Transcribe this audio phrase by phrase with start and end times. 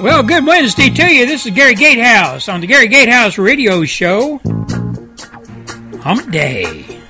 [0.00, 1.26] Well, good Wednesday to you.
[1.26, 4.38] This is Gary Gatehouse on the Gary Gatehouse Radio Show.
[6.02, 7.00] Hump Day.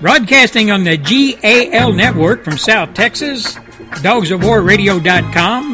[0.00, 3.56] Broadcasting on the GAL network from South Texas,
[3.96, 5.67] dogsofwarradio.com,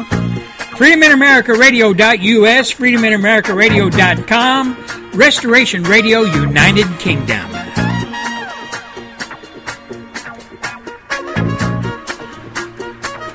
[0.75, 7.51] freedominamericaradio.us, freedominamericaradio.com, Restoration Radio United Kingdom.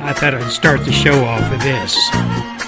[0.02, 2.59] I thought I'd start the show off with this.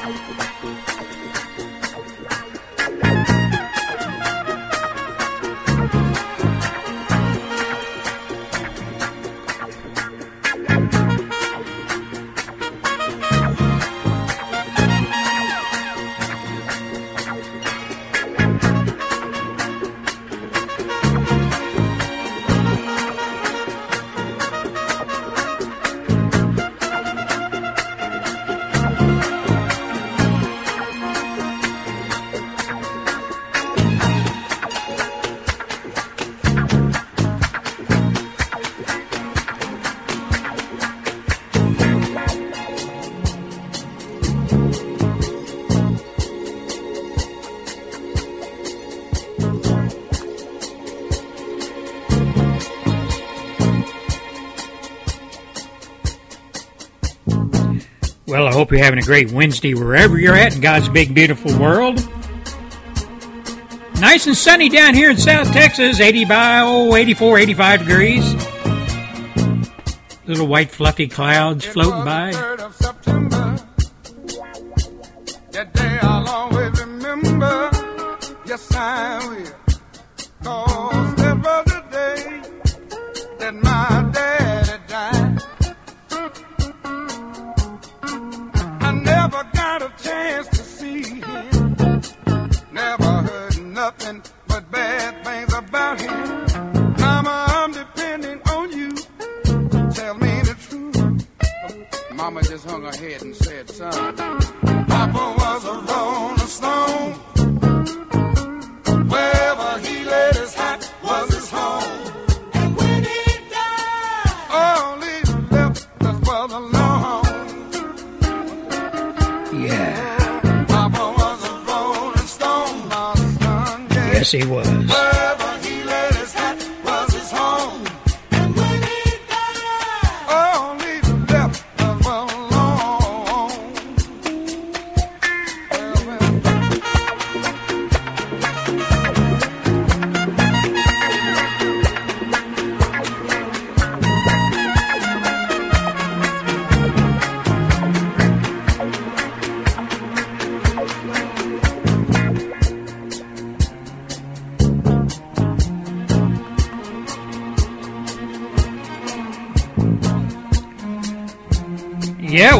[58.82, 61.96] Having a great Wednesday wherever you're at in God's big, beautiful world.
[64.00, 68.34] Nice and sunny down here in South Texas, 80 by, oh, 84, 85 degrees.
[70.26, 72.51] Little white fluffy clouds floating by.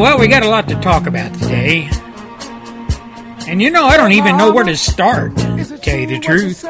[0.03, 1.89] Well, we got a lot to talk about today.
[3.47, 6.65] And you know, I don't even know where to start, to tell you the truth.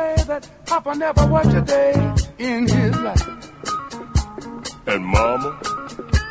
[0.67, 1.93] Papa never worked a day
[2.39, 3.27] in his life.
[4.87, 5.59] And mama,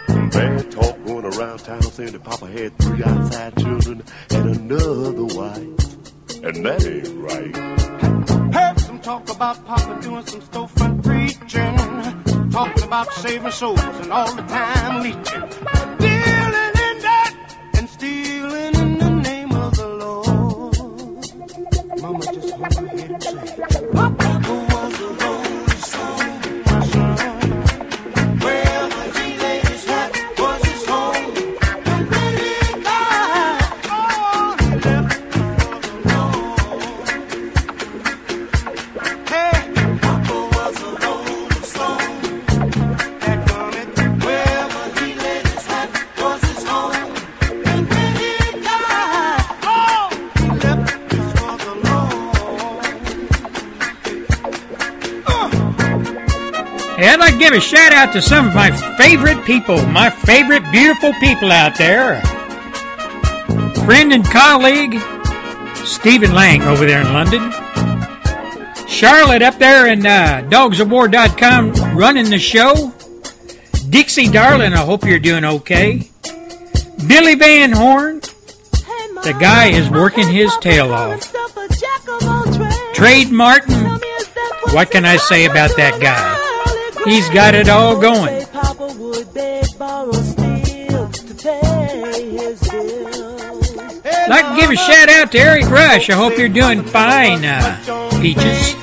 [0.10, 5.26] some bad talk going around town saying that Papa had three outside children and another
[5.26, 5.58] wife.
[6.44, 8.54] And that ain't right.
[8.54, 14.32] Heard some talk about Papa doing some storefront preaching, talking about saving souls and all
[14.36, 15.50] the time leeching,
[58.02, 62.20] out to some of my favorite people, my favorite beautiful people out there.
[63.86, 65.00] Friend and colleague,
[65.86, 67.52] Stephen Lang over there in London.
[68.88, 72.92] Charlotte up there in uh, dogsofwar.com running the show.
[73.90, 76.09] Dixie Darling, I hope you're doing okay.
[77.08, 78.20] Billy Van Horn.
[79.22, 81.32] The guy is working his tail off.
[82.96, 84.00] Trade Martin,
[84.72, 86.31] what can I say about that guy?
[87.06, 88.46] He's got it all going.
[94.32, 96.09] like to give a shout out to Eric Rush.
[96.09, 97.78] I hope you're doing fine, uh,
[98.22, 98.76] Peaches.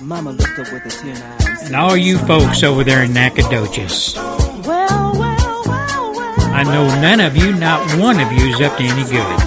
[0.00, 4.14] Mama looked up with a tear in And all you folks over there in Nacogdoches.
[6.64, 9.38] Know none of you, not one of you, is up to any good.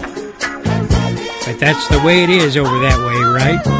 [1.46, 3.62] But that's the way it is over that way, right?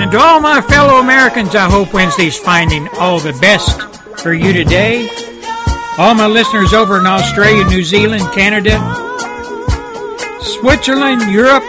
[0.00, 3.80] and to all my fellow Americans, I hope Wednesday's finding all the best
[4.22, 5.08] for you today.
[5.98, 8.78] All my listeners over in Australia, New Zealand, Canada,
[10.40, 11.64] Switzerland, Europe,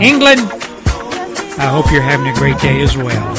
[0.00, 0.55] England,
[1.58, 3.34] I hope you're having a great day as well.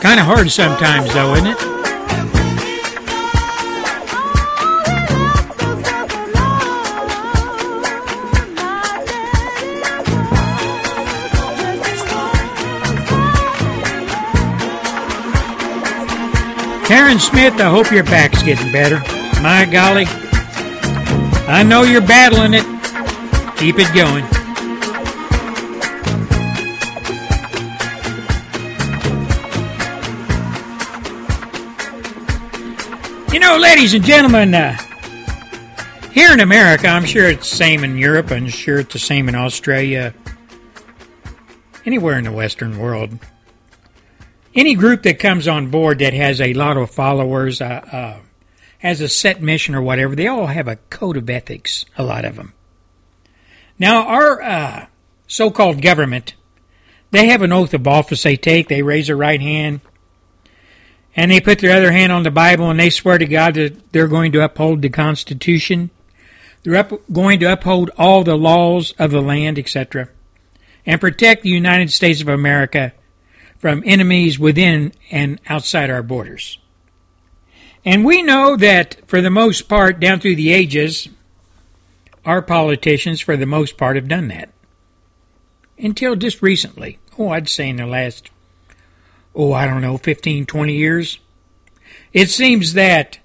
[0.00, 1.58] Kind of hard sometimes, though, isn't it?
[16.86, 19.00] Karen Smith, I hope your back's getting better.
[19.42, 20.04] My golly.
[21.48, 22.64] I know you're battling it.
[23.58, 24.24] Keep it going.
[33.76, 34.74] Ladies and gentlemen, uh,
[36.10, 39.28] here in America, I'm sure it's the same in Europe, I'm sure it's the same
[39.28, 40.14] in Australia,
[41.84, 43.18] anywhere in the Western world
[44.54, 48.20] any group that comes on board that has a lot of followers, uh, uh,
[48.78, 52.24] has a set mission or whatever, they all have a code of ethics, a lot
[52.24, 52.54] of them.
[53.78, 54.86] Now, our uh,
[55.26, 56.34] so called government,
[57.10, 58.68] they have an oath of office they take.
[58.68, 59.82] They raise their right hand
[61.16, 63.90] and they put their other hand on the Bible and they swear to God that
[63.92, 65.90] they're going to uphold the Constitution.
[66.62, 70.10] They're up, going to uphold all the laws of the land, etc.,
[70.84, 72.92] and protect the United States of America
[73.58, 76.58] from enemies within and outside our borders.
[77.84, 81.08] And we know that, for the most part, down through the ages,
[82.24, 84.50] our politicians, for the most part, have done that.
[85.78, 86.98] Until just recently.
[87.18, 88.30] Oh, I'd say in the last,
[89.36, 91.20] oh, I don't know, 15, 20 years.
[92.12, 93.18] It seems that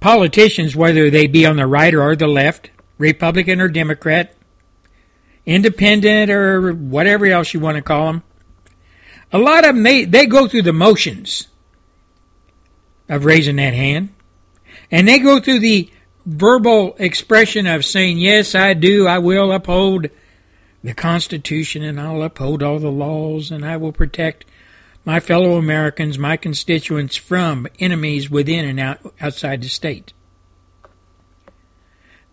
[0.00, 4.34] politicians, whether they be on the right or the left, Republican or Democrat,
[5.44, 8.22] independent or whatever else you want to call them,
[9.32, 11.48] a lot of them, they, they go through the motions
[13.08, 14.14] of raising that hand.
[14.90, 15.90] And they go through the
[16.24, 20.08] verbal expression of saying, yes, I do, I will uphold
[20.82, 24.44] the Constitution and I'll uphold all the laws and I will protect
[25.06, 30.12] my fellow Americans, my constituents from enemies within and out, outside the state.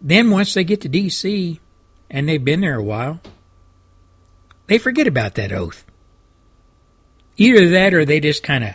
[0.02, 1.62] Then once they get to D.C.
[2.10, 3.22] and they've been there a while,
[4.66, 5.86] they forget about that oath.
[7.38, 8.74] Either that or they just kind of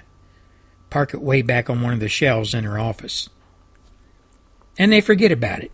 [0.91, 3.29] park it way back on one of the shelves in their office.
[4.79, 5.73] And they forget about it.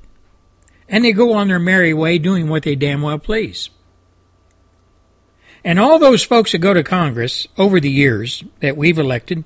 [0.88, 3.68] And they go on their merry way doing what they damn well please.
[5.64, 9.44] And all those folks that go to Congress over the years that we've elected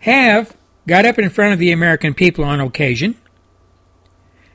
[0.00, 0.56] have
[0.86, 3.16] got up in front of the American people on occasion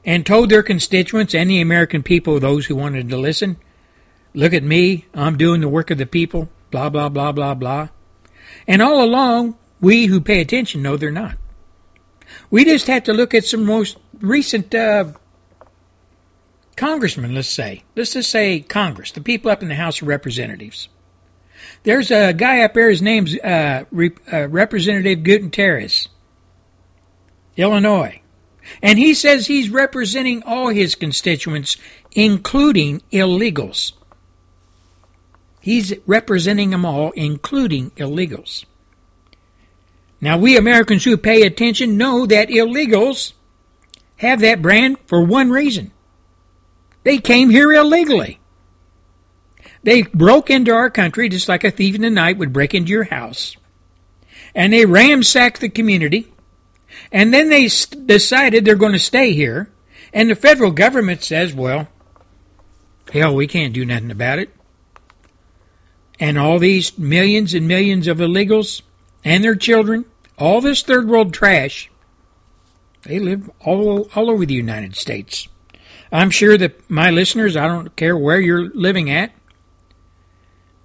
[0.06, 3.58] and told their constituents and the American people, those who wanted to listen,
[4.34, 7.90] look at me, I'm doing the work of the people blah, blah, blah, blah, blah.
[8.68, 11.38] And all along, we who pay attention know they're not.
[12.50, 15.06] We just have to look at some most recent uh,
[16.80, 17.84] congressmen, let's say.
[17.94, 20.88] Let's just say Congress, the people up in the House of Representatives.
[21.84, 23.84] There's a guy up there, his name's uh,
[24.32, 25.22] uh, Representative
[27.58, 28.22] Illinois.
[28.82, 31.76] And he says he's representing all his constituents,
[32.14, 33.92] including illegals.
[35.60, 38.64] He's representing them all, including illegals.
[40.22, 43.34] Now, we Americans who pay attention know that illegals
[44.18, 45.92] have that brand for one reason
[47.04, 48.40] they came here illegally.
[49.84, 52.92] They broke into our country just like a thief in the night would break into
[52.92, 53.56] your house.
[54.54, 56.34] And they ransacked the community.
[57.12, 57.64] And then they
[58.06, 59.72] decided they're going to stay here.
[60.12, 61.88] And the federal government says, well,
[63.14, 64.50] hell, we can't do nothing about it
[66.20, 68.82] and all these millions and millions of illegals
[69.24, 70.06] and their children,
[70.38, 71.90] all this third world trash,
[73.04, 75.48] They live all, all over the United States.
[76.12, 79.32] I'm sure that my listeners, I don't care where you're living at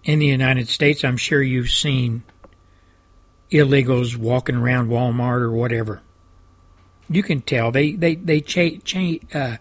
[0.05, 2.25] in the United States, I'm sure you've seen
[3.51, 6.03] illegals walking around Walmart or whatever.
[7.09, 9.57] You can tell they they they cha- cha- uh,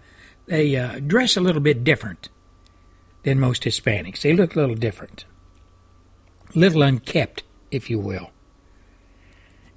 [0.46, 2.30] they uh, dress a little bit different
[3.24, 4.22] than most Hispanics.
[4.22, 5.26] They look a little different,
[6.56, 8.32] little unkept, if you will.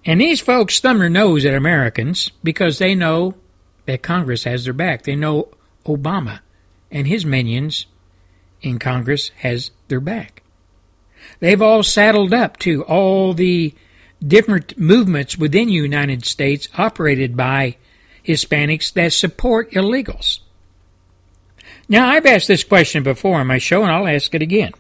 [0.05, 3.35] And these folks thumb their nose at Americans because they know
[3.87, 5.03] that Congress has their back.
[5.03, 5.49] They know
[5.87, 6.41] Obama
[6.91, 7.87] and his minions
[8.63, 10.43] in Congress has their back.
[11.41, 13.75] They've all saddled up to all the
[14.25, 17.77] different movements within the United States operated by
[18.25, 20.41] Hispanics that support illegals.
[21.89, 24.73] Now, I've asked this question before on my show, and I'll ask it again.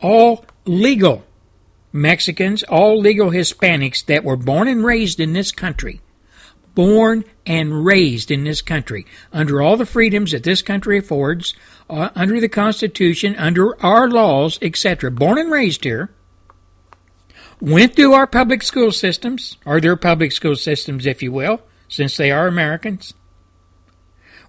[0.00, 1.24] All legal
[1.92, 6.00] Mexicans, all legal Hispanics that were born and raised in this country,
[6.74, 11.52] born and raised in this country, under all the freedoms that this country affords,
[11.90, 16.12] uh, under the Constitution, under our laws, etc., born and raised here,
[17.60, 22.16] went through our public school systems, or their public school systems, if you will, since
[22.16, 23.14] they are Americans.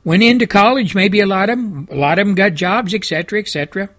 [0.04, 3.40] Went into college, maybe a lot of them, a lot of them got jobs, etc.,
[3.40, 3.90] etc.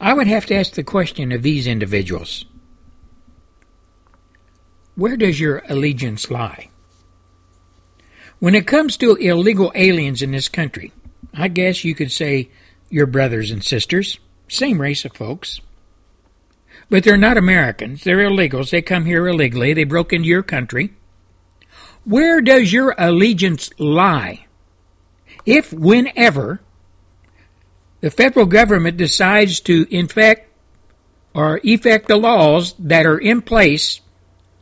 [0.00, 2.44] I would have to ask the question of these individuals
[4.94, 6.70] where does your allegiance lie?
[8.38, 10.92] When it comes to illegal aliens in this country,
[11.32, 12.50] I guess you could say
[12.90, 15.60] your brothers and sisters, same race of folks.
[16.90, 18.04] But they're not Americans.
[18.04, 18.70] They're illegals.
[18.70, 19.72] They come here illegally.
[19.72, 20.92] They broke into your country.
[22.04, 24.46] Where does your allegiance lie?
[25.44, 26.60] If, whenever,
[28.00, 30.48] the federal government decides to infect
[31.34, 34.00] or effect the laws that are in place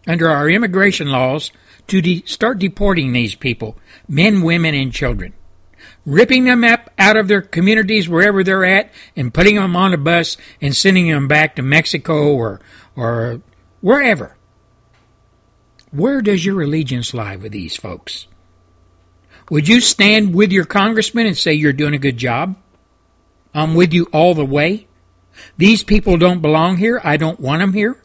[0.06, 1.50] under our immigration laws
[1.88, 3.76] to de- start deporting these people,
[4.08, 5.34] men, women, and children
[6.06, 9.98] ripping them up out of their communities wherever they're at and putting them on a
[9.98, 12.60] bus and sending them back to Mexico or
[12.96, 13.40] or
[13.80, 14.36] wherever.
[15.90, 18.26] Where does your allegiance lie with these folks?
[19.50, 22.56] Would you stand with your congressman and say you're doing a good job?
[23.52, 24.88] I'm with you all the way.
[25.56, 27.00] These people don't belong here.
[27.04, 28.02] I don't want them here.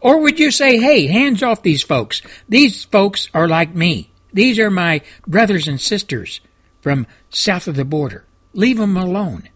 [0.00, 2.22] Or would you say, hey, hands off these folks.
[2.48, 4.10] These folks are like me.
[4.32, 6.40] These are my brothers and sisters
[6.80, 8.26] from south of the border.
[8.52, 9.48] Leave them alone.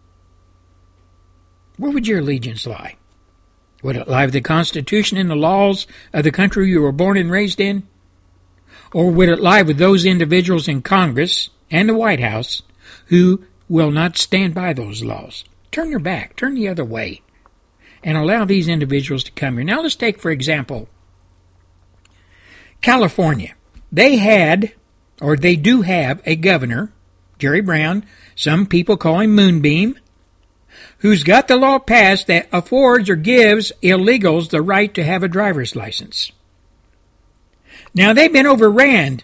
[1.76, 2.96] Where would your allegiance lie?
[3.82, 7.16] Would it lie with the Constitution and the laws of the country you were born
[7.16, 7.86] and raised in?
[8.92, 12.62] Or would it lie with those individuals in Congress and the White House
[13.06, 15.44] who will not stand by those laws?
[15.70, 17.22] Turn your back, turn the other way,
[18.02, 19.64] and allow these individuals to come here.
[19.64, 20.88] Now, let's take, for example,
[22.80, 23.54] California.
[23.90, 24.73] They had,
[25.21, 26.92] or they do have, a governor
[27.42, 28.04] Jerry Brown,
[28.37, 29.99] some people call him Moonbeam,
[30.99, 35.28] who's got the law passed that affords or gives illegals the right to have a
[35.28, 36.30] driver's license.
[37.94, 39.23] Now, they've been overran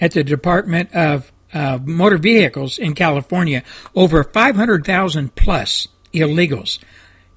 [0.00, 3.62] at the Department of uh, Motor Vehicles in California.
[3.94, 6.78] Over 500,000 plus illegals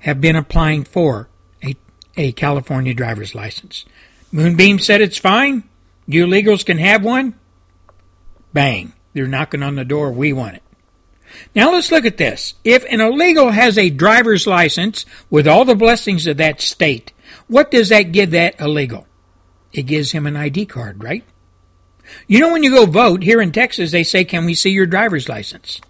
[0.06, 1.28] have been applying for
[1.64, 1.76] a,
[2.16, 3.86] a California driver's license.
[4.32, 5.64] Moonbeam said it's fine.
[6.06, 7.34] You illegals can have one.
[8.54, 8.94] Bang.
[9.14, 10.12] They're knocking on the door.
[10.12, 10.64] We want it.
[11.56, 12.54] Now let's look at this.
[12.64, 17.12] If an illegal has a driver's license with all the blessings of that state,
[17.48, 19.08] what does that give that illegal?
[19.74, 21.24] It gives him an ID card, right?
[22.28, 24.86] You know, when you go vote here in Texas, they say, Can we see your
[24.86, 25.82] driver's license?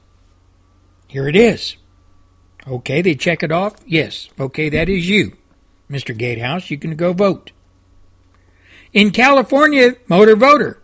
[1.07, 1.75] Here it is.
[2.67, 3.75] Okay, they check it off.
[3.85, 4.29] Yes.
[4.39, 5.37] Okay, that is you,
[5.89, 6.17] Mr.
[6.17, 6.71] Gatehouse.
[6.71, 7.51] You can go vote.
[8.93, 10.81] In California, motor voter.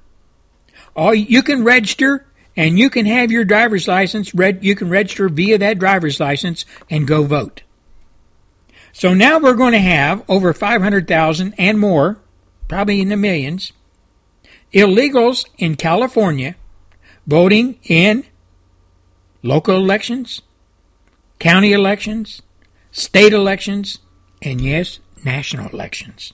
[0.95, 5.57] All you can register and you can have your driver's license, you can register via
[5.57, 7.63] that driver's license and go vote.
[8.91, 12.19] So now we're going to have over 500,000 and more,
[12.67, 13.71] probably in the millions,
[14.73, 16.55] illegals in California
[17.25, 18.25] voting in
[19.43, 20.41] local elections,
[21.41, 22.43] county elections,
[22.91, 23.97] state elections,
[24.43, 26.33] and yes, national elections.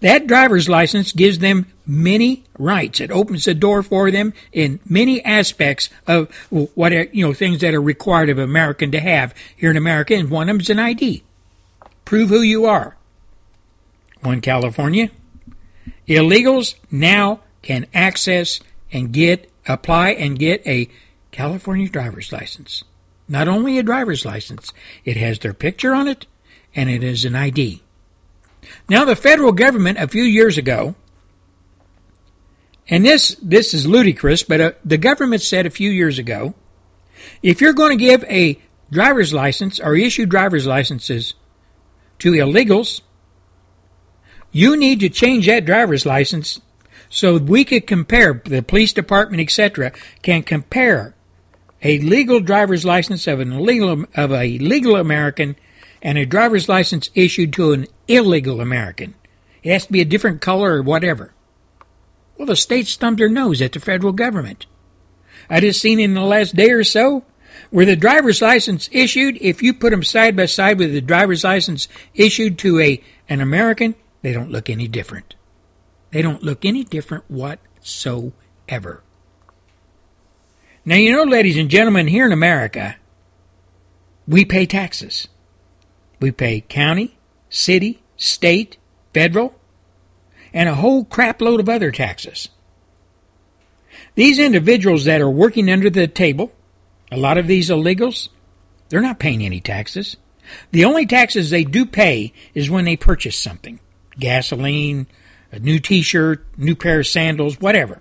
[0.00, 3.00] That driver's license gives them many rights.
[3.00, 7.60] It opens the door for them in many aspects of what are, you know things
[7.60, 10.70] that are required of American to have here in America, and one of them is
[10.70, 11.22] an ID.
[12.04, 12.96] Prove who you are.
[14.20, 15.10] One California,
[16.08, 18.58] illegals now can access
[18.90, 20.88] and get apply and get a
[21.30, 22.82] California driver's license.
[23.28, 24.72] Not only a driver's license,
[25.04, 26.26] it has their picture on it
[26.74, 27.82] and it is an ID.
[28.88, 30.94] Now, the federal government a few years ago
[32.88, 36.54] and this this is ludicrous, but uh, the government said a few years ago,
[37.42, 41.34] if you're going to give a driver's license or issue driver's licenses
[42.20, 43.02] to illegals,
[44.50, 46.60] you need to change that driver's license
[47.10, 49.92] so we could compare the police department, etc.,
[50.22, 51.14] can compare
[51.82, 55.56] a legal driver's license of an illegal of a legal American
[56.02, 59.14] and a driver's license issued to an illegal American.
[59.62, 61.34] It has to be a different color or whatever.
[62.36, 64.66] Well, the states thumbed their nose at the federal government.
[65.50, 67.24] I just seen in the last day or so
[67.70, 71.44] where the driver's license issued, if you put them side by side with the driver's
[71.44, 75.34] license issued to a an American, they don't look any different.
[76.10, 79.02] They don't look any different whatsoever.
[80.88, 82.96] Now, you know, ladies and gentlemen, here in America,
[84.26, 85.28] we pay taxes.
[86.18, 87.18] We pay county,
[87.50, 88.78] city, state,
[89.12, 89.54] federal,
[90.50, 92.48] and a whole crapload of other taxes.
[94.14, 96.54] These individuals that are working under the table,
[97.12, 98.30] a lot of these illegals,
[98.88, 100.16] they're not paying any taxes.
[100.70, 103.78] The only taxes they do pay is when they purchase something
[104.18, 105.06] gasoline,
[105.52, 108.00] a new t shirt, new pair of sandals, whatever.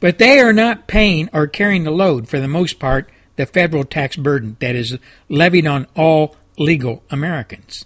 [0.00, 3.84] But they are not paying or carrying the load, for the most part, the federal
[3.84, 4.98] tax burden that is
[5.28, 7.84] levied on all legal Americans.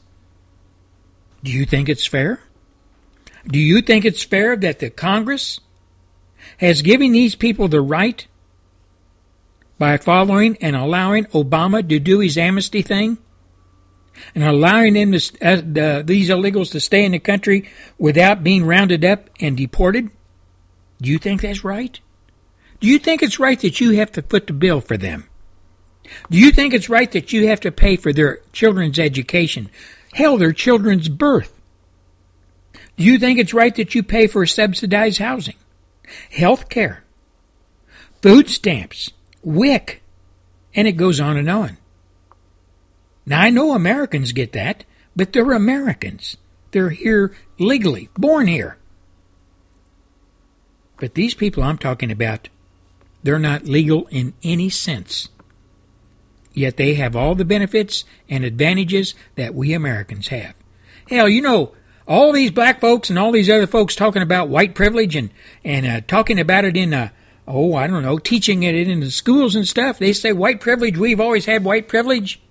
[1.42, 2.40] Do you think it's fair?
[3.46, 5.60] Do you think it's fair that the Congress
[6.58, 8.26] has given these people the right
[9.78, 13.18] by following and allowing Obama to do his amnesty thing
[14.34, 19.04] and allowing them to, uh, these illegals to stay in the country without being rounded
[19.04, 20.10] up and deported?
[21.00, 21.98] Do you think that's right?
[22.80, 25.28] Do you think it's right that you have to foot the bill for them?
[26.30, 29.70] Do you think it's right that you have to pay for their children's education?
[30.12, 31.60] Hell, their children's birth.
[32.96, 35.56] Do you think it's right that you pay for subsidized housing,
[36.30, 37.04] health care,
[38.22, 39.10] food stamps,
[39.42, 40.02] WIC,
[40.74, 41.78] and it goes on and on?
[43.24, 46.36] Now, I know Americans get that, but they're Americans.
[46.72, 48.79] They're here legally, born here.
[51.00, 52.50] But these people I'm talking about,
[53.22, 55.30] they're not legal in any sense.
[56.52, 60.54] Yet they have all the benefits and advantages that we Americans have.
[61.08, 61.74] Hell, you know,
[62.06, 65.30] all these black folks and all these other folks talking about white privilege and,
[65.64, 67.08] and uh, talking about it in, uh,
[67.48, 69.98] oh, I don't know, teaching it in the schools and stuff.
[69.98, 72.42] They say white privilege, we've always had white privilege.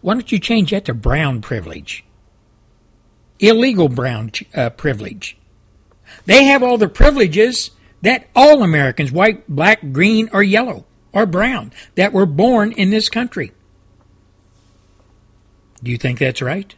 [0.00, 2.04] Why don't you change that to brown privilege?
[3.38, 5.36] Illegal brown uh, privilege.
[6.26, 7.70] They have all the privileges
[8.02, 13.08] that all Americans, white, black, green, or yellow, or brown, that were born in this
[13.08, 13.52] country.
[15.82, 16.74] Do you think that's right?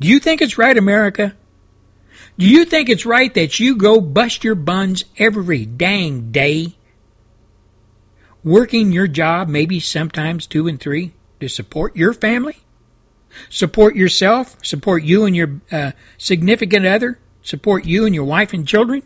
[0.00, 1.34] Do you think it's right, America?
[2.38, 6.76] Do you think it's right that you go bust your buns every dang day,
[8.42, 12.56] working your job, maybe sometimes two and three, to support your family?
[13.50, 18.66] Support yourself, support you and your uh, significant other, support you and your wife and
[18.66, 19.02] children,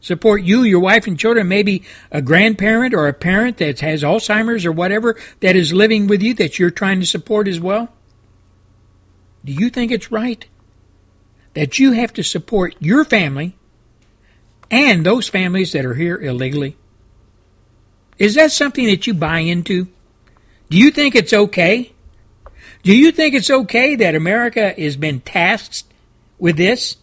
[0.00, 4.64] support you, your wife and children, maybe a grandparent or a parent that has Alzheimer's
[4.64, 7.92] or whatever that is living with you that you're trying to support as well?
[9.44, 10.46] Do you think it's right
[11.54, 13.56] that you have to support your family
[14.70, 16.76] and those families that are here illegally?
[18.18, 19.88] Is that something that you buy into?
[20.68, 21.92] Do you think it's okay?
[22.82, 25.84] Do you think it's okay that America has been tasked
[26.38, 26.96] with this?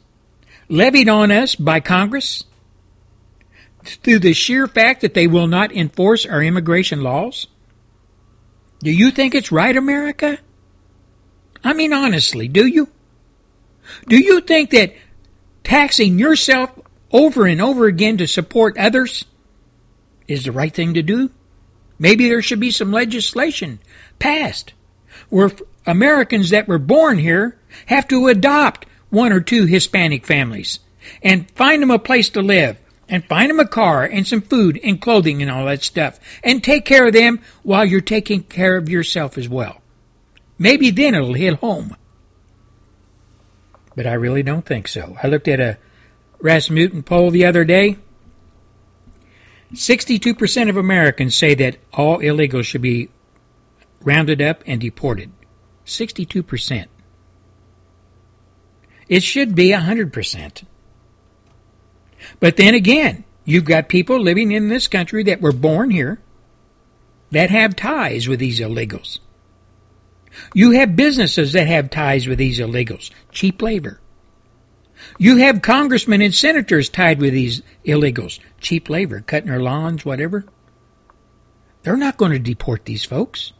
[0.73, 2.43] Levied on us by Congress
[3.83, 7.47] through the sheer fact that they will not enforce our immigration laws?
[8.79, 10.39] Do you think it's right, America?
[11.63, 12.89] I mean, honestly, do you?
[14.07, 14.95] Do you think that
[15.63, 16.71] taxing yourself
[17.12, 19.25] over and over again to support others
[20.27, 21.29] is the right thing to do?
[21.99, 23.79] Maybe there should be some legislation
[24.17, 24.73] passed
[25.29, 25.51] where
[25.86, 30.80] Americans that were born here have to adopt one or two Hispanic families
[31.21, 34.80] and find them a place to live and find them a car and some food
[34.84, 38.76] and clothing and all that stuff and take care of them while you're taking care
[38.76, 39.82] of yourself as well.
[40.58, 41.95] Maybe then it'll hit home.
[43.95, 45.15] But I really don't think so.
[45.21, 45.78] I looked at a
[46.39, 47.97] Rasmussen poll the other day.
[49.73, 53.10] 62% of Americans say that all illegals should be
[54.02, 55.32] rounded up and deported.
[55.86, 56.88] 62%.
[59.13, 60.63] It should be 100%.
[62.39, 66.19] But then again, you've got people living in this country that were born here
[67.30, 69.19] that have ties with these illegals.
[70.56, 73.99] You have businesses that have ties with these illegals, cheap labor.
[75.19, 80.43] You have congressmen and senators tied with these illegals, cheap labor, cutting their lawns, whatever.
[81.84, 83.54] They're not going to deport these folks.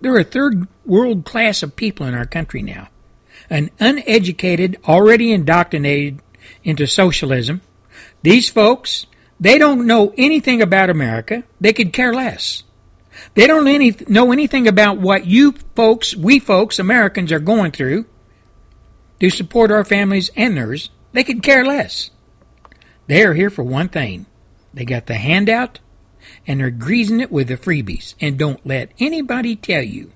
[0.00, 2.88] They're a third world class of people in our country now.
[3.50, 6.20] An uneducated, already indoctrinated
[6.64, 7.62] into socialism.
[8.22, 9.06] These folks,
[9.40, 11.44] they don't know anything about America.
[11.60, 12.64] They could care less.
[13.34, 18.06] They don't any, know anything about what you folks, we folks, Americans are going through
[19.20, 20.90] to support our families and theirs.
[21.12, 22.10] They could care less.
[23.06, 24.26] They are here for one thing.
[24.74, 25.80] They got the handout
[26.46, 28.14] and they're greasing it with the freebies.
[28.20, 30.12] And don't let anybody tell you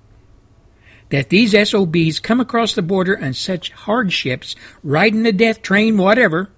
[1.13, 6.49] that these SOBs come across the border on such hardships, riding the death train, whatever.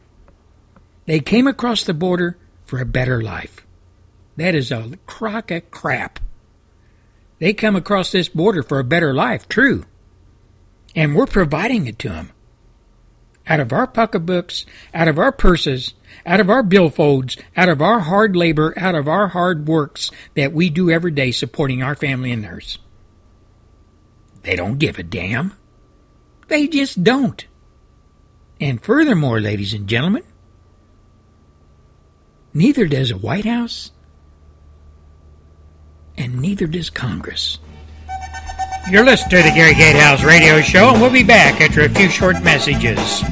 [1.07, 3.67] They came across the border for a better life.
[4.37, 6.21] That is a crock of crap.
[7.41, 9.87] They come across this border for a better life, true.
[10.95, 12.31] And we're providing it to them.
[13.49, 17.99] Out of our pocketbooks, out of our purses, out of our billfolds, out of our
[17.99, 22.31] hard labor, out of our hard works that we do every day supporting our family
[22.31, 22.79] and theirs.
[24.45, 25.55] They don't give a damn.
[26.49, 27.45] They just don't.
[28.61, 30.23] And furthermore, ladies and gentlemen,
[32.53, 33.91] neither does the White House,
[36.17, 37.59] and neither does Congress.
[38.91, 42.11] You're listening to the Gary Gatehouse Radio Show, and we'll be back after a few
[42.11, 43.23] short messages.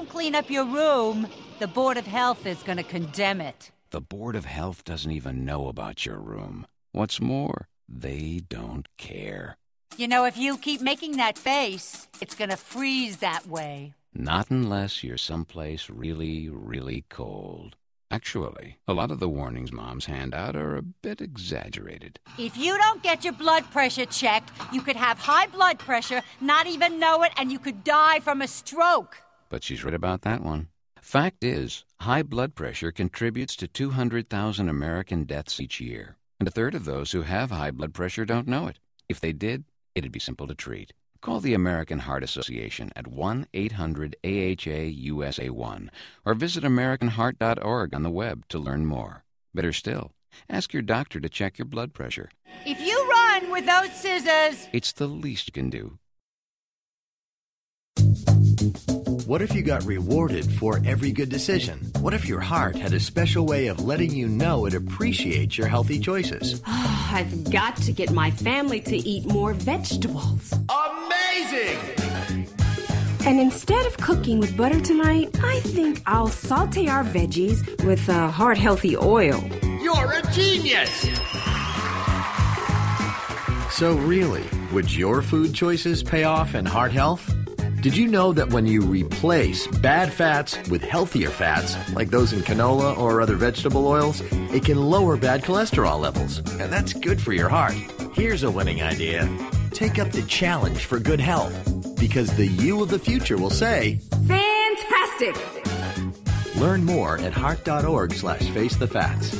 [0.00, 3.70] Don't clean up your room, the Board of Health is going to condemn it.
[3.90, 6.66] The Board of Health doesn't even know about your room.
[6.92, 9.58] What's more, they don't care.
[9.98, 13.92] You know, if you keep making that face, it's going to freeze that way.
[14.14, 17.76] Not unless you're someplace really, really cold.
[18.10, 22.18] Actually, a lot of the warnings moms hand out are a bit exaggerated.
[22.38, 26.66] If you don't get your blood pressure checked, you could have high blood pressure, not
[26.66, 29.18] even know it, and you could die from a stroke.
[29.50, 30.68] But she's right about that one.
[31.02, 36.16] Fact is, high blood pressure contributes to 200,000 American deaths each year.
[36.38, 38.78] And a third of those who have high blood pressure don't know it.
[39.08, 40.92] If they did, it'd be simple to treat.
[41.20, 45.90] Call the American Heart Association at 1 800 AHA USA 1
[46.24, 49.24] or visit AmericanHeart.org on the web to learn more.
[49.52, 50.12] Better still,
[50.48, 52.30] ask your doctor to check your blood pressure.
[52.64, 55.98] If you run with those scissors, It's the least you can do.
[59.30, 61.78] What if you got rewarded for every good decision?
[62.00, 65.68] What if your heart had a special way of letting you know it appreciates your
[65.68, 66.60] healthy choices?
[66.66, 70.52] I've got to get my family to eat more vegetables.
[70.68, 71.78] Amazing!
[73.24, 78.14] And instead of cooking with butter tonight, I think I'll saute our veggies with uh,
[78.14, 79.40] a heart healthy oil.
[79.80, 81.02] You're a genius!
[83.70, 87.32] So, really, would your food choices pay off in heart health?
[87.82, 92.40] Did you know that when you replace bad fats with healthier fats, like those in
[92.40, 94.20] canola or other vegetable oils,
[94.52, 96.38] it can lower bad cholesterol levels?
[96.60, 97.72] And that's good for your heart.
[98.12, 99.26] Here's a winning idea
[99.70, 101.54] take up the challenge for good health,
[101.98, 105.36] because the you of the future will say, Fantastic!
[106.56, 109.34] Learn more at heart.org slash face the fats.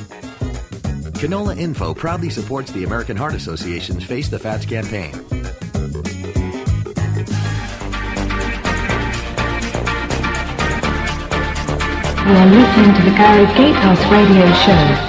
[1.21, 5.13] Canola Info proudly supports the American Heart Association's Face the Fats campaign.
[12.27, 15.07] You are listening to the Gary Gatehouse Radio Show.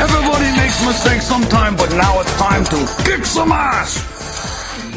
[0.00, 3.96] Everybody makes mistakes sometime, but now it's time to kick some ass.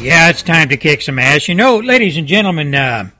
[0.00, 1.48] Yeah, it's time to kick some ass.
[1.48, 3.10] You know, ladies and gentlemen, uh,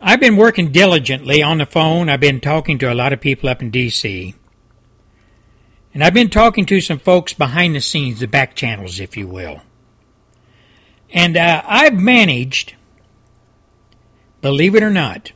[0.00, 2.08] I've been working diligently on the phone.
[2.08, 4.34] I've been talking to a lot of people up in D.C.
[5.96, 9.26] And I've been talking to some folks behind the scenes, the back channels, if you
[9.26, 9.62] will.
[11.10, 12.74] And uh, I've managed,
[14.42, 15.32] believe it or not,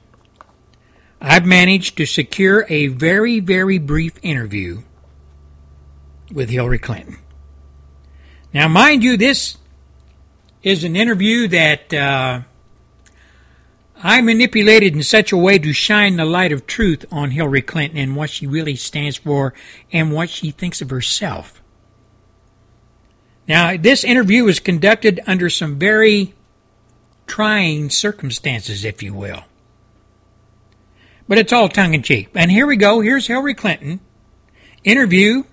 [1.18, 4.82] I've managed to secure a very, very brief interview
[6.30, 7.16] with Hillary Clinton.
[8.52, 9.56] Now, mind you, this
[10.62, 12.40] is an interview that uh,
[14.02, 17.98] I manipulated in such a way to shine the light of truth on Hillary Clinton
[17.98, 19.52] and what she really stands for
[19.92, 21.60] and what she thinks of herself.
[23.46, 26.34] Now, this interview was conducted under some very
[27.26, 29.44] trying circumstances, if you will.
[31.28, 32.30] But it's all tongue in cheek.
[32.34, 33.00] And here we go.
[33.00, 34.00] Here's Hillary Clinton
[34.82, 35.44] interview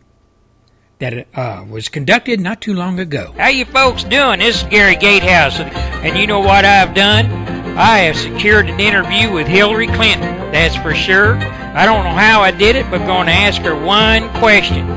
[1.00, 3.34] that uh, was conducted not too long ago.
[3.38, 4.40] How you folks doing?
[4.40, 7.57] This is Gary Gatehouse, and you know what I've done?
[7.78, 10.52] I have secured an interview with Hillary Clinton.
[10.52, 11.36] That's for sure.
[11.36, 14.88] I don't know how I did it, but I'm going to ask her one question.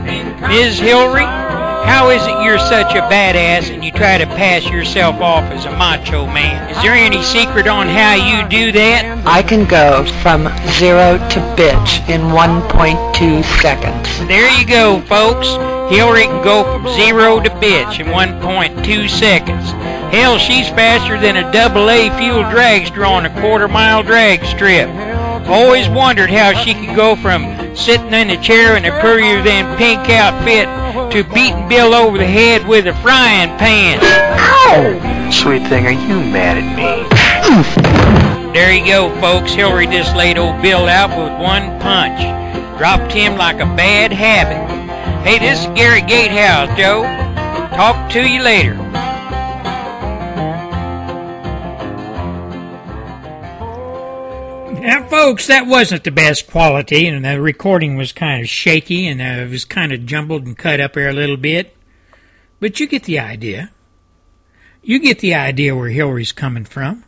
[0.40, 0.78] Ms.
[0.78, 5.44] Hillary, how is it you're such a badass and you try to pass yourself off
[5.52, 6.70] as a macho man?
[6.70, 9.26] Is there any secret on how you do that?
[9.26, 10.44] I can go from
[10.78, 14.26] zero to bitch in 1.2 seconds.
[14.26, 15.79] There you go, folks.
[15.90, 19.70] Hillary can go from zero to bitch in 1.2 seconds.
[20.14, 24.88] Hell, she's faster than a double A fuel dragster on a quarter mile drag strip.
[25.48, 29.76] Always wondered how she could go from sitting in a chair in a prettier than
[29.78, 30.68] pink outfit
[31.12, 33.98] to beating Bill over the head with a frying pan.
[34.00, 35.30] Ow!
[35.32, 38.52] Sweet thing, are you mad at me?
[38.52, 39.52] There you go, folks.
[39.52, 42.20] Hillary just laid old Bill out with one punch.
[42.78, 44.89] Dropped him like a bad habit.
[45.22, 47.02] Hey, this is Gary Gatehouse, Joe.
[47.76, 48.74] Talk to you later.
[54.80, 59.20] Now, folks, that wasn't the best quality, and the recording was kind of shaky, and
[59.20, 61.76] uh, it was kind of jumbled and cut up there a little bit.
[62.58, 63.72] But you get the idea.
[64.82, 67.04] You get the idea where Hillary's coming from.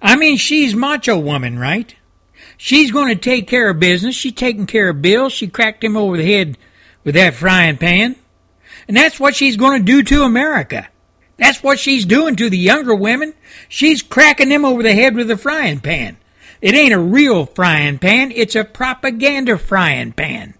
[0.00, 1.96] I mean, she's macho woman, right?
[2.56, 4.14] She's going to take care of business.
[4.14, 5.28] She's taking care of Bill.
[5.28, 6.56] She cracked him over the head
[7.04, 8.16] with that frying pan.
[8.88, 10.88] And that's what she's going to do to America.
[11.36, 13.34] That's what she's doing to the younger women.
[13.68, 16.16] She's cracking them over the head with a frying pan.
[16.60, 20.54] It ain't a real frying pan, it's a propaganda frying pan.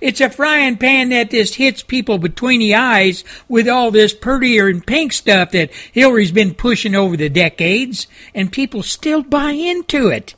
[0.00, 4.68] It's a frying pan that just hits people between the eyes with all this prettier
[4.68, 10.08] and pink stuff that Hillary's been pushing over the decades, and people still buy into
[10.08, 10.34] it.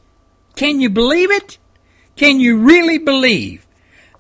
[0.56, 1.58] Can you believe it?
[2.16, 3.66] Can you really believe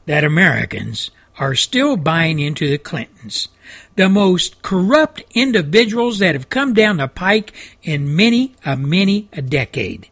[0.06, 3.48] that Americans are still buying into the Clintons?
[3.96, 9.42] The most corrupt individuals that have come down the pike in many a many a
[9.42, 10.08] decade.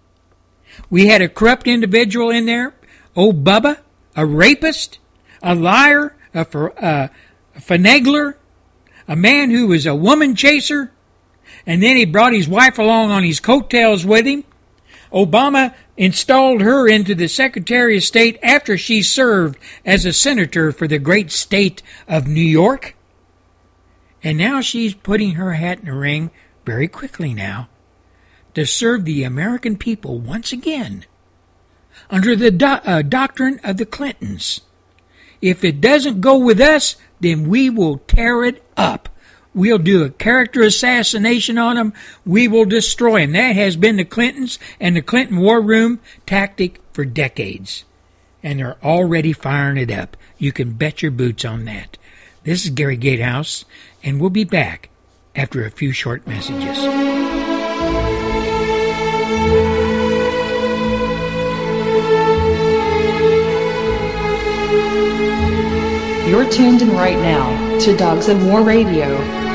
[0.90, 2.74] We had a corrupt individual in there,
[3.14, 3.78] old Bubba,
[4.16, 4.98] a rapist,
[5.42, 7.08] a liar, a, a, uh,
[7.54, 8.34] a finagler,
[9.06, 10.92] a man who was a woman chaser,
[11.66, 14.44] and then he brought his wife along on his coattails with him.
[15.12, 20.86] Obama installed her into the Secretary of State after she served as a senator for
[20.86, 22.94] the great state of New York.
[24.22, 26.30] And now she's putting her hat in the ring
[26.66, 27.68] very quickly now
[28.54, 31.06] to serve the American people once again
[32.10, 34.60] under the do- uh, doctrine of the Clintons.
[35.40, 39.07] If it doesn't go with us, then we will tear it up.
[39.58, 41.92] We'll do a character assassination on them.
[42.24, 43.32] We will destroy them.
[43.32, 47.84] That has been the Clintons and the Clinton War Room tactic for decades.
[48.40, 50.16] And they're already firing it up.
[50.38, 51.98] You can bet your boots on that.
[52.44, 53.64] This is Gary Gatehouse,
[54.04, 54.90] and we'll be back
[55.34, 56.78] after a few short messages.
[66.28, 69.47] You're tuned in right now to Dogs of War Radio.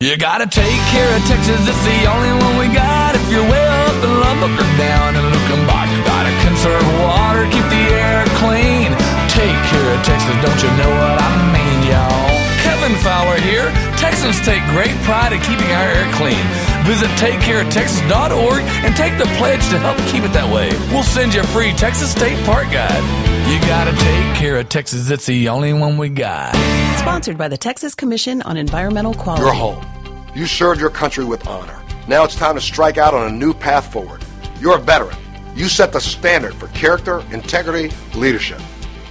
[0.00, 3.12] You gotta take care of Texas, it's the only one we got.
[3.12, 7.84] If you're way up in Lubbock or down in Luckenbach, gotta conserve water, keep the
[8.00, 8.96] air clean.
[9.28, 12.32] Take care of Texas, don't you know what I mean, y'all?
[12.64, 13.68] Kevin Fowler here.
[14.00, 16.69] Texans take great pride in keeping our air clean.
[16.90, 20.70] Visit takecareoftexas.org and take the pledge to help keep it that way.
[20.92, 23.04] We'll send you a free Texas State Park Guide.
[23.48, 26.52] You gotta take care of Texas, it's the only one we got.
[26.98, 29.44] Sponsored by the Texas Commission on Environmental Quality.
[29.44, 29.86] You're home.
[30.34, 31.80] You served your country with honor.
[32.08, 34.24] Now it's time to strike out on a new path forward.
[34.60, 35.16] You're a veteran.
[35.54, 38.60] You set the standard for character, integrity, leadership.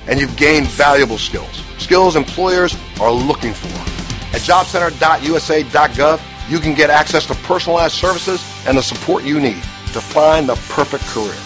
[0.06, 1.64] And you've gained valuable skills.
[1.78, 3.70] Skills employers are looking for.
[4.36, 9.62] At jobcenter.usa.gov, you can get access to personalized services and the support you need
[9.94, 11.38] to find the perfect career.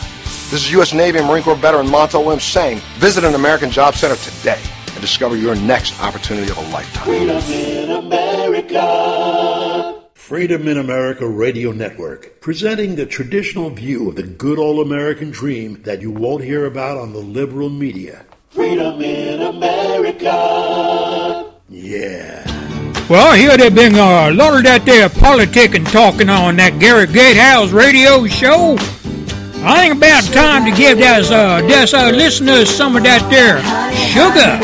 [0.50, 0.94] This is U.S.
[0.94, 4.62] Navy and Marine Corps veteran Montel Williams saying, visit an American Job Center today
[4.92, 7.06] and discover your next opportunity of a lifetime.
[7.06, 9.24] Freedom in America.
[10.13, 15.82] Freedom in America Radio Network, presenting the traditional view of the good old American dream
[15.84, 18.26] that you won't hear about on the liberal media.
[18.50, 20.32] Freedom in America.
[21.68, 22.62] Yeah.
[23.10, 26.80] Well, here they've been uh, a lot of that there politic and talking on that
[26.80, 28.78] Garrett Gatehouse radio show.
[29.66, 33.60] I think about time to give those, uh, those uh, listeners some of that there
[33.94, 34.60] sugar.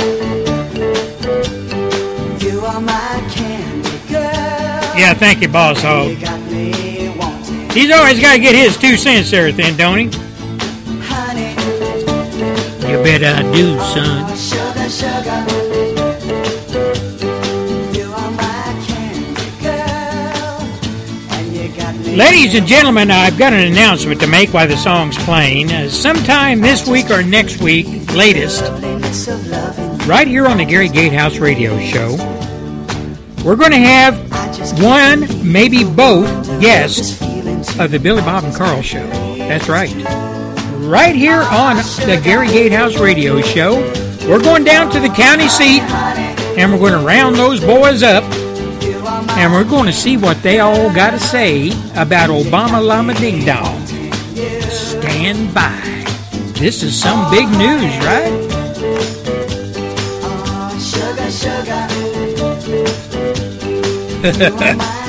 [4.98, 6.10] Yeah, thank you, Boss Hog.
[7.72, 10.06] He's always got to get his two cents there, then, don't he?
[12.88, 15.59] You bet I do, son.
[22.16, 25.72] Ladies and gentlemen, I've got an announcement to make while the song's playing.
[25.72, 28.64] Uh, sometime this week or next week, latest,
[30.08, 32.16] right here on the Gary Gatehouse Radio Show,
[33.46, 34.18] we're going to have
[34.82, 36.28] one, maybe both,
[36.60, 37.22] guests
[37.80, 39.08] of the Billy Bob and Carl Show.
[39.38, 39.94] That's right.
[40.80, 43.76] Right here on the Gary Gatehouse Radio Show,
[44.28, 45.84] we're going down to the county seat
[46.58, 48.24] and we're going to round those boys up
[49.38, 53.46] and we're going to see what they all got to say about Obama Lama Ding
[53.46, 53.86] Dong.
[54.70, 55.80] Stand by.
[56.60, 58.46] This is some big news, right?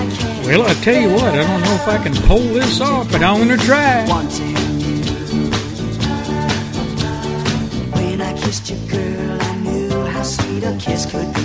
[0.50, 3.22] Well, I tell you what, I don't know if I can pull this off, but
[3.22, 4.04] I'm going to try.
[7.92, 11.40] when I kissed you, girl, I knew how sweet a kiss could be.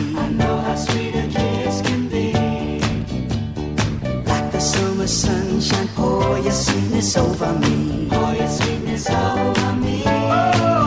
[5.08, 8.08] Sunshine, pour your sweetness over me.
[8.10, 10.04] Pour your sweetness over me.
[10.06, 10.86] Oh.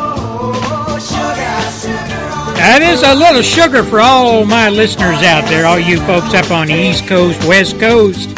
[2.59, 6.51] That is a little sugar for all my listeners out there, all you folks up
[6.51, 8.31] on the East Coast, West Coast,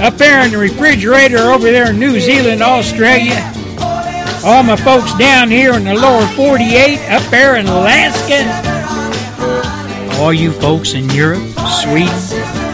[0.00, 3.52] up there in the refrigerator over there in New Zealand, Australia.
[4.44, 8.44] All my folks down here in the lower 48, up there in Alaska.
[10.20, 11.42] All you folks in Europe,
[11.82, 12.65] Sweden,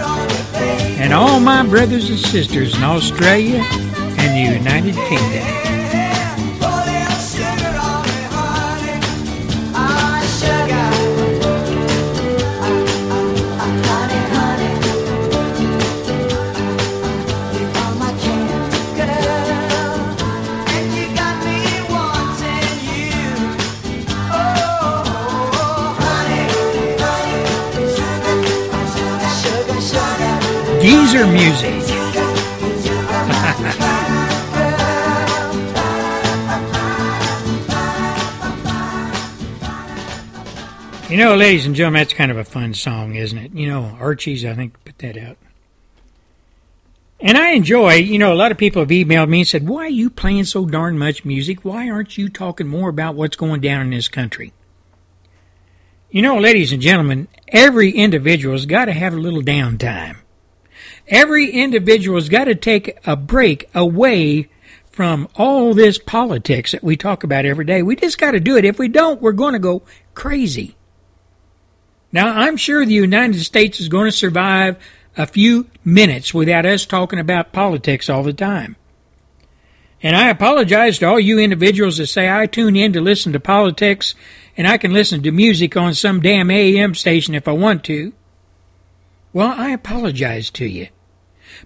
[1.02, 6.01] and all my brothers and sisters in Australia and the United Kingdom.
[31.02, 31.72] Geezer music.
[41.10, 43.52] you know, ladies and gentlemen, that's kind of a fun song, isn't it?
[43.52, 45.38] You know, Archies, I think, put that out.
[47.18, 49.86] And I enjoy, you know, a lot of people have emailed me and said, Why
[49.86, 51.64] are you playing so darn much music?
[51.64, 54.52] Why aren't you talking more about what's going down in this country?
[56.12, 60.21] You know, ladies and gentlemen, every individual's got to have a little downtime.
[61.08, 64.48] Every individual's got to take a break away
[64.90, 67.82] from all this politics that we talk about every day.
[67.82, 68.64] We just got to do it.
[68.64, 69.82] If we don't, we're going to go
[70.14, 70.76] crazy.
[72.12, 74.78] Now, I'm sure the United States is going to survive
[75.16, 78.76] a few minutes without us talking about politics all the time.
[80.02, 83.40] And I apologize to all you individuals that say I tune in to listen to
[83.40, 84.14] politics
[84.56, 88.12] and I can listen to music on some damn AM station if I want to.
[89.32, 90.88] Well, I apologize to you.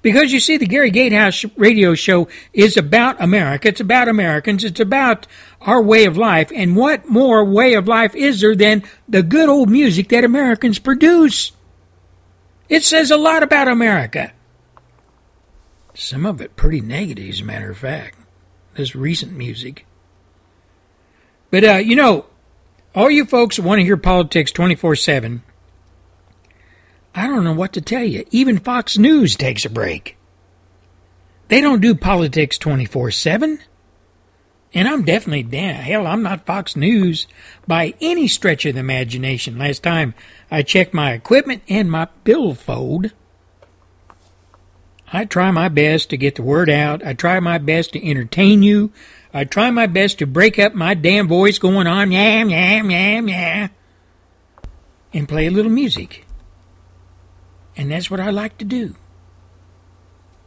[0.02, 3.68] Because you see, the Gary Gatehouse radio show is about America.
[3.68, 4.64] It's about Americans.
[4.64, 5.26] It's about
[5.60, 6.50] our way of life.
[6.54, 10.78] And what more way of life is there than the good old music that Americans
[10.78, 11.52] produce?
[12.68, 14.32] It says a lot about America.
[15.94, 18.18] Some of it pretty negative, as a matter of fact.
[18.74, 19.86] This recent music.
[21.50, 22.26] But, uh, you know,
[22.94, 25.42] all you folks want to hear politics 24 7,
[27.16, 28.26] I don't know what to tell you.
[28.30, 30.18] Even Fox News takes a break.
[31.48, 33.58] They don't do politics 24 7.
[34.74, 37.26] And I'm definitely, damn, hell, I'm not Fox News
[37.66, 39.58] by any stretch of the imagination.
[39.58, 40.12] Last time
[40.50, 43.12] I checked my equipment and my billfold,
[45.10, 47.02] I try my best to get the word out.
[47.06, 48.92] I try my best to entertain you.
[49.32, 53.28] I try my best to break up my damn voice going on, yam, yam, yam,
[53.28, 53.70] yam,
[55.14, 56.25] and play a little music.
[57.76, 58.94] And that's what I like to do.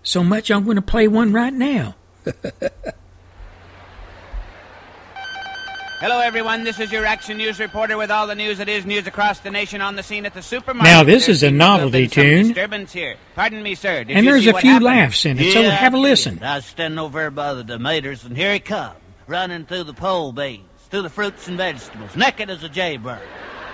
[0.04, 1.96] So much I'm going to play one right now.
[6.02, 6.64] Hello, everyone.
[6.64, 9.52] This is your Action News reporter with all the news that is news across the
[9.52, 10.90] nation on the scene at the supermarket.
[10.90, 12.48] Now, this is a There seems to have novelty tune.
[12.48, 13.16] Disturbance here.
[13.36, 14.06] Pardon me, sir.
[14.06, 14.86] Did And there's a few happened?
[14.86, 16.42] laughs in it, so Yeah, have a listen.
[16.42, 18.94] I was standing over there by the tomatoes, and here he come,
[19.28, 23.20] running through the pole beans, through the fruits and vegetables, naked as a jaybird.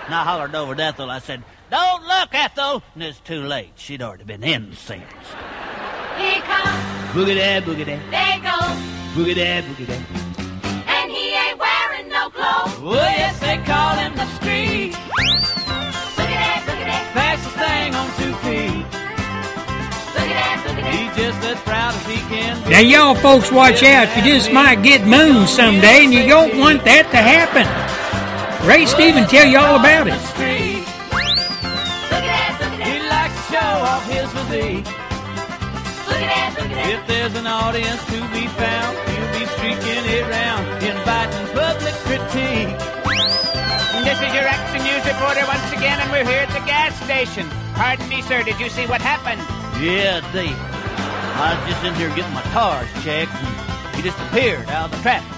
[0.06, 1.08] And I hollered over to Ethel.
[1.10, 3.72] I said, "Don't look, Ethel!" And it's too late.
[3.76, 5.02] She'd already been in the scenes.
[6.18, 8.76] Here comes, Boogie da, boogie da, there goes,
[9.14, 9.94] boogie da, boogie da.
[10.96, 12.72] and he ain't wearing no clothes.
[12.80, 14.92] Oh, yes, they call him the street.
[16.16, 18.84] Look at that, look Fastest thing on two feet.
[20.14, 20.84] look at that, look.
[20.88, 24.14] He's just as proud as he can Now, y'all folks, watch out.
[24.16, 27.66] You just might get mooned someday, and you don't want that to happen.
[28.66, 30.75] Ray Stephen tell you all about it.
[34.56, 34.86] His physique.
[36.88, 42.72] If there's an audience to be found, he'll be streaking it round, inviting public critique.
[44.04, 47.48] This is your Action News reporter once again, and we're here at the gas station.
[47.74, 49.40] Pardon me, sir, did you see what happened?
[49.82, 50.56] Yeah, Dave.
[51.38, 54.90] I was just in here getting my tires checked, and he just appeared out of
[54.92, 55.28] the traffic.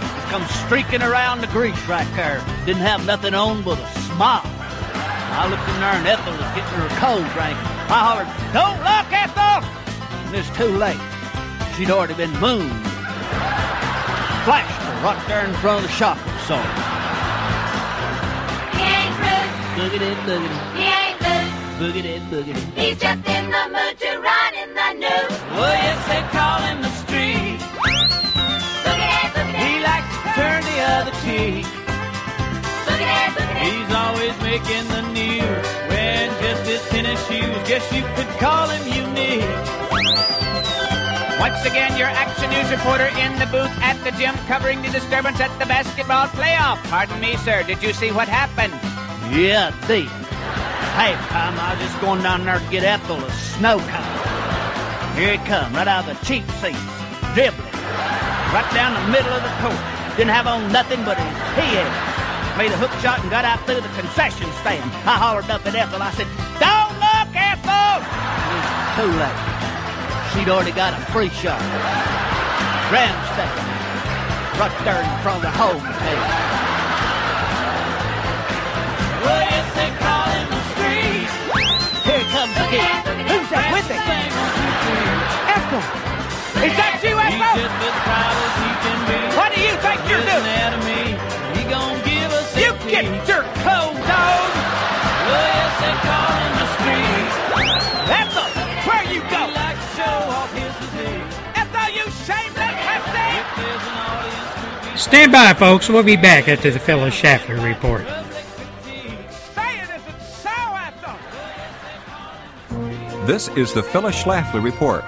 [0.00, 2.44] Just come streaking around the grease right there.
[2.66, 4.42] Didn't have nothing on but a smile.
[4.44, 7.77] I looked in there, and Ethel was getting her cold drink.
[7.90, 9.64] I hollered, "Don't look, Ethel!"
[10.26, 11.00] And it's too late.
[11.76, 12.70] She'd already been mooned.
[14.44, 16.68] Flashed her right there in front of the shop absorber.
[18.76, 21.54] He ain't rude, Boogity, boogity, he ain't loose.
[21.80, 22.62] boogity, boogity.
[22.76, 25.30] He's just in the mood to run in the news.
[25.56, 27.60] Well, yes, they call him the street.
[28.84, 31.66] Boogity, boogity, He likes to turn the other cheek.
[32.86, 33.60] boogity, boogity.
[33.64, 35.02] He's always making the
[37.16, 37.56] shoes.
[37.68, 39.44] Guess you could call him unique.
[41.38, 45.38] Once again, your Action News reporter in the booth at the gym covering the disturbance
[45.40, 46.82] at the basketball playoff.
[46.90, 48.74] Pardon me, sir, did you see what happened?
[49.30, 50.08] Yeah, did.
[50.98, 54.18] Hey, time I was just going down there to get Ethel a snow cone.
[55.14, 56.82] Here he come, right out of the cheap seats,
[57.38, 57.70] dribbling,
[58.50, 59.78] right down the middle of the court.
[60.18, 61.86] Didn't have on nothing but his head.
[62.58, 64.82] Made a hook shot and got out through the concession stand.
[65.06, 66.02] I hollered up at Ethel.
[66.02, 66.26] I said,
[66.58, 66.87] "Don't
[67.98, 69.40] look, Ethel!" It was too late.
[70.32, 71.60] She'd already got a free shot.
[72.90, 73.52] Grandstand,
[74.58, 76.30] right there in front of the home page.
[79.24, 81.30] Well, yes, they call him the street.
[82.06, 83.02] Here he comes again.
[83.28, 84.00] Who's that with him?
[85.52, 85.82] Ethel!
[86.64, 87.54] Is that you, Ethel?
[87.54, 89.18] He's just as proud as he can be.
[89.36, 91.37] What do you think you're doing?
[105.08, 105.88] Stand by, folks.
[105.88, 108.06] We'll be back after the Phyllis Schlafly report.
[109.30, 111.16] Say it isn't so, Ethel!
[113.26, 115.04] This is the Phyllis Schlafly Report.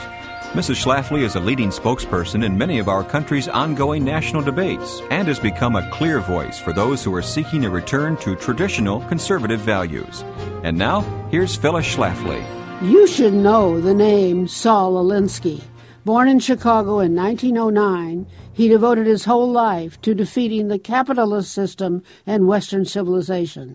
[0.55, 0.83] Mrs.
[0.83, 5.39] Schlafly is a leading spokesperson in many of our country's ongoing national debates and has
[5.39, 10.25] become a clear voice for those who are seeking a return to traditional conservative values.
[10.65, 12.43] And now, here's Phyllis Schlafly.
[12.81, 15.63] You should know the name Saul Alinsky.
[16.07, 18.27] Born in Chicago in 1909,
[18.61, 23.75] he devoted his whole life to defeating the capitalist system and Western civilization.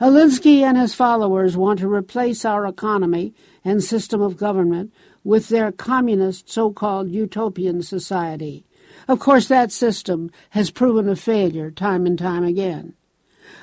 [0.00, 4.92] Alinsky and his followers want to replace our economy and system of government
[5.24, 8.64] with their communist so called utopian society.
[9.08, 12.94] Of course, that system has proven a failure time and time again.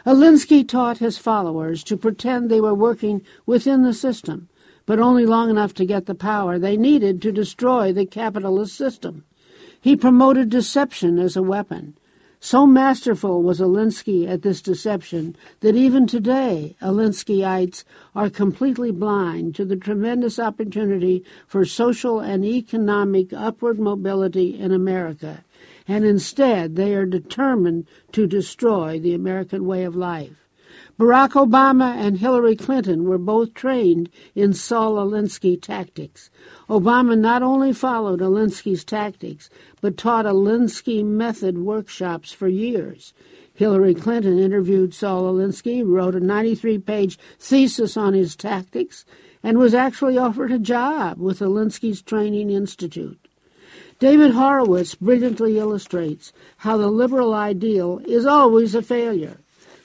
[0.05, 4.49] Alinsky taught his followers to pretend they were working within the system,
[4.86, 9.24] but only long enough to get the power they needed to destroy the capitalist system.
[9.82, 11.95] He promoted deception as a weapon.
[12.39, 17.84] So masterful was Alinsky at this deception that even today Alinskyites
[18.15, 25.43] are completely blind to the tremendous opportunity for social and economic upward mobility in America,
[25.88, 30.47] and instead they are determined to destroy the American way of life.
[30.99, 36.30] Barack Obama and Hillary Clinton were both trained in Saul Alinsky tactics.
[36.70, 39.49] Obama not only followed Alinsky's tactics,
[39.80, 43.13] but taught Alinsky method workshops for years.
[43.53, 49.05] Hillary Clinton interviewed Saul Alinsky, wrote a 93 page thesis on his tactics,
[49.41, 53.28] and was actually offered a job with Alinsky's Training Institute.
[53.99, 59.39] David Horowitz brilliantly illustrates how the liberal ideal is always a failure.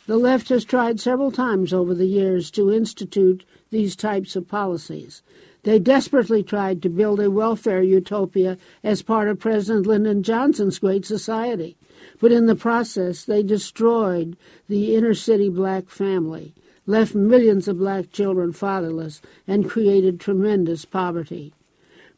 [0.06, 5.22] The left has tried several times over the years to institute these types of policies.
[5.64, 11.06] They desperately tried to build a welfare utopia as part of President Lyndon Johnson's Great
[11.06, 11.76] Society,
[12.20, 14.36] but in the process they destroyed
[14.68, 16.52] the inner city black family,
[16.84, 21.54] left millions of black children fatherless, and created tremendous poverty.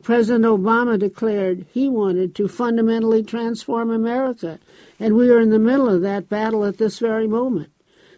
[0.02, 4.58] President Obama declared he wanted to fundamentally transform America,
[4.98, 7.70] and we are in the middle of that battle at this very moment.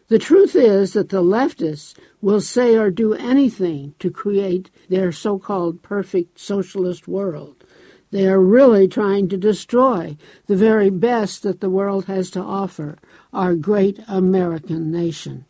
[0.08, 5.36] The truth is that the leftists will say or do anything to create their so
[5.38, 7.64] called perfect socialist world.
[8.12, 12.98] They are really trying to destroy the very best that the world has to offer,
[13.32, 15.44] our great American nation.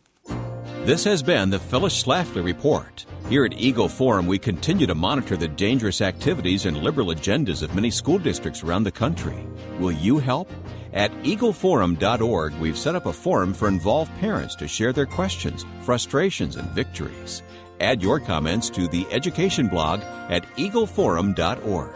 [0.85, 3.05] This has been the Phyllis Schlafly Report.
[3.29, 7.75] Here at Eagle Forum, we continue to monitor the dangerous activities and liberal agendas of
[7.75, 9.45] many school districts around the country.
[9.79, 10.49] Will you help?
[10.93, 16.55] At eagleforum.org, we've set up a forum for involved parents to share their questions, frustrations,
[16.55, 17.43] and victories.
[17.81, 19.99] Add your comments to the education blog
[20.29, 21.95] at eagleforum.org.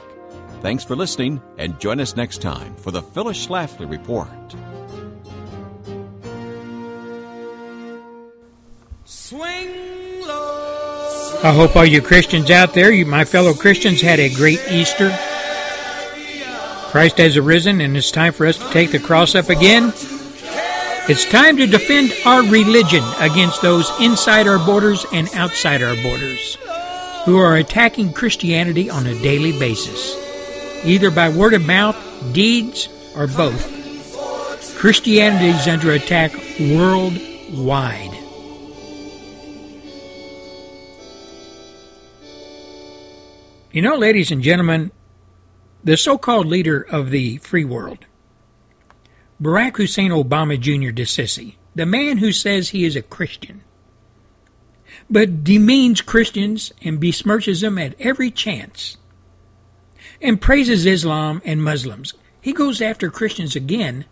[0.62, 4.28] Thanks for listening, and join us next time for the Phyllis Schlafly Report.
[9.06, 10.01] Swing.
[11.44, 15.10] I hope all you Christians out there, you, my fellow Christians, had a great Easter.
[16.92, 19.92] Christ has arisen, and it's time for us to take the cross up again.
[21.10, 26.60] It's time to defend our religion against those inside our borders and outside our borders
[27.26, 30.16] who are attacking Christianity on a daily basis,
[30.86, 31.98] either by word of mouth,
[32.34, 34.78] deeds, or both.
[34.78, 38.21] Christianity is under attack worldwide.
[43.74, 44.92] You know, ladies and gentlemen,
[45.82, 48.00] the so called leader of the free world,
[49.42, 50.92] Barack Hussein Obama Jr.
[50.92, 53.64] de Sisi, the man who says he is a Christian,
[55.10, 58.98] but demeans Christians and besmirches them at every chance,
[60.22, 62.14] and praises Islam and Muslims.
[62.42, 64.04] He goes after Christians again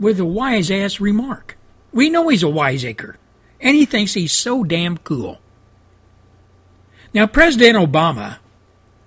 [0.00, 1.58] with a wise ass remark.
[1.92, 3.18] We know he's a wiseacre,
[3.60, 5.42] and he thinks he's so damn cool.
[7.12, 8.38] Now, President Obama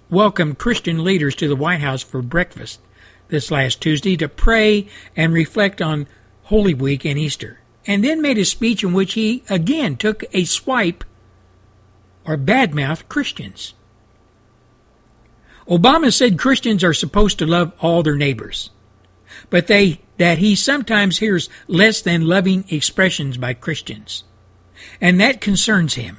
[0.09, 2.79] welcomed Christian leaders to the White House for breakfast
[3.27, 6.07] this last Tuesday to pray and reflect on
[6.43, 10.43] Holy Week and Easter, and then made a speech in which he again took a
[10.45, 11.03] swipe
[12.25, 13.75] or badmouthed Christians.
[15.67, 18.71] Obama said Christians are supposed to love all their neighbors,
[19.51, 24.23] but they that he sometimes hears less than loving expressions by Christians,
[24.99, 26.17] and that concerns him.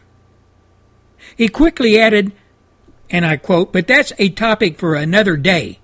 [1.36, 2.32] He quickly added
[3.10, 5.78] and I quote, but that's a topic for another day.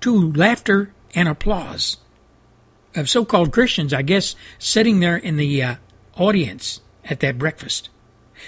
[0.00, 1.96] To laughter and applause
[2.94, 5.74] of so called Christians, I guess, sitting there in the uh,
[6.16, 7.88] audience at that breakfast.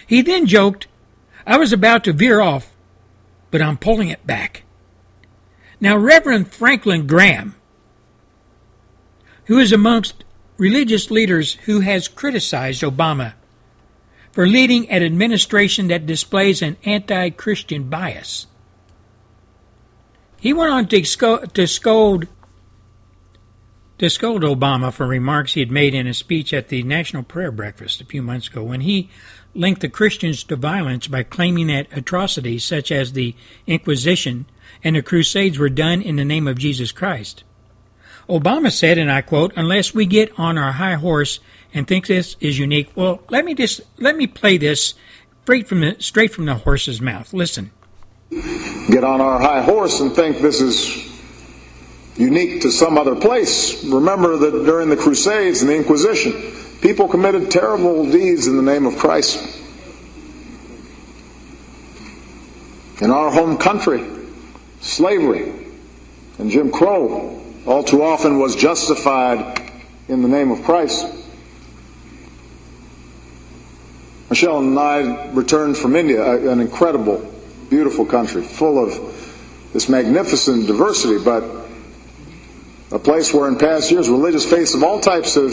[0.06, 0.86] He then joked,
[1.46, 2.74] I was about to veer off,
[3.50, 4.64] but I'm pulling it back.
[5.80, 7.54] Now, Reverend Franklin Graham,
[9.44, 10.24] who is amongst
[10.56, 13.34] religious leaders who has criticized Obama
[14.38, 18.46] for leading an administration that displays an anti Christian bias.
[20.38, 22.28] He went on to, scold, to scold
[23.98, 27.50] to scold Obama for remarks he had made in a speech at the National Prayer
[27.50, 29.10] Breakfast a few months ago when he
[29.54, 33.34] linked the Christians to violence by claiming that atrocities such as the
[33.66, 34.46] Inquisition
[34.84, 37.42] and the Crusades were done in the name of Jesus Christ.
[38.28, 41.40] Obama said, and I quote, unless we get on our high horse
[41.78, 42.90] and think this is unique.
[42.96, 44.94] Well, let me just let me play this
[45.42, 47.32] straight from the straight from the horse's mouth.
[47.32, 47.70] Listen.
[48.30, 51.08] Get on our high horse and think this is
[52.18, 53.82] unique to some other place.
[53.84, 56.32] Remember that during the Crusades and the Inquisition,
[56.82, 59.38] people committed terrible deeds in the name of Christ.
[63.00, 64.04] In our home country,
[64.80, 65.54] slavery
[66.38, 69.70] and Jim Crow all too often was justified
[70.08, 71.06] in the name of Christ.
[74.38, 77.28] Michelle and I returned from India, an incredible,
[77.70, 78.92] beautiful country, full of
[79.72, 81.42] this magnificent diversity, but
[82.92, 85.52] a place where in past years religious faiths of all types have,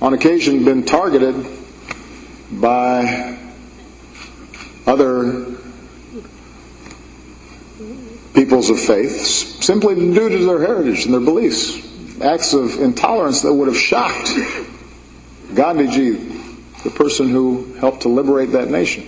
[0.00, 1.34] on occasion, been targeted
[2.52, 3.36] by
[4.86, 5.46] other
[8.32, 9.10] peoples of faith
[9.60, 11.80] simply due to their heritage and their beliefs.
[12.22, 14.28] Acts of intolerance that would have shocked
[15.54, 16.41] Gandhiji,
[16.84, 19.04] the person who helped to liberate that nation.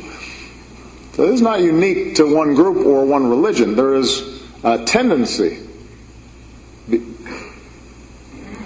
[1.14, 3.76] So this is not unique to one group or one religion.
[3.76, 5.60] There is a tendency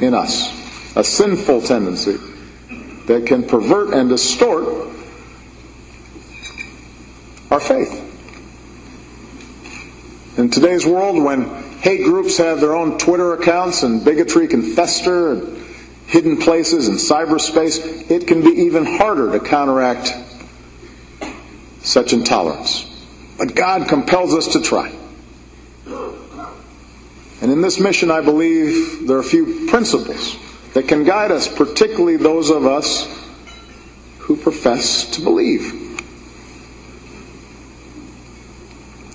[0.01, 2.17] in us, a sinful tendency
[3.07, 4.89] that can pervert and distort
[7.51, 8.05] our faith.
[10.39, 11.45] In today's world, when
[11.81, 15.58] hate groups have their own Twitter accounts and bigotry can fester and
[16.09, 20.13] hidden places in cyberspace, it can be even harder to counteract
[21.83, 22.87] such intolerance.
[23.37, 24.93] But God compels us to try.
[27.41, 30.37] And in this mission, I believe there are a few principles
[30.73, 33.07] that can guide us, particularly those of us
[34.19, 35.73] who profess to believe.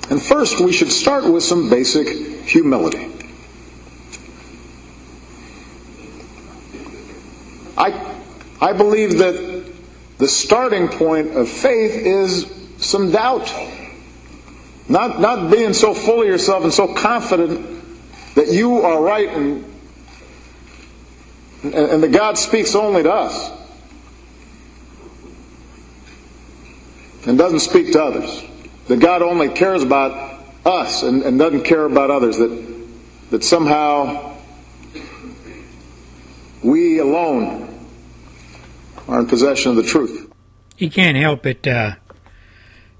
[0.09, 2.07] And first, we should start with some basic
[2.45, 3.12] humility.
[7.77, 8.17] I,
[8.61, 9.71] I believe that
[10.17, 13.53] the starting point of faith is some doubt.
[14.87, 17.83] Not, not being so full of yourself and so confident
[18.35, 19.65] that you are right and,
[21.63, 23.51] and, and that God speaks only to us
[27.25, 28.43] and doesn't speak to others.
[28.87, 32.37] That God only cares about us and, and doesn't care about others.
[32.37, 32.87] That,
[33.29, 34.32] that somehow
[36.63, 37.69] we alone
[39.07, 40.31] are in possession of the truth.
[40.75, 41.67] He can't help it.
[41.67, 41.95] Uh,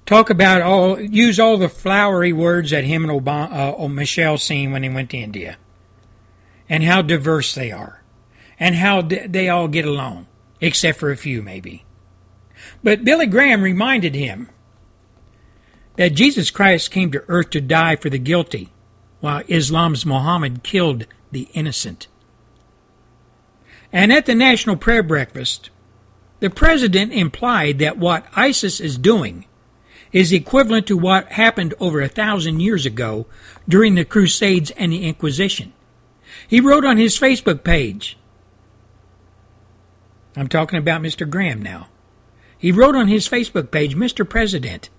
[0.06, 4.72] talk about all, use all the flowery words that him and Obama, uh, Michelle seen
[4.72, 5.58] when they went to India,
[6.70, 8.04] and how diverse they are,
[8.60, 10.28] and how d- they all get along,
[10.62, 11.86] except for a few maybe.
[12.84, 14.50] But Billy Graham reminded him
[15.96, 18.70] that Jesus Christ came to earth to die for the guilty,
[19.20, 22.08] while Islam's Muhammad killed the innocent.
[23.94, 25.70] And at the National Prayer Breakfast,
[26.40, 29.46] the president implied that what ISIS is doing
[30.12, 33.28] is equivalent to what happened over a thousand years ago
[33.70, 35.74] during the Crusades and the Inquisition.
[36.48, 38.18] He wrote on his Facebook page,
[40.36, 41.30] I'm talking about Mr.
[41.30, 41.90] Graham now.
[42.58, 44.28] He wrote on his Facebook page, Mr.
[44.28, 44.90] President,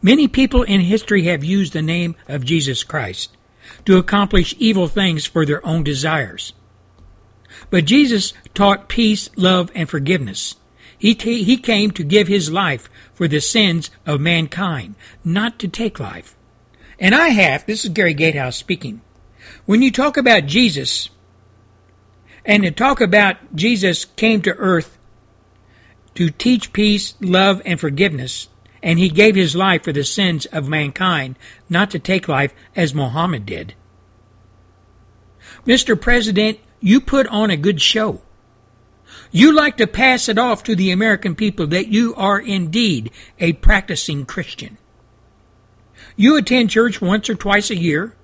[0.00, 3.36] many people in history have used the name of Jesus Christ
[3.84, 6.54] to accomplish evil things for their own desires.
[7.70, 10.56] But Jesus taught peace, love, and forgiveness.
[10.98, 14.94] He, t- he came to give his life for the sins of mankind,
[15.24, 16.36] not to take life.
[16.98, 19.02] And I have, this is Gary Gatehouse speaking,
[19.66, 21.10] when you talk about Jesus,
[22.44, 24.96] and to talk about Jesus came to earth
[26.14, 28.48] to teach peace, love, and forgiveness,
[28.82, 31.36] and he gave his life for the sins of mankind,
[31.68, 33.74] not to take life as Muhammad did.
[35.66, 36.00] Mr.
[36.00, 38.22] President, you put on a good show.
[39.32, 43.10] You like to pass it off to the American people that you are indeed
[43.40, 44.78] a practicing Christian.
[46.14, 48.14] You attend church once or twice a year,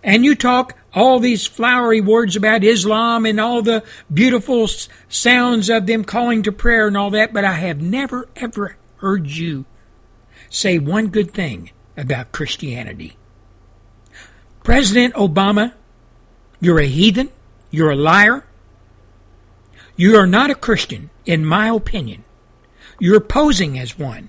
[0.00, 3.82] and you talk all these flowery words about Islam and all the
[4.14, 4.68] beautiful
[5.08, 9.26] sounds of them calling to prayer and all that, but I have never ever heard
[9.26, 9.64] you
[10.48, 13.16] say one good thing about Christianity.
[14.62, 15.72] President Obama,
[16.60, 17.30] you're a heathen.
[17.72, 18.46] You're a liar.
[19.96, 22.24] You are not a Christian, in my opinion.
[23.00, 24.28] You're posing as one.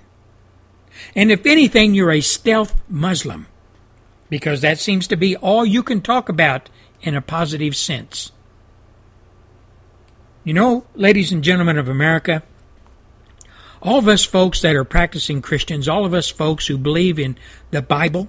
[1.14, 3.46] And if anything, you're a stealth Muslim,
[4.30, 6.70] because that seems to be all you can talk about
[7.02, 8.32] in a positive sense.
[10.42, 12.42] You know, ladies and gentlemen of America,
[13.82, 17.36] all of us folks that are practicing Christians, all of us folks who believe in
[17.70, 18.28] the Bible,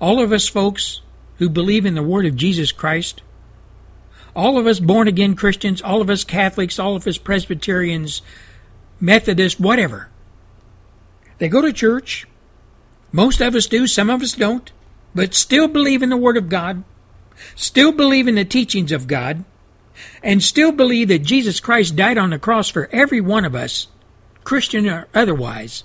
[0.00, 1.02] all of us folks
[1.36, 3.20] who believe in the Word of Jesus Christ,
[4.36, 8.20] all of us born again Christians, all of us Catholics, all of us Presbyterians,
[9.00, 10.10] Methodists, whatever.
[11.38, 12.26] They go to church.
[13.12, 14.70] Most of us do, some of us don't,
[15.14, 16.84] but still believe in the Word of God,
[17.54, 19.44] still believe in the teachings of God,
[20.22, 23.88] and still believe that Jesus Christ died on the cross for every one of us,
[24.44, 25.84] Christian or otherwise.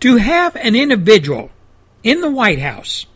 [0.00, 1.52] To have an individual
[2.02, 3.06] in the White House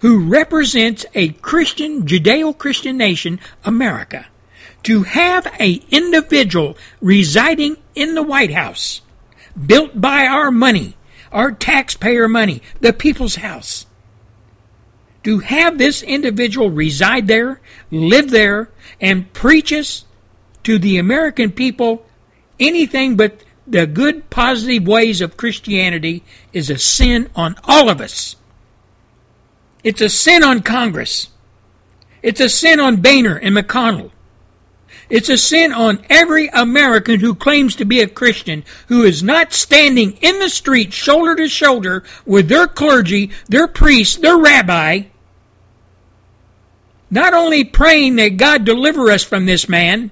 [0.00, 4.26] who represents a Christian, Judeo-Christian nation, America,
[4.82, 9.00] to have a individual residing in the White House,
[9.66, 10.96] built by our money,
[11.32, 13.86] our taxpayer money, the people's house,
[15.24, 18.70] to have this individual reside there, live there,
[19.00, 20.04] and preaches
[20.62, 22.06] to the American people
[22.60, 26.22] anything but the good, positive ways of Christianity
[26.52, 28.36] is a sin on all of us.
[29.86, 31.28] It's a sin on Congress.
[32.20, 34.10] It's a sin on Boehner and McConnell.
[35.08, 39.52] It's a sin on every American who claims to be a Christian who is not
[39.52, 45.02] standing in the street shoulder to shoulder with their clergy, their priest, their rabbi,
[47.08, 50.10] not only praying that God deliver us from this man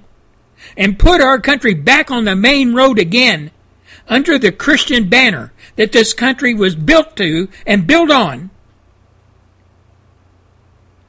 [0.77, 3.51] and put our country back on the main road again
[4.07, 8.51] under the Christian banner that this country was built to and built on,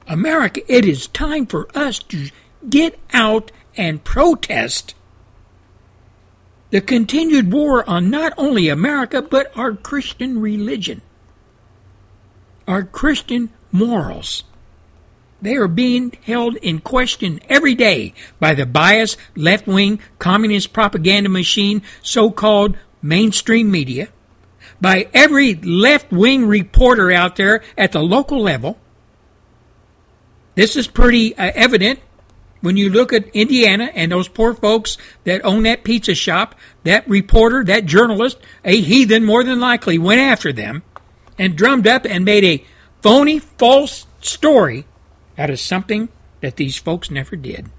[0.08, 2.30] America, it is time for us to
[2.70, 4.96] get out and protest
[6.72, 11.02] the continued war on not only America, but our Christian religion,
[12.68, 14.44] our Christian morals.
[15.42, 21.30] They are being held in question every day by the biased left wing communist propaganda
[21.30, 24.10] machine, so called mainstream media,
[24.82, 28.80] by every left wing reporter out there at the local level,
[30.56, 32.00] this is pretty uh, evident
[32.62, 37.08] when you look at Indiana and those poor folks that own that pizza shop, that
[37.08, 40.82] reporter, that journalist, a heathen more than likely went after them
[41.38, 42.66] and drummed up and made a
[43.02, 44.86] phony, false story
[45.38, 46.10] out of something
[46.42, 47.70] that these folks never did.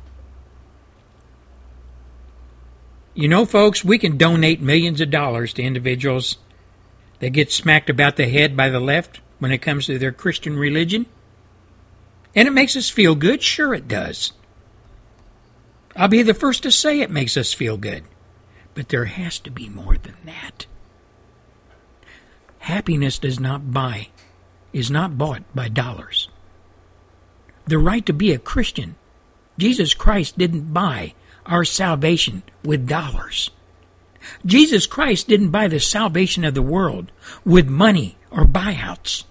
[3.14, 6.36] You know, folks, we can donate millions of dollars to individuals
[7.18, 10.58] that get smacked about the head by the left when it comes to their Christian
[10.58, 11.06] religion.
[12.36, 13.42] And it makes us feel good.
[13.42, 14.34] Sure, it does.
[15.96, 18.04] I'll be the first to say it makes us feel good.
[18.74, 20.66] But there has to be more than that.
[22.58, 24.08] Happiness does not buy,
[24.74, 26.28] is not bought by dollars.
[27.64, 28.96] The right to be a Christian,
[29.56, 31.14] Jesus Christ didn't buy
[31.46, 33.50] our salvation with dollars.
[34.44, 37.12] Jesus Christ didn't buy the salvation of the world
[37.44, 39.24] with money or buyouts.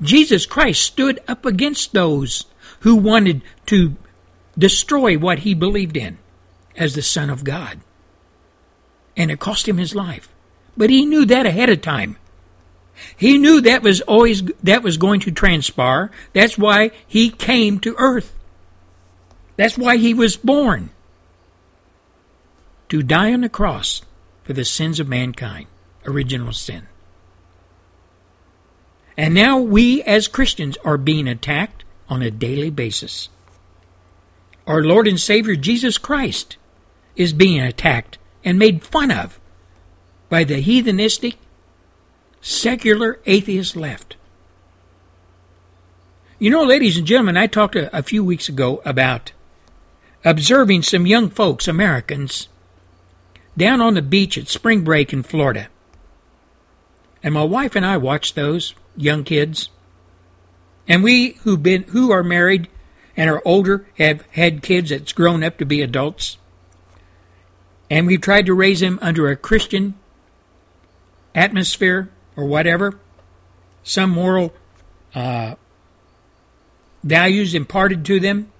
[0.00, 2.46] Jesus Christ stood up against those
[2.80, 3.96] who wanted to
[4.56, 6.18] destroy what he believed in
[6.76, 7.80] as the Son of God.
[9.16, 10.34] And it cost him his life.
[10.76, 12.16] But he knew that ahead of time.
[13.16, 16.10] He knew that was always that was going to transpire.
[16.32, 18.34] That's why he came to earth.
[19.56, 20.90] That's why he was born.
[22.88, 24.02] To die on the cross
[24.44, 25.66] for the sins of mankind,
[26.06, 26.86] original sin.
[29.18, 33.28] And now we as Christians are being attacked on a daily basis.
[34.64, 36.56] Our Lord and Savior Jesus Christ
[37.16, 39.40] is being attacked and made fun of
[40.28, 41.34] by the heathenistic,
[42.40, 44.14] secular atheist left.
[46.38, 49.32] You know, ladies and gentlemen, I talked a, a few weeks ago about
[50.24, 52.46] observing some young folks, Americans,
[53.56, 55.66] down on the beach at spring break in Florida.
[57.20, 59.70] And my wife and I watched those young kids.
[60.86, 62.68] And we who been who are married
[63.16, 66.38] and are older have had kids that's grown up to be adults.
[67.90, 69.94] And we've tried to raise them under a Christian
[71.34, 72.98] atmosphere or whatever,
[73.82, 74.52] some moral
[75.14, 75.54] uh,
[77.02, 78.52] values imparted to them.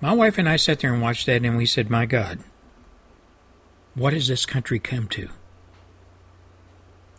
[0.00, 2.40] My wife and I sat there and watched that, and we said, My God,
[3.94, 5.28] what has this country come to?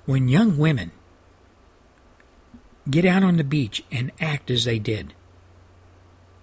[0.05, 0.91] When young women
[2.89, 5.13] get out on the beach and act as they did,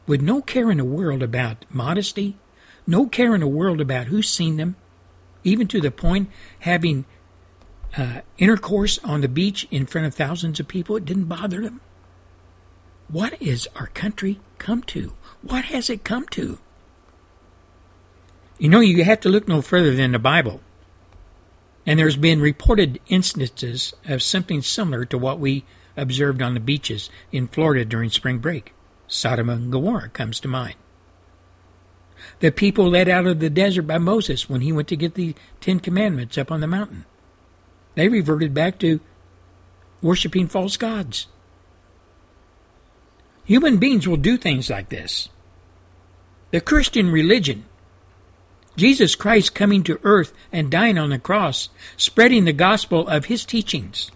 [0.06, 2.36] with no care in the world about modesty,
[2.86, 4.76] no care in the world about who's seen them,
[5.44, 6.28] even to the point
[6.60, 7.04] having
[7.96, 11.80] uh, intercourse on the beach in front of thousands of people, it didn't bother them.
[13.08, 15.14] What is our country come to?
[15.42, 16.58] What has it come to?
[18.58, 20.60] You know, you have to look no further than the Bible.
[21.86, 25.64] And there's been reported instances of something similar to what we
[26.00, 28.72] observed on the beaches in Florida during spring break.
[29.06, 30.76] Sodom and Gomorrah comes to mind.
[32.40, 35.34] The people led out of the desert by Moses when he went to get the
[35.60, 37.04] Ten Commandments up on the mountain.
[37.94, 39.00] They reverted back to
[40.02, 41.26] worshiping false gods.
[43.44, 45.28] Human beings will do things like this.
[46.50, 47.64] The Christian religion,
[48.76, 53.44] Jesus Christ coming to earth and dying on the cross, spreading the gospel of his
[53.44, 54.10] teachings.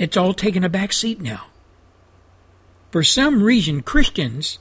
[0.00, 1.48] It's all taken a back seat now.
[2.90, 4.58] For some reason, Christians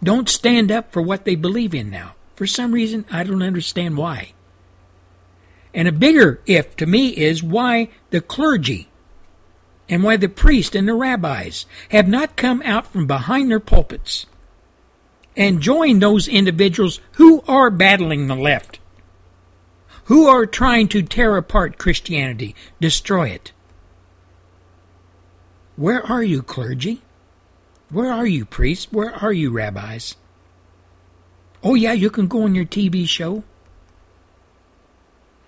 [0.00, 2.14] don't stand up for what they believe in now.
[2.36, 4.34] For some reason, I don't understand why.
[5.74, 8.88] And a bigger if to me is why the clergy
[9.88, 14.26] and why the priests and the rabbis have not come out from behind their pulpits
[15.36, 18.78] and joined those individuals who are battling the left,
[20.04, 23.50] who are trying to tear apart Christianity, destroy it.
[25.78, 27.02] Where are you, clergy?
[27.88, 28.90] Where are you, priests?
[28.90, 30.16] Where are you, rabbis?
[31.62, 33.44] Oh, yeah, you can go on your TV show.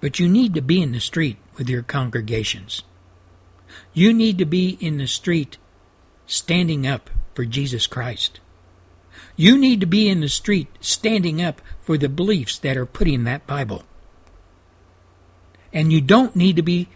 [0.00, 2.84] But you need to be in the street with your congregations.
[3.92, 5.58] You need to be in the street
[6.28, 8.38] standing up for Jesus Christ.
[9.34, 13.08] You need to be in the street standing up for the beliefs that are put
[13.08, 13.82] in that Bible.
[15.72, 16.88] And you don't need to be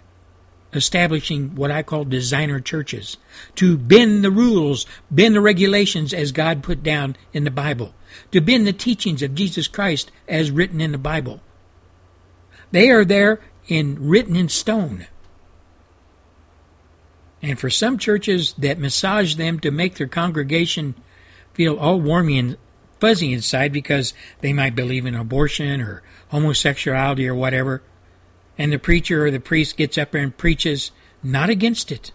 [0.74, 3.16] establishing what I call designer churches
[3.56, 7.94] to bend the rules, bend the regulations as God put down in the Bible,
[8.32, 11.40] to bend the teachings of Jesus Christ as written in the Bible.
[12.70, 15.06] They are there in written in stone.
[17.42, 20.94] And for some churches that massage them to make their congregation
[21.52, 22.56] feel all warmy and
[23.00, 27.82] fuzzy inside because they might believe in abortion or homosexuality or whatever,
[28.56, 30.90] and the preacher or the priest gets up there and preaches
[31.22, 32.12] not against it,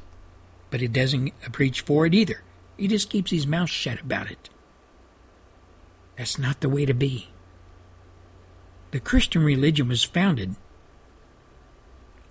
[0.69, 2.43] but he doesn't preach for it either.
[2.77, 4.49] He just keeps his mouth shut about it.
[6.17, 7.29] That's not the way to be.
[8.91, 10.55] The Christian religion was founded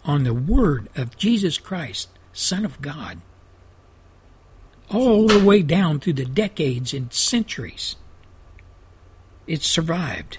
[0.04, 3.20] on the word of Jesus Christ, Son of God,
[4.90, 7.96] all the way down through the decades and centuries.
[9.46, 10.38] It survived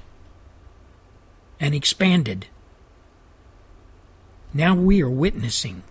[1.60, 2.48] and expanded.
[4.54, 5.84] Now we are witnessing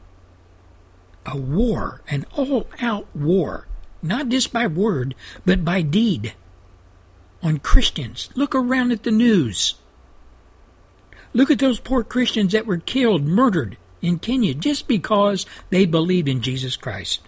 [1.25, 3.69] a war, an all out war,
[4.03, 6.35] not just by word, but by deed,
[7.43, 8.31] on Christians.
[8.35, 9.75] Look around at the news.
[11.33, 16.29] Look at those poor Christians that were killed, murdered in Kenya just because they believed
[16.29, 17.21] in Jesus Christ.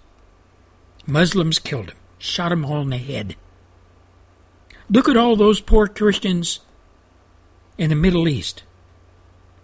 [1.06, 3.36] Muslims killed them, shot them all in the head.
[4.88, 6.60] Look at all those poor Christians
[7.78, 8.64] in the Middle East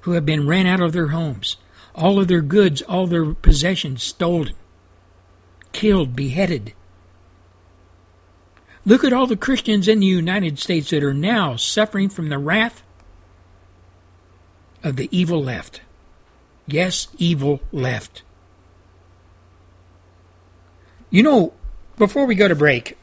[0.06, 1.56] who have been ran out of their homes,
[1.92, 4.54] all of their goods, all their possessions stolen,
[5.72, 6.72] killed, beheaded.
[8.84, 12.38] Look at all the Christians in the United States that are now suffering from the
[12.38, 12.84] wrath
[14.84, 15.80] of the evil left.
[16.68, 18.22] Yes, evil left.
[21.10, 21.52] You know,
[21.96, 22.96] before we go to break,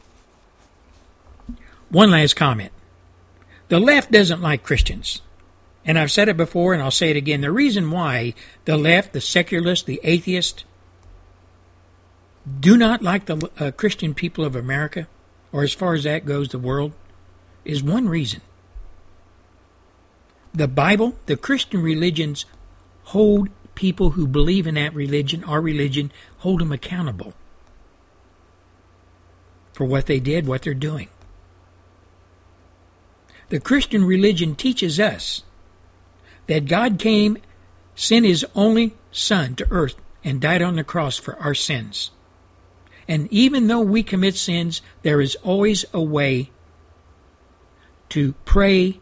[1.90, 2.72] one last comment.
[3.68, 5.20] The left doesn't like Christians.
[5.84, 7.42] And I've said it before and I'll say it again.
[7.42, 10.64] The reason why the left, the secularist, the atheist,
[12.60, 15.08] do not like the uh, Christian people of America,
[15.52, 16.92] or as far as that goes, the world,
[17.64, 18.40] is one reason.
[20.52, 22.44] The Bible, the Christian religions
[23.04, 27.34] hold people who believe in that religion, our religion, hold them accountable
[29.72, 31.08] for what they did, what they're doing.
[33.48, 35.42] The Christian religion teaches us
[36.46, 37.38] that God came,
[37.94, 42.10] sent his only Son to earth, and died on the cross for our sins.
[43.06, 46.50] And even though we commit sins, there is always a way
[48.10, 49.00] to pray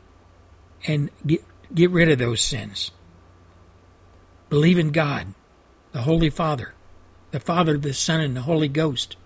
[0.86, 2.90] and get, get rid of those sins.
[4.48, 5.34] Believe in God,
[5.92, 6.74] the Holy Father,
[7.30, 9.16] the Father, the Son, and the Holy Ghost.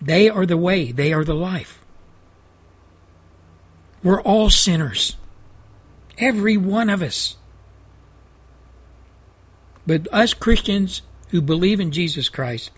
[0.00, 1.84] They are the way, they are the life.
[4.02, 5.16] We're all sinners.
[6.18, 7.36] Every one of us.
[9.86, 12.70] But us Christians who believe in Jesus Christ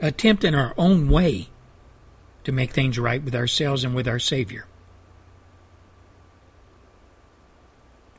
[0.00, 1.48] attempt in our own way
[2.44, 4.66] to make things right with ourselves and with our Savior.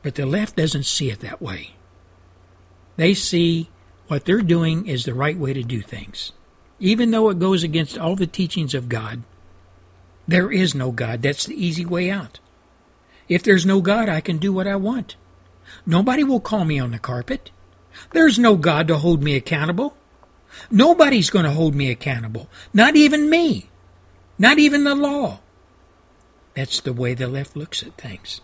[0.02, 1.74] But the left doesn't see it that way.
[2.96, 3.70] They see
[4.08, 6.32] what they're doing is the right way to do things.
[6.80, 9.22] Even though it goes against all the teachings of God,
[10.26, 11.22] there is no God.
[11.22, 12.40] That's the easy way out.
[13.34, 15.16] If there's no God, I can do what I want.
[15.86, 17.50] Nobody will call me on the carpet.
[18.12, 19.96] There's no God to hold me accountable.
[20.70, 22.50] Nobody's going to hold me accountable.
[22.74, 23.70] Not even me.
[24.38, 25.40] Not even the law.
[26.54, 28.42] That's the way the left looks at things.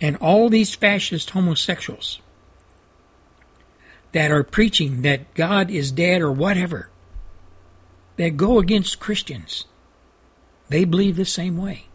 [0.00, 2.20] And all these fascist homosexuals
[4.12, 6.88] that are preaching that God is dead or whatever,
[8.16, 9.64] that go against Christians,
[10.68, 11.89] they believe the same way.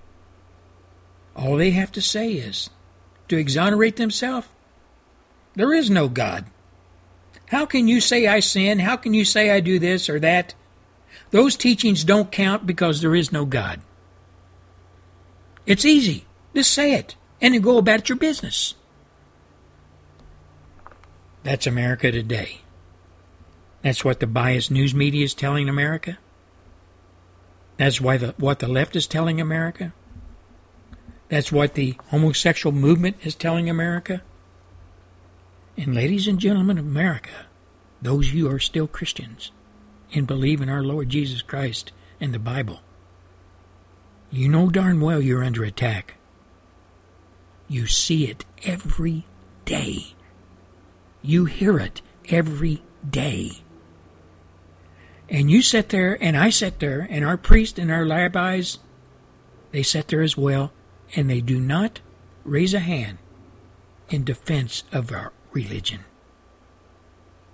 [1.35, 2.69] All they have to say is
[3.27, 4.47] to exonerate themselves.
[5.55, 6.45] There is no God.
[7.47, 8.79] How can you say I sin?
[8.79, 10.53] How can you say I do this or that?
[11.31, 13.81] Those teachings don't count because there is no God.
[15.65, 16.25] It's easy.
[16.53, 18.75] Just say it and then go about your business.
[21.43, 22.61] That's America today.
[23.81, 26.17] That's what the biased news media is telling America.
[27.77, 29.93] That's why the, what the left is telling America.
[31.29, 34.21] That's what the homosexual movement is telling America.
[35.77, 37.47] And ladies and gentlemen of America,
[38.01, 39.51] those of you who are still Christians
[40.13, 42.81] and believe in our Lord Jesus Christ and the Bible,
[44.31, 46.15] you know darn well you're under attack.
[47.67, 49.25] You see it every
[49.65, 50.13] day.
[51.21, 53.63] You hear it every day.
[55.27, 58.77] And you sit there, and I sit there, and our priests and our rabbis,
[59.71, 60.71] they sit there as well,
[61.15, 61.99] and they do not
[62.43, 63.17] raise a hand
[64.09, 66.01] in defense of our religion.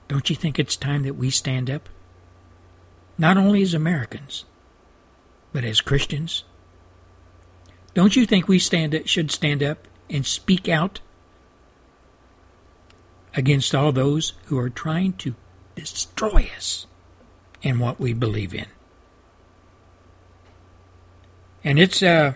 [0.08, 1.88] Don't you think it's time that we stand up?
[3.18, 4.46] Not only as Americans,
[5.54, 6.44] but as Christians.
[7.94, 11.02] Don't you think we stand should stand up and speak out
[13.36, 15.36] against all those who are trying to
[15.76, 16.88] destroy us
[17.64, 18.68] and what we believe in?
[21.64, 22.34] And it's uh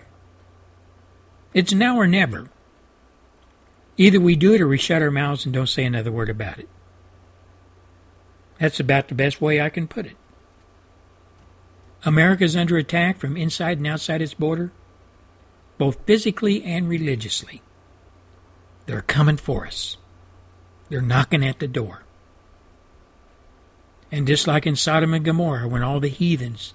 [1.55, 2.49] it's now or never.
[3.97, 6.59] Either we do it or we shut our mouths and don't say another word about
[6.59, 6.67] it.
[8.59, 10.17] That's about the best way I can put it.
[12.03, 14.73] America is under attack from inside and outside its border,
[15.77, 17.61] both physically and religiously.
[18.85, 19.95] They're coming for us.
[20.89, 22.03] They're knocking at the door.
[24.11, 26.73] And just like in Sodom and Gomorrah, when all the heathens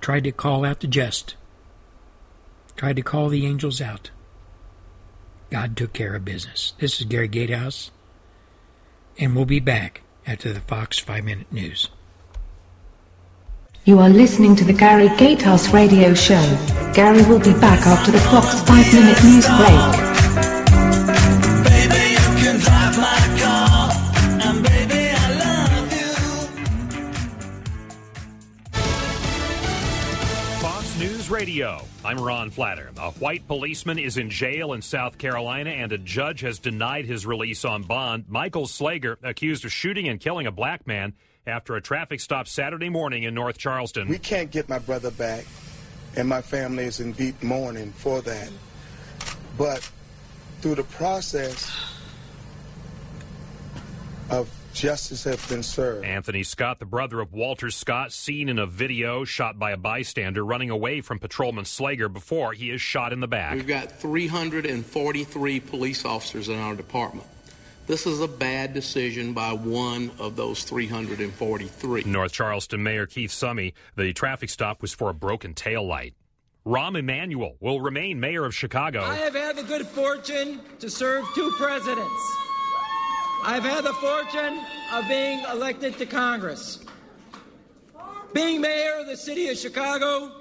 [0.00, 1.36] tried to call out the just,
[2.78, 4.10] tried to call the angels out,
[5.50, 6.74] God took care of business.
[6.78, 7.90] This is Gary Gatehouse,
[9.18, 11.90] and we'll be back after the Fox 5 Minute News.
[13.84, 16.42] You are listening to the Gary Gatehouse Radio Show.
[16.94, 20.07] Gary will be back after the Fox 5 Minute News break.
[32.04, 32.90] I'm Ron Flatter.
[32.98, 37.24] A white policeman is in jail in South Carolina, and a judge has denied his
[37.24, 38.26] release on bond.
[38.28, 41.14] Michael Slager, accused of shooting and killing a black man
[41.46, 44.08] after a traffic stop Saturday morning in North Charleston.
[44.08, 45.46] We can't get my brother back,
[46.16, 48.50] and my family is in deep mourning for that.
[49.56, 49.90] But
[50.60, 51.74] through the process
[54.28, 56.04] of justice has been served.
[56.04, 60.44] Anthony Scott, the brother of Walter Scott, seen in a video shot by a bystander
[60.44, 63.54] running away from Patrolman Slager before he is shot in the back.
[63.54, 67.26] We've got 343 police officers in our department.
[67.86, 72.04] This is a bad decision by one of those 343.
[72.04, 76.14] North Charleston Mayor Keith Summey, the traffic stop was for a broken tail light.
[76.66, 79.02] Rahm Emanuel will remain mayor of Chicago.
[79.02, 82.47] I have had the good fortune to serve two presidents.
[83.48, 84.60] I've had the fortune
[84.92, 86.80] of being elected to Congress.
[88.34, 90.37] Being mayor of the city of Chicago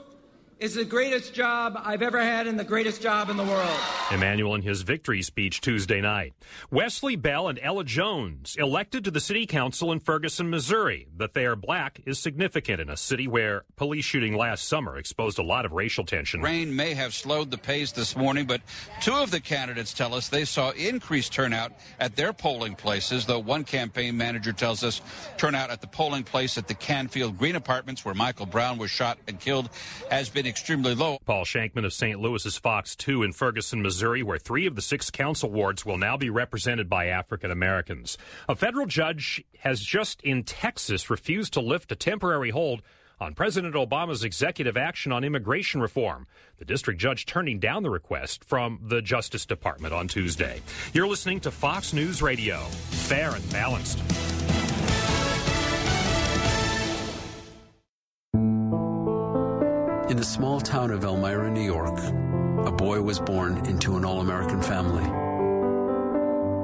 [0.59, 3.79] is the greatest job I've ever had and the greatest job in the world.
[4.11, 6.33] Emmanuel in his victory speech Tuesday night.
[6.71, 11.07] Wesley Bell and Ella Jones elected to the city council in Ferguson, Missouri.
[11.15, 15.37] That they are black is significant in a city where police shooting last summer exposed
[15.37, 16.41] a lot of racial tension.
[16.41, 18.61] Rain may have slowed the pace this morning, but
[18.99, 23.39] two of the candidates tell us they saw increased turnout at their polling places, though
[23.39, 25.01] one campaign manager tells us
[25.37, 29.19] turnout at the polling place at the Canfield Green Apartments, where Michael Brown was shot
[29.27, 29.69] and killed,
[30.09, 31.17] has been extremely low.
[31.25, 32.19] Paul Shankman of St.
[32.19, 36.17] Louis's Fox 2 in Ferguson, Missouri, where three of the six council wards will now
[36.17, 38.17] be represented by African Americans.
[38.47, 42.81] A federal judge has just in Texas refused to lift a temporary hold
[43.19, 46.27] on President Obama's executive action on immigration reform.
[46.57, 50.61] The district judge turning down the request from the Justice Department on Tuesday.
[50.93, 53.99] You're listening to Fox News Radio, fair and balanced.
[60.09, 61.99] In the small town of Elmira, New York,
[62.65, 65.03] a boy was born into an all American family.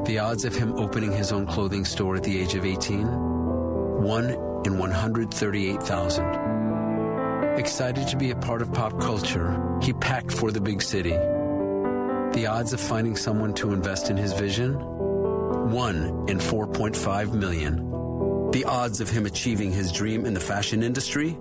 [0.05, 3.05] The odds of him opening his own clothing store at the age of 18?
[3.05, 4.29] 1
[4.65, 7.59] in 138,000.
[7.59, 11.11] Excited to be a part of pop culture, he packed for the big city.
[11.11, 14.75] The odds of finding someone to invest in his vision?
[14.75, 18.51] 1 in 4.5 million.
[18.51, 21.37] The odds of him achieving his dream in the fashion industry?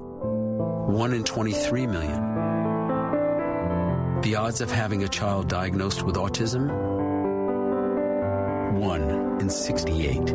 [0.88, 2.20] 1 in 23 million.
[4.22, 6.68] The odds of having a child diagnosed with autism?
[8.78, 10.34] 1 in 68.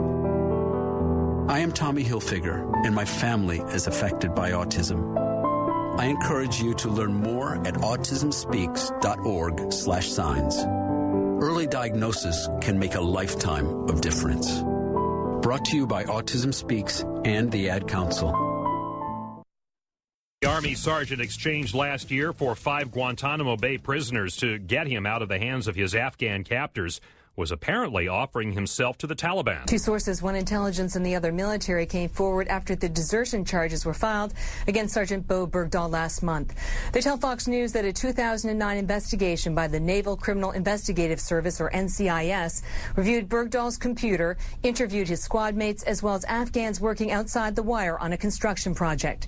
[1.50, 5.18] I am Tommy Hilfiger, and my family is affected by autism.
[6.00, 10.58] I encourage you to learn more at autismspeaks.org slash signs.
[11.44, 14.62] Early diagnosis can make a lifetime of difference.
[15.42, 18.47] Brought to you by Autism Speaks and the Ad Council.
[20.58, 25.30] Army sergeant exchanged last year for five Guantanamo Bay prisoners to get him out of
[25.30, 27.00] the hands of his Afghan captors
[27.38, 29.64] was apparently offering himself to the Taliban.
[29.68, 33.94] Two sources, one intelligence and the other military, came forward after the desertion charges were
[33.94, 34.34] filed
[34.68, 36.56] against Sergeant Bo Bergdahl last month.
[36.94, 41.70] They tell Fox News that a 2009 investigation by the Naval Criminal Investigative Service, or
[41.70, 42.64] NCIS,
[42.96, 48.00] reviewed Bergdahl's computer, interviewed his squad mates, as well as Afghans working outside the wire
[48.00, 49.28] on a construction project.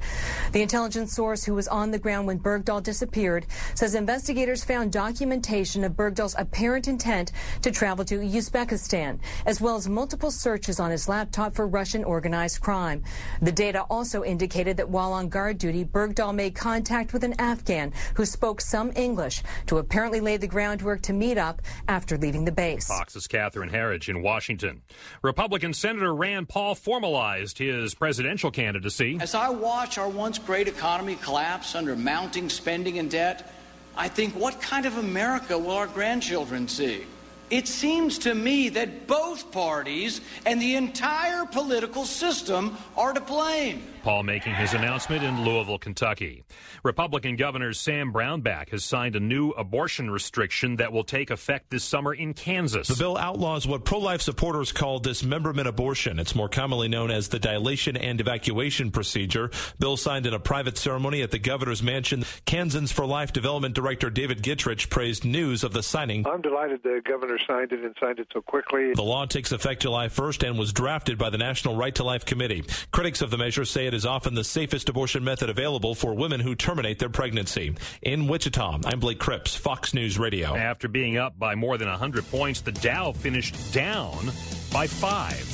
[0.52, 3.46] The intelligence source who was on the ground when Bergdahl disappeared
[3.76, 9.88] says investigators found documentation of Bergdahl's apparent intent to travel to Uzbekistan, as well as
[9.88, 13.04] multiple searches on his laptop for Russian organized crime.
[13.42, 17.94] The data also indicated that while on guard duty, Bergdahl made contact with an Afghan
[18.16, 22.52] who spoke some English to apparently lay the groundwork to meet up after leaving the
[22.52, 22.88] base.
[22.88, 24.82] Fox's Catherine Herridge in Washington.
[25.22, 29.18] Republican Senator Rand Paul formalized his presidential candidacy.
[29.22, 33.52] As I watch our once great economy collapse under mounting spending and debt,
[33.96, 37.04] I think, what kind of America will our grandchildren see?
[37.50, 43.84] It seems to me that both parties and the entire political system are to blame.
[44.02, 46.44] Paul making his announcement in Louisville, Kentucky.
[46.84, 51.84] Republican Governor Sam Brownback has signed a new abortion restriction that will take effect this
[51.84, 52.88] summer in Kansas.
[52.88, 56.20] The bill outlaws what pro life supporters call dismemberment abortion.
[56.20, 59.52] It's more commonly known as the dilation and evacuation procedure.
[59.80, 62.24] Bill signed in a private ceremony at the governor's mansion.
[62.46, 66.26] Kansans for Life Development Director David Gittrich praised news of the signing.
[66.28, 68.94] I'm delighted the governor signed it and signed it so quickly.
[68.94, 72.26] The law takes effect July 1st and was drafted by the National Right to Life
[72.26, 72.64] Committee.
[72.92, 76.40] Critics of the measure say it is often the safest abortion method available for women
[76.40, 77.76] who terminate their pregnancy.
[78.02, 80.56] In Wichita, I'm Blake Cripps, Fox News Radio.
[80.56, 84.32] After being up by more than 100 points, the Dow finished down
[84.72, 85.46] by five.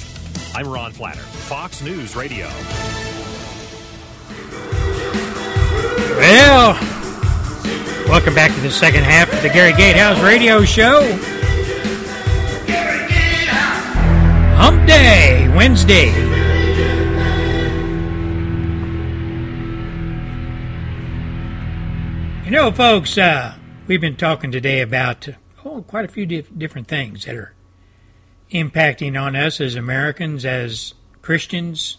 [0.56, 2.48] I'm Ron Flatter, Fox News Radio.
[6.18, 6.74] Well,
[8.08, 11.02] welcome back to the second half of the Gary Gatehouse Radio Show.
[14.58, 16.35] Hump Day, Wednesday.
[22.46, 23.56] You know, folks, uh,
[23.88, 25.28] we've been talking today about
[25.66, 27.56] oh, quite a few dif- different things that are
[28.52, 30.94] impacting on us as Americans, as
[31.24, 31.98] Christians.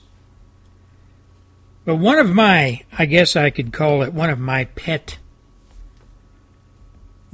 [1.84, 5.18] But one of my, I guess I could call it one of my pet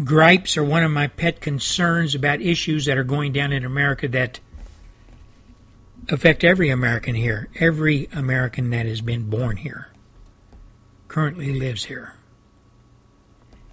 [0.02, 4.08] gripes or one of my pet concerns about issues that are going down in America
[4.08, 4.40] that
[6.08, 9.92] affect every American here, every American that has been born here,
[11.08, 12.14] currently lives here.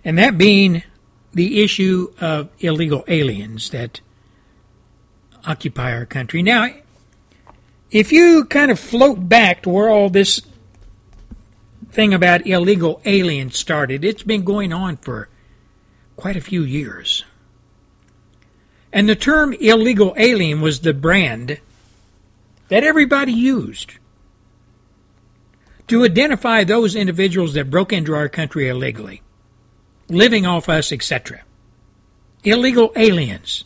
[0.04, 0.84] And that being
[1.34, 4.02] the issue of illegal aliens that
[5.46, 6.42] occupy our country.
[6.42, 6.70] Now,
[7.92, 10.42] if you kind of float back to where all this
[11.92, 15.30] thing about illegal aliens started, it's been going on for
[16.16, 17.24] quite a few years.
[18.92, 21.60] And the term illegal alien was the brand
[22.70, 23.94] that everybody used
[25.88, 29.22] to identify those individuals that broke into our country illegally,
[30.10, 31.44] living off us, etc.
[32.44, 33.66] Illegal aliens.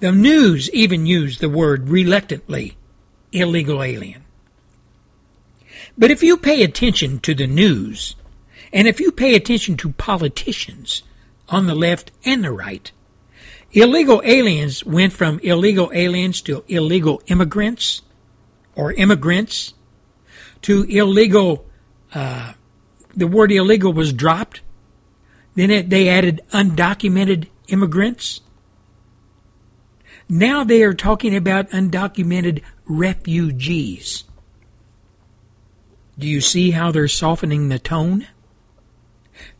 [0.00, 2.76] The news even used the word reluctantly
[3.32, 4.24] illegal alien.
[5.96, 8.16] But if you pay attention to the news,
[8.72, 11.02] and if you pay attention to politicians
[11.48, 12.90] on the left and the right,
[13.72, 18.02] illegal aliens went from illegal aliens to illegal immigrants
[18.74, 19.74] or immigrants
[20.62, 21.64] to illegal,
[22.12, 22.54] uh,
[23.14, 24.62] the word illegal was dropped.
[25.54, 28.40] Then it, they added undocumented immigrants.
[30.28, 34.24] Now they are talking about undocumented refugees.
[36.18, 38.26] Do you see how they're softening the tone?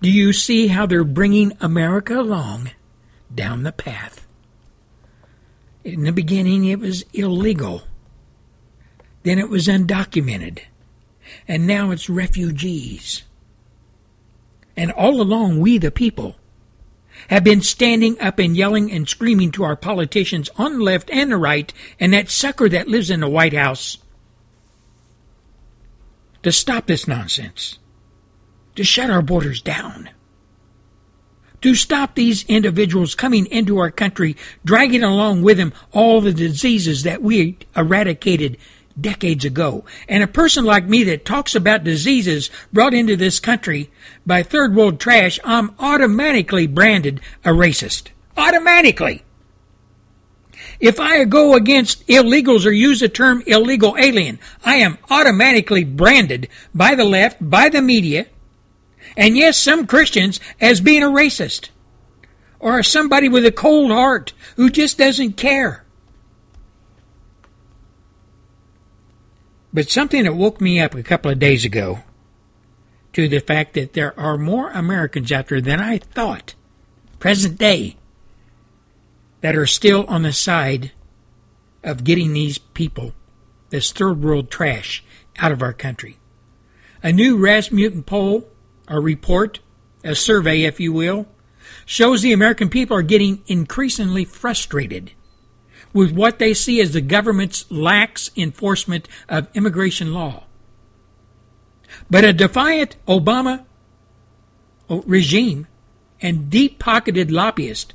[0.00, 2.70] Do you see how they're bringing America along
[3.34, 4.26] down the path?
[5.82, 7.82] In the beginning, it was illegal.
[9.22, 10.60] Then it was undocumented.
[11.48, 13.24] And now it's refugees.
[14.76, 16.36] And all along, we, the people,
[17.28, 21.32] have been standing up and yelling and screaming to our politicians on the left and
[21.32, 23.98] the right and that sucker that lives in the White House
[26.42, 27.78] to stop this nonsense,
[28.74, 30.10] to shut our borders down,
[31.62, 37.02] to stop these individuals coming into our country, dragging along with them all the diseases
[37.02, 38.58] that we eradicated
[39.00, 39.84] decades ago.
[40.08, 43.90] And a person like me that talks about diseases brought into this country
[44.26, 48.08] by third world trash, I'm automatically branded a racist.
[48.36, 49.22] Automatically.
[50.80, 56.48] If I go against illegals or use the term illegal alien, I am automatically branded
[56.74, 58.26] by the left, by the media,
[59.16, 61.70] and yes, some Christians as being a racist
[62.58, 65.83] or somebody with a cold heart who just doesn't care.
[69.74, 72.04] But something that woke me up a couple of days ago
[73.12, 76.54] to the fact that there are more Americans out there than I thought,
[77.18, 77.96] present day,
[79.40, 80.92] that are still on the side
[81.82, 83.14] of getting these people,
[83.70, 85.02] this third world trash,
[85.38, 86.18] out of our country.
[87.02, 88.48] A new Rasmussen poll,
[88.86, 89.58] a report,
[90.04, 91.26] a survey, if you will,
[91.84, 95.12] shows the American people are getting increasingly frustrated
[95.94, 100.44] with what they see as the government's lax enforcement of immigration law.
[102.10, 103.64] But a defiant Obama
[104.90, 105.66] uh, regime
[106.20, 107.94] and deep pocketed lobbyists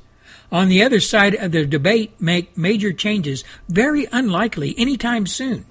[0.50, 5.66] on the other side of the debate make major changes very unlikely anytime soon.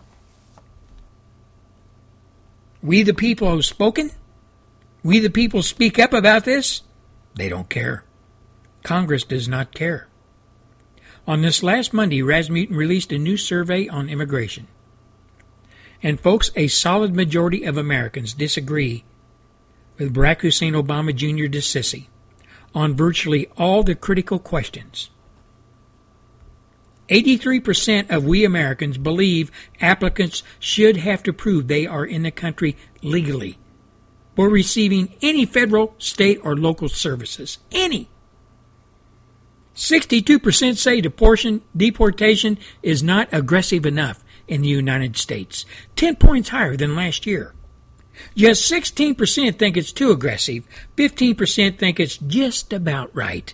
[2.81, 4.11] We the people have spoken.
[5.03, 6.81] We the people speak up about this.
[7.35, 8.03] They don't care.
[8.83, 10.08] Congress does not care.
[11.27, 14.67] On this last Monday, Rasmussen released a new survey on immigration.
[16.01, 19.03] And folks, a solid majority of Americans disagree
[19.97, 21.53] with Barack Hussein Obama Jr.
[21.53, 22.07] DeSissi
[22.73, 25.09] on virtually all the critical questions.
[27.09, 29.51] 83% of we Americans believe
[29.81, 33.57] applicants should have to prove they are in the country legally
[34.35, 37.57] for receiving any federal, state, or local services.
[37.71, 38.09] Any.
[39.79, 45.65] 62% say deportation, deportation is not aggressive enough in the United States,
[45.95, 47.53] 10 points higher than last year.
[48.35, 53.53] Just 16% think it's too aggressive, 15% think it's just about right.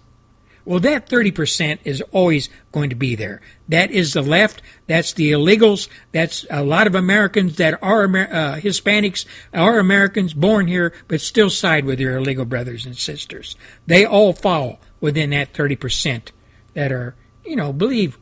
[0.65, 3.39] Well, that 30% is always going to be there.
[3.69, 4.63] That is the left.
[4.87, 5.87] That's the illegals.
[6.11, 11.21] That's a lot of Americans that are Amer- uh, Hispanics, are Americans born here, but
[11.21, 13.55] still side with their illegal brothers and sisters.
[13.85, 16.31] They all fall within that 30%
[16.73, 17.15] that are,
[17.45, 18.17] you know, believe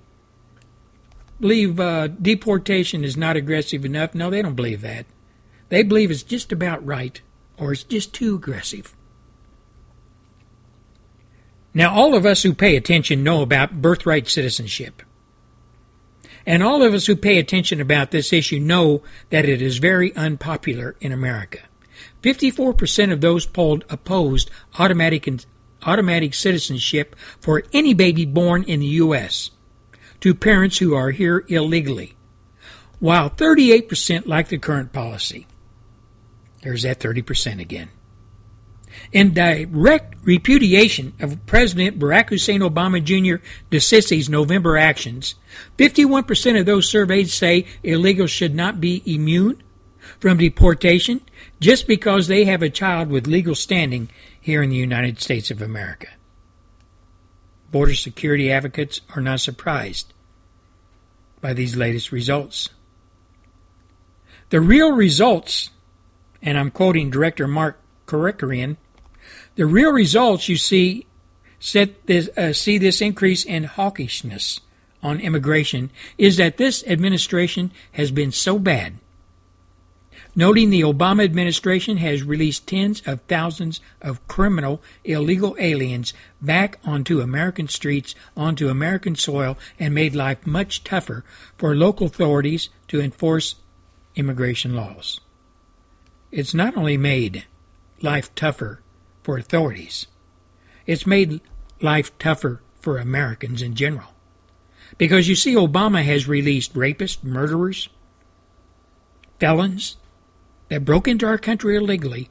[1.40, 4.14] believe uh, deportation is not aggressive enough.
[4.14, 5.06] No, they don't believe that.
[5.70, 7.22] They believe it's just about right
[7.58, 8.94] or it's just too aggressive.
[11.74, 15.02] Now, all of us who pay attention know about birthright citizenship.
[16.46, 20.14] And all of us who pay attention about this issue know that it is very
[20.18, 21.60] unpopular in America.
[22.22, 25.30] 54% of those polled opposed automatic,
[25.86, 29.52] automatic citizenship for any baby born in the U.S.
[30.22, 32.16] to parents who are here illegally,
[33.00, 35.48] while 38% like the current policy.
[36.62, 37.90] There's that 30% again.
[39.12, 43.44] In direct repudiation of President Barack Hussein Obama Jr.
[43.72, 45.36] DeSissi's November actions,
[45.78, 49.62] 51% of those surveyed say illegals should not be immune
[50.20, 51.22] from deportation
[51.60, 54.10] just because they have a child with legal standing
[54.44, 56.10] here in the United States of America.
[57.72, 60.14] Border security advocates are not surprised
[61.40, 62.68] by these latest results.
[64.50, 65.70] The real results,
[66.42, 68.76] and I'm quoting Director Mark Krikorian,
[69.56, 71.08] the real results you see
[71.62, 74.60] this, uh, see this increase in hawkishness
[75.02, 78.96] on immigration is that this administration has been so bad.
[80.36, 86.12] Noting the Obama administration has released tens of thousands of criminal illegal aliens
[86.42, 91.24] back onto American streets, onto American soil, and made life much tougher
[91.56, 93.56] for local authorities to enforce
[94.16, 95.22] immigration laws.
[96.32, 97.46] It's not only made
[98.02, 98.82] life tougher
[99.22, 100.08] for authorities.
[100.88, 101.42] It's made
[101.80, 104.16] life tougher for Americans in general.
[104.98, 107.88] Because you see, Obama has released rapists, murderers,
[109.40, 109.98] felons
[110.70, 112.30] that broke into our country illegally,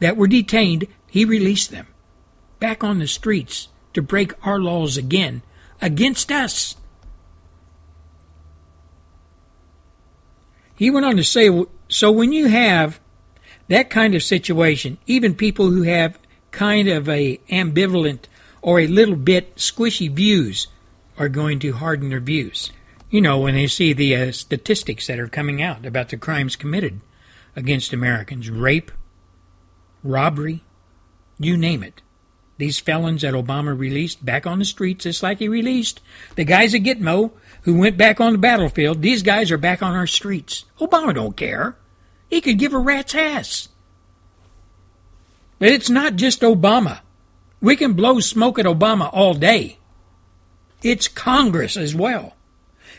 [0.00, 1.86] that were detained, he released them
[2.60, 5.42] back on the streets to break our laws again
[5.80, 6.76] against us.
[10.74, 11.50] He went on to say,
[11.88, 13.00] so when you have
[13.68, 16.18] that kind of situation, even people who have
[16.50, 18.20] kind of a ambivalent
[18.62, 20.68] or a little bit squishy views
[21.18, 22.70] are going to harden their views.
[23.10, 26.56] You know, when they see the uh, statistics that are coming out about the crimes
[26.56, 27.00] committed
[27.56, 28.90] against Americans rape,
[30.02, 30.64] robbery,
[31.38, 32.02] you name it.
[32.58, 36.00] These felons that Obama released back on the streets, just like he released
[36.34, 37.30] the guys at Gitmo
[37.62, 39.00] who went back on the battlefield.
[39.00, 40.64] These guys are back on our streets.
[40.80, 41.76] Obama don't care.
[42.28, 43.68] He could give a rat's ass.
[45.60, 47.00] But it's not just Obama.
[47.60, 49.78] We can blow smoke at Obama all day.
[50.82, 52.36] It's Congress as well.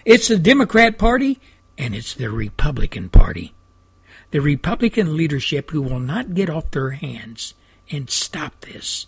[0.06, 1.40] It's the Democrat Party
[1.78, 3.54] and it's the Republican Party.
[4.32, 7.54] The Republican leadership who will not get off their hands
[7.92, 9.08] and stop this.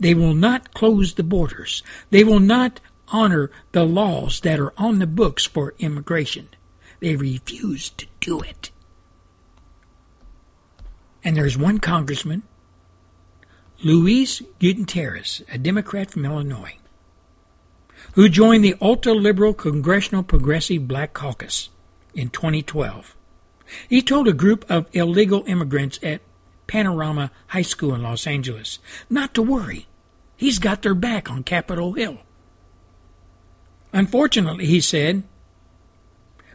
[0.00, 1.82] They will not close the borders.
[2.10, 6.48] They will not honor the laws that are on the books for immigration.
[7.00, 8.70] They refuse to do it.
[11.22, 12.42] And there's one congressman
[13.84, 16.76] Luis Gutierrez, a Democrat from Illinois,
[18.14, 21.68] who joined the ultra liberal Congressional Progressive Black Caucus
[22.12, 23.14] in 2012.
[23.88, 26.20] He told a group of illegal immigrants at
[26.66, 28.78] Panorama High School in Los Angeles
[29.08, 29.86] not to worry.
[30.36, 32.18] He's got their back on Capitol Hill.
[33.92, 35.24] Unfortunately, he said,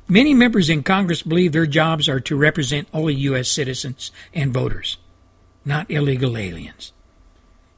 [0.07, 3.49] many members in Congress believe their jobs are to represent only U.S.
[3.49, 4.97] citizens and voters,
[5.65, 6.93] not illegal aliens.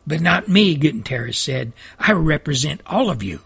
[0.05, 1.73] But not me, Gutierrez said.
[1.97, 3.41] I represent all of you.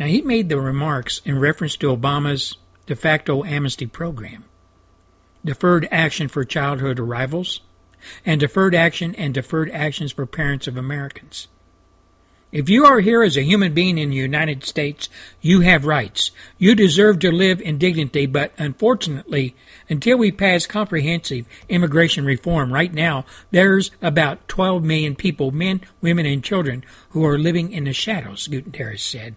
[0.00, 2.56] Now, he made the remarks in reference to Obama's
[2.86, 4.46] de facto amnesty program,
[5.44, 7.60] deferred action for childhood arrivals,
[8.24, 11.48] and deferred action and deferred actions for parents of Americans.
[12.50, 15.10] If you are here as a human being in the United States,
[15.42, 16.30] you have rights.
[16.56, 19.54] You deserve to live in dignity, but unfortunately,
[19.90, 26.24] until we pass comprehensive immigration reform, right now, there's about 12 million people, men, women,
[26.24, 29.36] and children, who are living in the shadows, Gutierrez said.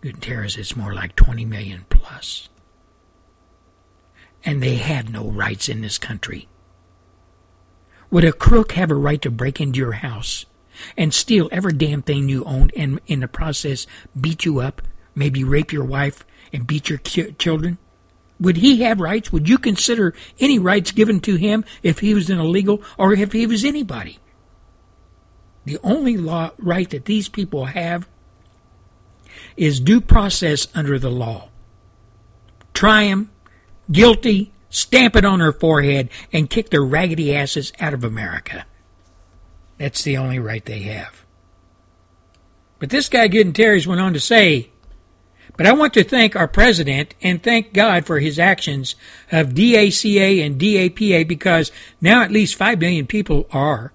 [0.00, 2.48] Gutierrez, it's more like 20 million plus.
[4.44, 6.48] And they had no rights in this country.
[8.10, 10.46] Would a crook have a right to break into your house
[10.96, 13.86] and steal every damn thing you owned and in the process
[14.18, 14.80] beat you up,
[15.14, 17.78] maybe rape your wife and beat your children?
[18.40, 19.32] Would he have rights?
[19.32, 23.32] Would you consider any rights given to him if he was an illegal or if
[23.32, 24.20] he was anybody?
[25.64, 28.08] The only law right that these people have
[29.58, 31.48] is due process under the law.
[32.72, 33.30] Try him,
[33.90, 38.64] guilty, stamp it on their forehead, and kick their raggedy asses out of America.
[39.78, 41.24] That's the only right they have.
[42.78, 44.70] But this guy Gutierrez went on to say,
[45.56, 48.94] but I want to thank our president and thank God for his actions
[49.32, 53.92] of DACA and DAPA because now at least 5 million people are.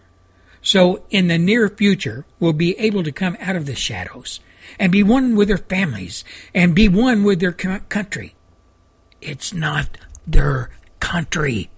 [0.61, 4.41] So in the near future, we'll be able to come out of the shadows
[4.79, 6.23] and be one with their families
[6.53, 8.35] and be one with their country.
[9.21, 9.97] It's not
[10.27, 10.69] their
[10.99, 11.69] country.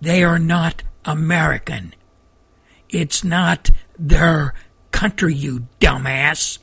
[0.00, 1.94] They are not American.
[2.88, 4.54] It's not their
[4.90, 6.58] country, you dumbass.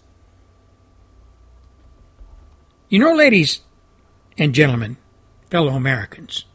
[2.90, 3.62] You know, ladies
[4.38, 4.98] and gentlemen,
[5.49, 6.45] fellow Americans,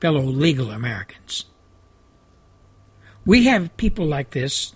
[0.00, 1.46] fellow legal Americans,
[3.24, 4.74] we have people like this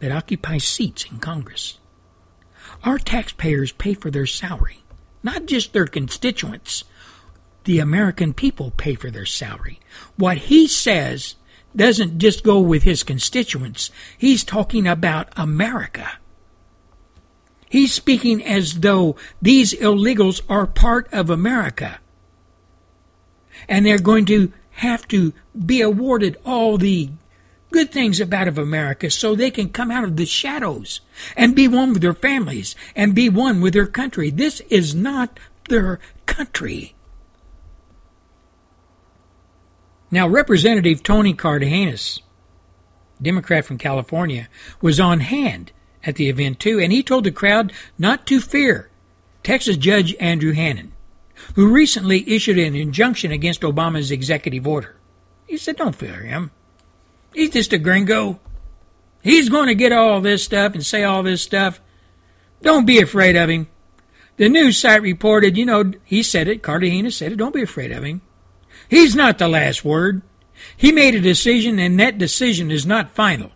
[0.00, 1.78] that occupy seats in Congress.
[2.84, 4.78] Our taxpayers pay for their salary,
[5.22, 6.84] not just their constituents.
[7.64, 9.80] The American people pay for their salary.
[10.16, 11.34] What he says
[11.74, 13.90] doesn't just go with his constituents.
[14.16, 16.12] He's talking about America.
[17.68, 21.98] He's speaking as though these illegals are part of America.
[23.68, 25.34] And they're going to have to
[25.66, 27.10] be awarded all the
[27.70, 31.00] good things about of America so they can come out of the shadows
[31.36, 34.30] and be one with their families and be one with their country.
[34.30, 35.38] This is not
[35.68, 36.94] their country.
[40.10, 42.22] Now, Representative Tony Cardenas,
[43.20, 44.48] Democrat from California,
[44.80, 45.72] was on hand
[46.04, 48.90] at the event too, and he told the crowd not to fear
[49.42, 50.92] Texas Judge Andrew Hanen,
[51.54, 54.96] who recently issued an injunction against Obama's executive order.
[55.46, 56.52] He said, Don't fear him.
[57.38, 58.40] He's just a gringo.
[59.22, 61.80] He's going to get all this stuff and say all this stuff.
[62.62, 63.68] Don't be afraid of him.
[64.38, 67.92] The news site reported, you know, he said it, Cardenas said it, don't be afraid
[67.92, 68.22] of him.
[68.88, 70.22] He's not the last word.
[70.76, 73.52] He made a decision, and that decision is not final.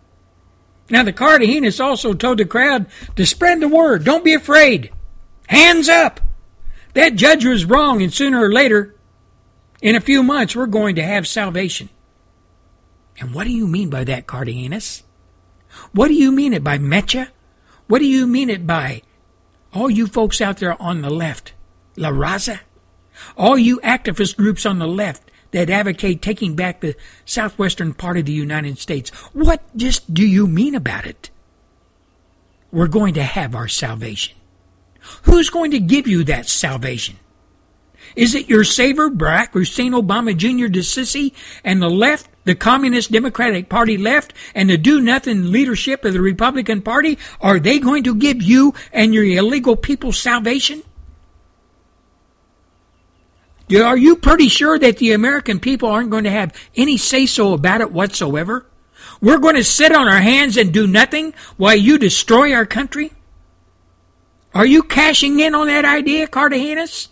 [0.89, 2.87] Now, the Cardenas also told the crowd
[3.17, 4.05] to spread the word.
[4.05, 4.93] Don't be afraid.
[5.49, 6.21] Hands up.
[6.95, 8.95] That judge was wrong, and sooner or later,
[9.81, 11.89] in a few months, we're going to have salvation.
[13.19, 15.03] And what do you mean by that, Cardenas?
[15.93, 17.29] What do you mean it by Mecha?
[17.87, 19.03] What do you mean it by
[19.73, 21.53] all you folks out there on the left?
[21.97, 22.61] La Raza?
[23.37, 28.25] All you activist groups on the left that advocate taking back the southwestern part of
[28.25, 31.31] the United States, what just do you mean about it?
[32.71, 34.37] We're going to have our salvation.
[35.23, 37.17] Who's going to give you that salvation?
[38.17, 40.67] Is it your savior, Barack Hussein Obama Jr.
[40.67, 41.33] DeSissi,
[41.65, 46.83] and the left, the Communist Democratic Party left, and the do-nothing leadership of the Republican
[46.83, 47.19] Party?
[47.41, 50.83] Are they going to give you and your illegal people salvation?
[53.75, 57.55] Are you pretty sure that the American people aren't going to have any say so
[57.55, 58.67] about it whatsoever?
[59.21, 63.13] We're going to sit on our hands and do nothing while you destroy our country?
[64.53, 67.09] Are you cashing in on that idea, Cardenas?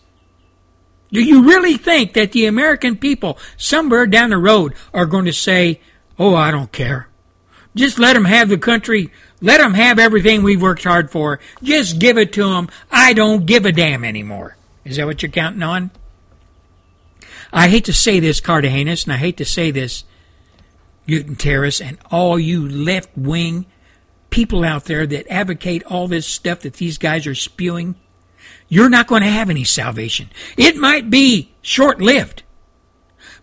[1.13, 5.33] Do you really think that the American people somewhere down the road are going to
[5.33, 5.81] say,
[6.19, 7.09] oh, I don't care?
[7.75, 9.11] Just let them have the country.
[9.41, 11.41] Let them have everything we've worked hard for.
[11.63, 12.69] Just give it to them.
[12.91, 14.57] I don't give a damn anymore.
[14.85, 15.91] Is that what you're counting on?
[17.53, 20.05] I hate to say this, Cardenas, and I hate to say this,
[21.07, 23.67] Gutierrez, and all you left wing
[24.31, 27.97] people out there that advocate all this stuff that these guys are spewing.
[28.71, 30.31] You're not going to have any salvation.
[30.57, 32.45] It might be short lived,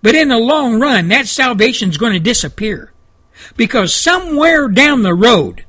[0.01, 2.93] but in the long run, that salvation's going to disappear.
[3.55, 5.65] Because somewhere down the road,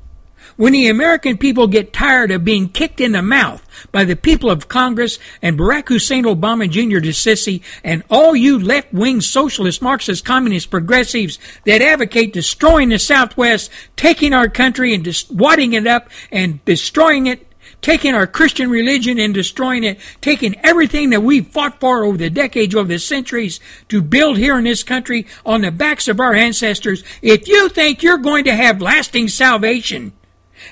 [0.59, 4.51] When the American people get tired of being kicked in the mouth by the people
[4.51, 6.99] of Congress and Barack Hussein Obama Jr.
[6.99, 13.71] to sissy and all you left-wing socialist, Marxist, communist progressives that advocate destroying the Southwest,
[13.95, 17.47] taking our country and just wadding it up and destroying it,
[17.83, 22.31] taking our Christian religion and destroying it, taking everything that we've fought for over the
[22.31, 26.35] decades, over the centuries to build here in this country on the backs of our
[26.35, 27.05] ancestors.
[27.23, 30.13] If you think you're going to have lasting salvation,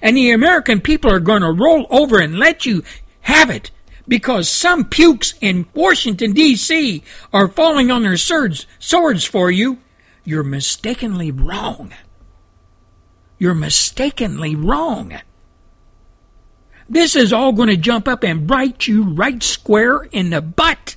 [0.03, 2.83] and the American people are going to roll over and let you
[3.23, 3.71] have it
[4.09, 7.03] because some pukes in Washington, D.C.
[7.33, 9.79] are falling on their swords, swords for you,
[10.25, 11.93] you're mistakenly wrong.
[13.39, 15.21] You're mistakenly wrong.
[16.89, 20.97] This is all going to jump up and bite you right square in the butt.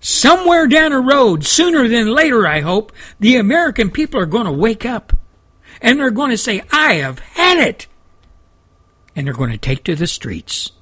[0.00, 4.52] Somewhere down the road, sooner than later, I hope, the American people are going to
[4.52, 5.12] wake up
[5.80, 7.86] and they're going to say, I have had it.
[9.14, 10.72] And they're going to take to the streets.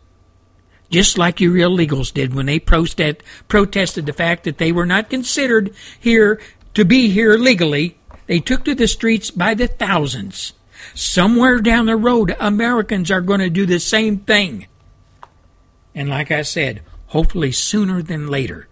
[0.91, 5.11] Just like your illegals did when they protest, protested the fact that they were not
[5.11, 6.41] considered here
[6.75, 7.99] to be here legally.
[8.27, 10.53] They took to the streets by the thousands.
[11.01, 14.67] Somewhere down the road, Americans are going to do the same thing.
[15.95, 18.69] And like I said, hopefully sooner than later.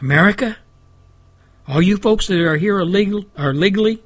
[0.00, 0.56] America,
[1.68, 4.02] all you folks that are here illegal, are legally,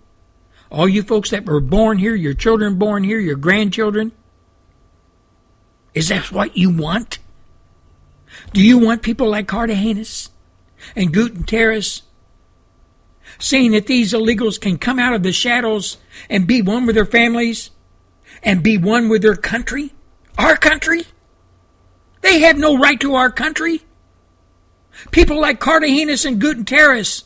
[0.68, 4.10] all you folks that were born here, your children born here, your grandchildren,
[5.94, 7.20] is that what you want?
[8.52, 10.30] Do you want people like Cartagenis
[10.96, 12.02] and Guten Gutierrez
[13.42, 15.96] saying that these illegals can come out of the shadows
[16.30, 17.70] and be one with their families
[18.42, 19.92] and be one with their country?
[20.38, 21.02] Our country?
[22.20, 23.82] They have no right to our country.
[25.10, 27.24] People like Cartagenis and Gutierrez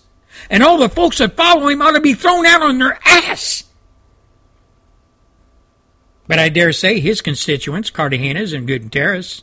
[0.48, 3.64] and all the folks that follow him ought to be thrown out on their ass.
[6.26, 9.42] But I dare say his constituents, Cartagenis and Gutierrez,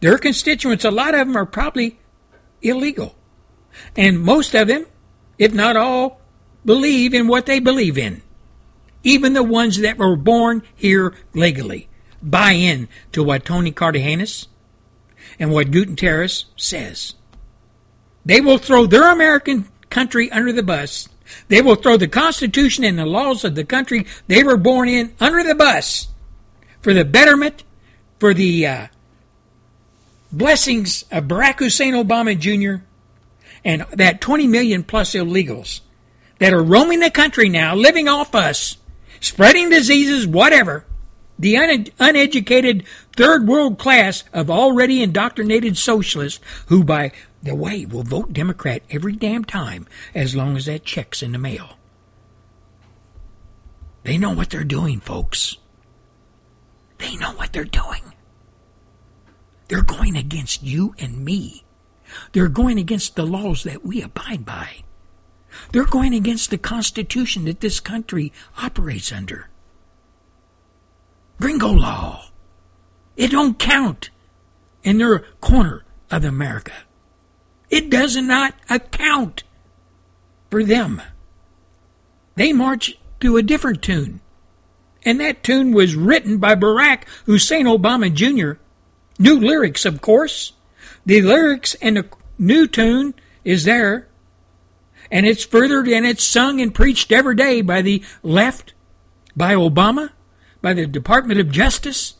[0.00, 1.98] their constituents, a lot of them are probably
[2.60, 3.16] illegal.
[3.96, 4.86] And most of them,
[5.40, 6.20] if not all,
[6.64, 8.22] believe in what they believe in.
[9.02, 11.88] Even the ones that were born here legally
[12.22, 14.46] buy in to what Tony Cartagenis
[15.38, 17.14] and what Gutierrez says.
[18.26, 21.08] They will throw their American country under the bus.
[21.48, 25.14] They will throw the Constitution and the laws of the country they were born in
[25.18, 26.08] under the bus
[26.82, 27.64] for the betterment,
[28.18, 28.86] for the uh,
[30.30, 32.84] blessings of Barack Hussein Obama Jr.
[33.64, 35.80] and that 20 million plus illegals
[36.38, 38.78] that are roaming the country now, living off us,
[39.20, 40.84] spreading diseases, whatever.
[41.38, 42.84] The un- uneducated
[43.16, 47.12] third world class of already indoctrinated socialists who, by
[47.42, 51.38] the way, will vote Democrat every damn time as long as that check's in the
[51.38, 51.78] mail.
[54.02, 55.56] They know what they're doing, folks.
[56.98, 58.02] They know what they're doing.
[59.68, 61.64] They're going against you and me.
[62.32, 64.82] They're going against the laws that we abide by.
[65.72, 68.32] They're going against the Constitution that this country
[68.62, 69.48] operates under.
[71.40, 72.26] Gringo law.
[73.16, 74.10] It don't count
[74.82, 76.72] in their corner of America.
[77.68, 79.44] It does not account
[80.50, 81.02] for them.
[82.36, 84.20] They march to a different tune.
[85.04, 88.60] And that tune was written by Barack Hussein Obama Jr.
[89.18, 90.52] New lyrics, of course.
[91.06, 92.08] The lyrics and the
[92.38, 93.14] new tune
[93.44, 94.08] is there.
[95.10, 98.74] And it's furthered and it's sung and preached every day by the left,
[99.36, 100.10] by Obama,
[100.62, 102.14] by the Department of Justice,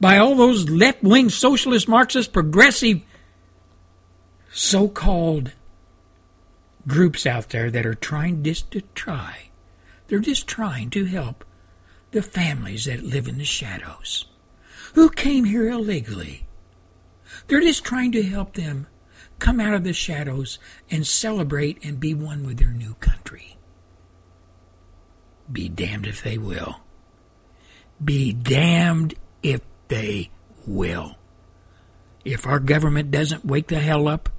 [0.00, 3.02] by all those left wing socialist, Marxist, progressive
[4.50, 5.52] so called
[6.86, 9.50] groups out there that are trying just to try.
[10.08, 11.44] They're just trying to help
[12.10, 14.26] the families that live in the shadows,
[14.94, 16.46] who came here illegally.
[17.46, 18.86] They're just trying to help them
[19.38, 20.58] come out of the shadows
[20.90, 23.56] and celebrate and be one with their new country.
[25.50, 26.80] Be damned if they will.
[28.02, 30.30] Be damned if they
[30.66, 31.16] will.
[32.24, 34.30] If our government doesn't wake the hell up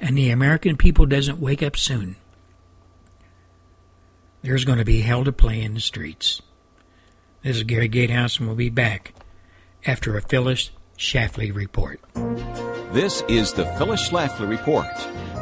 [0.00, 2.16] and the American people doesn't wake up soon,
[4.42, 6.42] there's going to be hell to play in the streets.
[7.42, 9.14] This is Gary Gatehouse, and we'll be back
[9.86, 12.00] after a Phyllis Schlafly report.
[12.92, 14.92] This is the Phyllis Schlafly Report.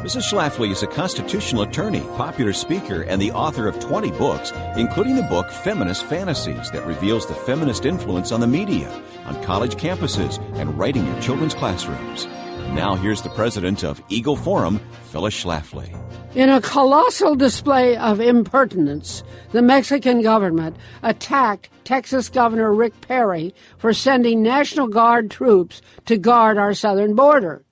[0.05, 0.31] Mrs.
[0.31, 5.23] Schlafly is a constitutional attorney, popular speaker, and the author of 20 books, including the
[5.23, 8.87] book Feminist Fantasies that reveals the feminist influence on the media,
[9.25, 12.27] on college campuses, and writing in children's classrooms.
[12.73, 14.79] Now here's the president of Eagle Forum,
[15.11, 15.93] Phyllis Schlafly.
[16.35, 23.93] In a colossal display of impertinence, the Mexican government attacked Texas Governor Rick Perry for
[23.93, 27.63] sending National Guard troops to guard our southern border.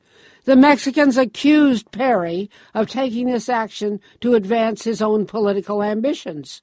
[0.45, 6.61] The Mexicans accused Perry of taking this action to advance his own political ambitions.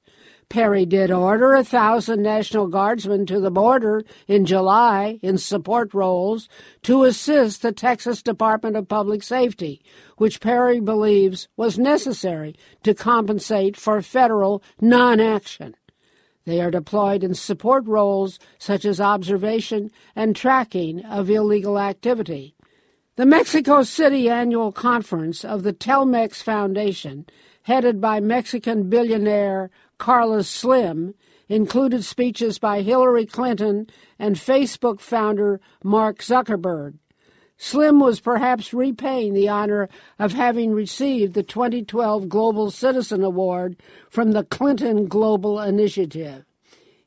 [0.53, 6.47] Perry did order a thousand National Guardsmen to the border in July in support roles
[6.83, 9.81] to assist the Texas Department of Public Safety,
[10.17, 15.73] which Perry believes was necessary to compensate for federal non action.
[16.45, 22.53] They are deployed in support roles such as observation and tracking of illegal activity.
[23.15, 27.25] The Mexico City annual conference of the Telmex Foundation,
[27.63, 29.71] headed by Mexican billionaire
[30.03, 31.13] Carlos Slim,
[31.47, 33.87] included speeches by Hillary Clinton
[34.19, 36.95] and Facebook founder Mark Zuckerberg.
[37.55, 39.87] Slim was perhaps repaying the honor
[40.19, 43.77] of having received the 2012 Global Citizen Award
[44.09, 46.43] from the Clinton Global Initiative.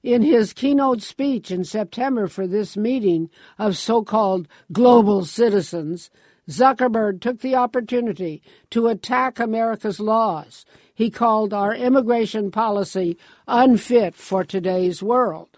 [0.03, 3.29] In his keynote speech in September for this meeting
[3.59, 6.09] of so called global citizens,
[6.49, 8.41] Zuckerberg took the opportunity
[8.71, 10.65] to attack America's laws.
[10.97, 15.51] He called our immigration policy unfit for today's world.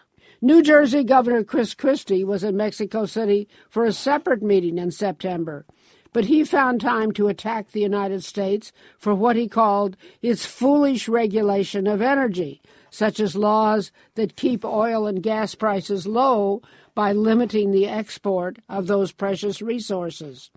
[0.42, 5.64] New Jersey Governor Chris Christie was in Mexico City for a separate meeting in September,
[6.12, 11.08] but he found time to attack the United States for what he called its foolish
[11.08, 12.60] regulation of energy,
[12.90, 16.62] such as laws that keep oil and gas prices low
[16.96, 20.50] by limiting the export of those precious resources.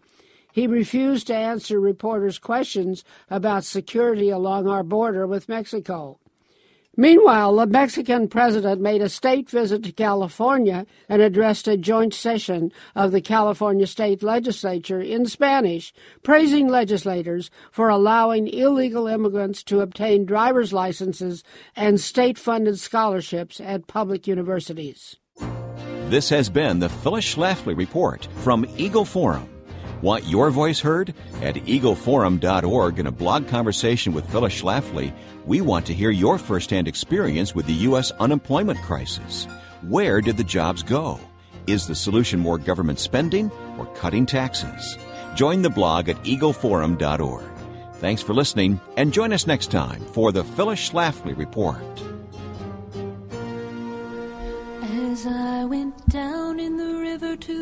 [0.52, 6.18] He refused to answer reporters' questions about security along our border with Mexico.
[6.98, 12.74] Meanwhile, the Mexican president made a state visit to California and addressed a joint session
[12.96, 20.26] of the California state legislature in Spanish, praising legislators for allowing illegal immigrants to obtain
[20.26, 21.46] driver's licenses
[21.78, 25.16] and state funded scholarships at public universities.
[26.10, 29.48] This has been the Phyllis Schlafly Report from Eagle Forum.
[30.02, 31.14] Want your voice heard?
[31.42, 35.14] At eagleforum.org in a blog conversation with Phyllis Schlafly,
[35.46, 38.12] we want to hear your firsthand experience with the U.S.
[38.20, 39.48] unemployment crisis.
[39.84, 41.20] Where did the jobs go?
[41.68, 44.98] Is the solution more government spending or cutting taxes?
[45.36, 47.46] Join the blog at eagleforum.org.
[47.96, 52.11] Thanks for listening, and join us next time for the Phyllis Schlafly Report.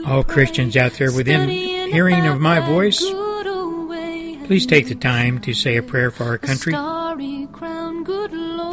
[0.05, 2.99] All Christians out there within hearing of my voice,
[4.47, 6.73] please take the time to say a prayer for our country.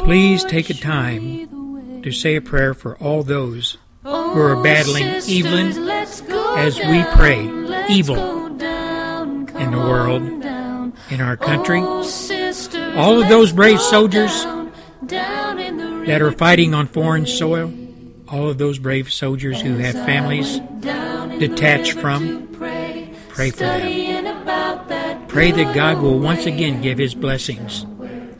[0.05, 5.89] Please take a time to say a prayer for all those who are battling evil
[6.57, 7.43] as we pray
[7.89, 8.17] evil
[9.57, 10.21] in the world,
[11.11, 11.81] in our country.
[11.81, 14.45] All of those brave soldiers
[15.01, 17.73] that are fighting on foreign soil,
[18.29, 20.59] all of those brave soldiers who have families
[21.39, 25.27] detached from, pray for them.
[25.27, 27.85] Pray that God will once again give his blessings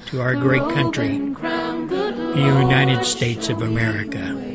[0.08, 4.47] to our great country, the United States of America.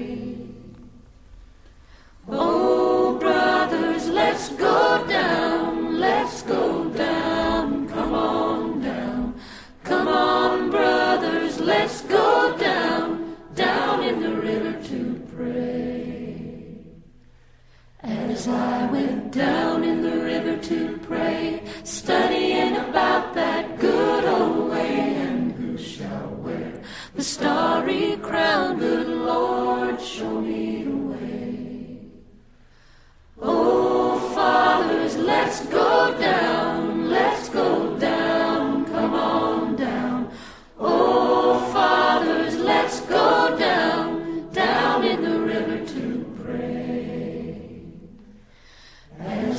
[18.42, 25.14] As I went down in the river to pray, studying about that good old way,
[25.14, 26.82] and who shall wear
[27.14, 31.98] the starry crown, good Lord, show me the way.
[33.40, 40.32] Oh, fathers, let's go down, let's go down, come on down.
[40.80, 43.91] Oh, fathers, let's go down,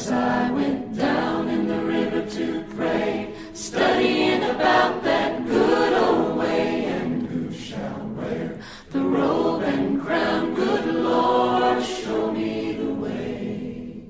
[0.03, 6.83] As I went down in the river to pray, studying about that good old way,
[6.87, 8.59] and who shall wear
[8.91, 14.03] the robe and crown, good Lord, show me the way.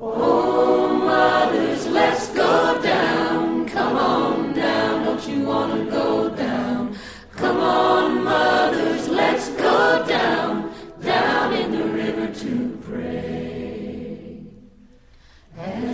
[0.00, 3.66] Oh, mothers, let's go down.
[3.66, 5.04] Come on down.
[5.04, 6.96] Don't you want to go down?
[7.34, 10.06] Come on, mothers, let's go.
[10.06, 10.61] Down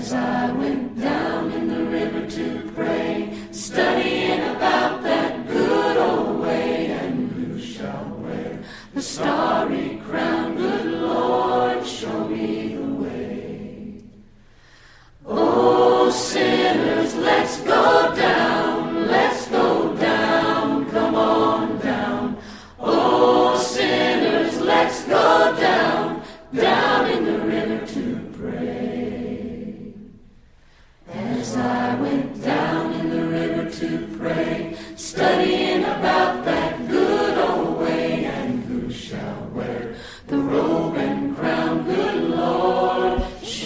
[0.09, 6.87] as I went down in the river to pray, studying about that good old way,
[6.93, 8.59] and who shall wear
[8.95, 10.57] the starry crown?
[10.57, 14.03] Good Lord, show me the way.
[15.27, 18.68] Oh, sinners, let's go down.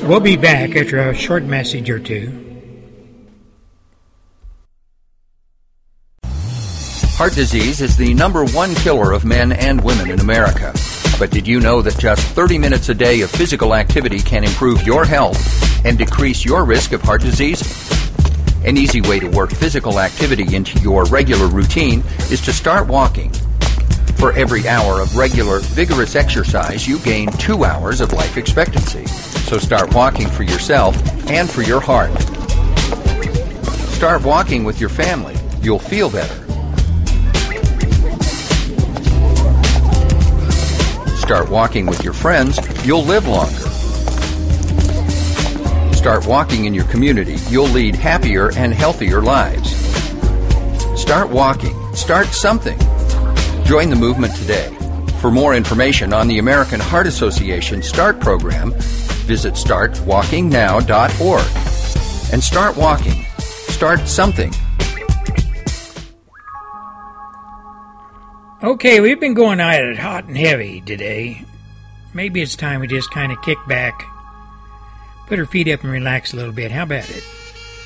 [0.02, 2.52] We'll be back after a short message or two.
[6.24, 10.74] Heart disease is the number one killer of men and women in America.
[11.20, 14.84] But did you know that just 30 minutes a day of physical activity can improve
[14.84, 15.38] your health
[15.86, 17.62] and decrease your risk of heart disease?
[18.64, 23.30] An easy way to work physical activity into your regular routine is to start walking.
[24.22, 29.04] For every hour of regular, vigorous exercise, you gain two hours of life expectancy.
[29.06, 30.96] So start walking for yourself
[31.28, 32.12] and for your heart.
[33.90, 35.34] Start walking with your family.
[35.60, 36.36] You'll feel better.
[41.16, 42.60] Start walking with your friends.
[42.86, 43.56] You'll live longer.
[45.96, 47.38] Start walking in your community.
[47.50, 49.74] You'll lead happier and healthier lives.
[50.96, 51.74] Start walking.
[51.96, 52.78] Start something.
[53.64, 54.76] Join the movement today.
[55.20, 58.72] For more information on the American Heart Association START program,
[59.26, 62.32] visit startwalkingnow.org.
[62.32, 63.24] And start walking.
[63.38, 64.52] Start something.
[68.62, 71.44] Okay, we've been going at it hot and heavy today.
[72.14, 74.04] Maybe it's time we just kind of kick back,
[75.26, 76.70] put our feet up and relax a little bit.
[76.70, 77.24] How about it?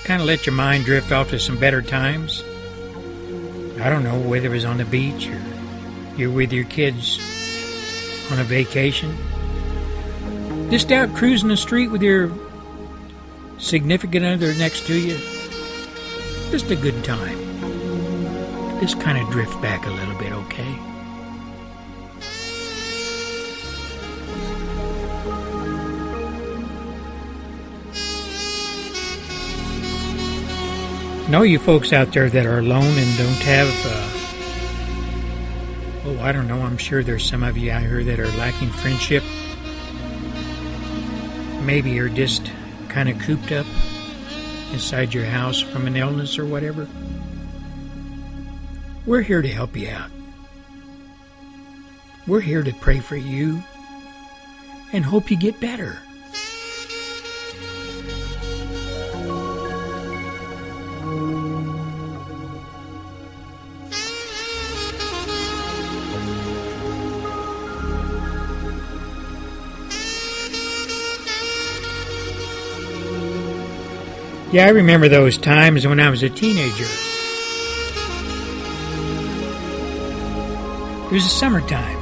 [0.05, 2.43] Kind of let your mind drift off to some better times.
[3.81, 5.41] I don't know whether it was on the beach or
[6.17, 7.19] you're with your kids
[8.33, 9.17] on a vacation.
[10.71, 12.31] Just out cruising the street with your
[13.59, 15.17] significant other next to you.
[16.51, 17.39] Just a good time.
[18.81, 20.79] Just kind of drift back a little bit, okay?
[31.29, 34.16] Know you folks out there that are alone and don't have, uh,
[36.19, 38.71] oh, I don't know, I'm sure there's some of you out here that are lacking
[38.71, 39.23] friendship.
[41.65, 42.51] Maybe you're just
[42.89, 43.67] kind of cooped up
[44.73, 46.89] inside your house from an illness or whatever.
[49.05, 50.11] We're here to help you out.
[52.27, 53.63] We're here to pray for you
[54.93, 55.99] and hope you get better.
[74.57, 76.87] Yeah, I remember those times when I was a teenager.
[81.05, 81.99] It was the summertime.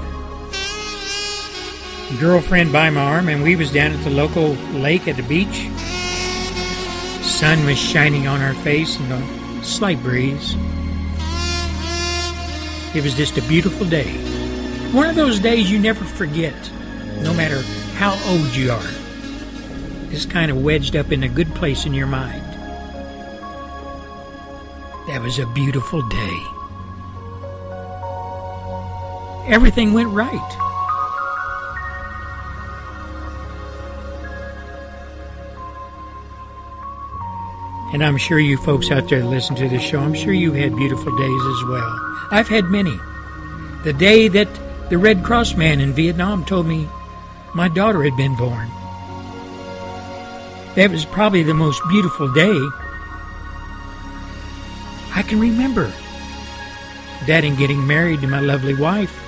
[2.21, 5.69] Girlfriend by my arm, and we was down at the local lake at the beach.
[7.25, 10.55] Sun was shining on our face and a slight breeze.
[12.95, 14.13] It was just a beautiful day.
[14.93, 16.71] One of those days you never forget,
[17.19, 17.63] no matter
[17.97, 18.91] how old you are.
[20.13, 22.44] Just kind of wedged up in a good place in your mind.
[25.07, 26.55] That was a beautiful day
[29.47, 30.61] everything went right.
[37.93, 40.75] And I'm sure you folks out there listen to this show, I'm sure you've had
[40.75, 42.17] beautiful days as well.
[42.33, 42.99] I've had many.
[43.85, 44.49] The day that
[44.91, 46.89] the Red Cross man in Vietnam told me
[47.55, 48.69] my daughter had been born.
[50.75, 52.59] That was probably the most beautiful day
[55.17, 55.93] I can remember.
[57.29, 59.21] That and getting married to my lovely wife.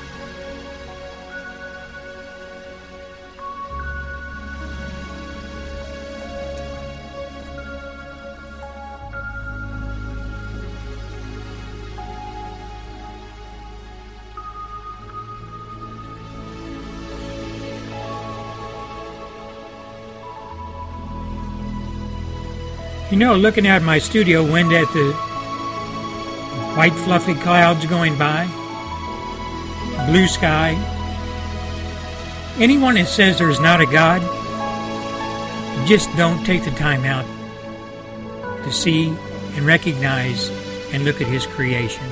[23.09, 25.36] You know, looking out my studio window at the
[26.77, 28.44] white fluffy clouds going by,
[30.09, 30.73] blue sky,
[32.59, 34.20] anyone that says there's not a God,
[35.89, 37.24] just don't take the time out
[38.65, 39.09] to see
[39.55, 40.51] and recognize
[40.93, 42.05] and look at His creation.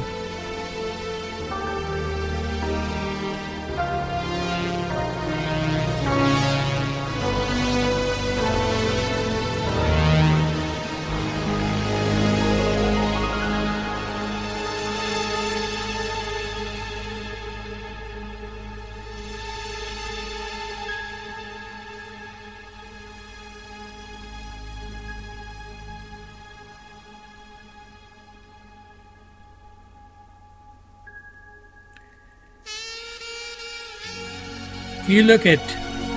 [35.09, 35.61] You look at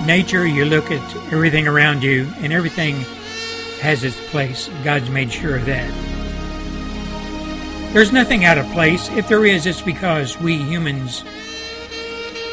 [0.06, 2.96] nature, you look at everything around you, and everything
[3.82, 4.70] has its place.
[4.84, 5.92] God's made sure of that.
[7.94, 9.10] There's nothing out of place.
[9.10, 11.22] If there is, it's because we humans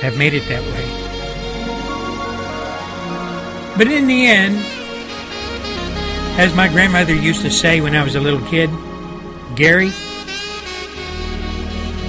[0.01, 1.05] have made it that way.
[3.77, 4.57] But in the end,
[6.39, 8.71] as my grandmother used to say when I was a little kid,
[9.57, 9.93] Gary,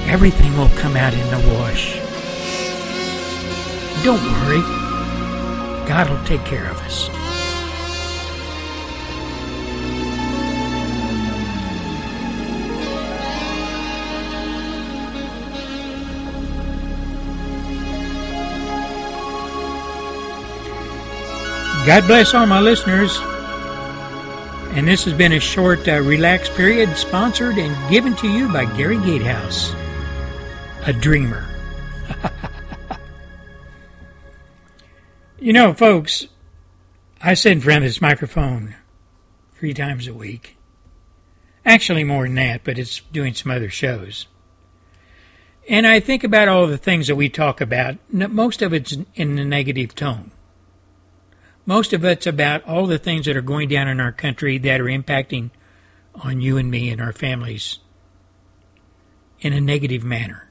[0.08, 1.95] everything will come out in the wash.
[4.06, 4.62] Don't worry.
[5.88, 7.08] God will take care of us.
[21.88, 23.18] God bless all my listeners.
[24.78, 28.66] And this has been a short, uh, relaxed period sponsored and given to you by
[28.78, 29.74] Gary Gatehouse,
[30.86, 31.55] a dreamer.
[35.46, 36.26] You know, folks,
[37.22, 38.74] I sit in front of this microphone
[39.54, 40.58] three times a week.
[41.64, 44.26] Actually, more than that, but it's doing some other shows.
[45.70, 47.98] And I think about all the things that we talk about.
[48.12, 50.32] Most of it's in a negative tone.
[51.68, 54.82] Most of it's about all the things that are going down in our country that
[54.82, 55.52] are impacting
[56.16, 57.78] on you and me and our families
[59.42, 60.50] in a negative manner.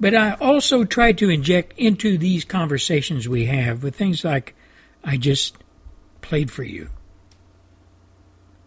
[0.00, 4.54] But I also try to inject into these conversations we have with things like
[5.02, 5.56] I just
[6.20, 6.90] played for you.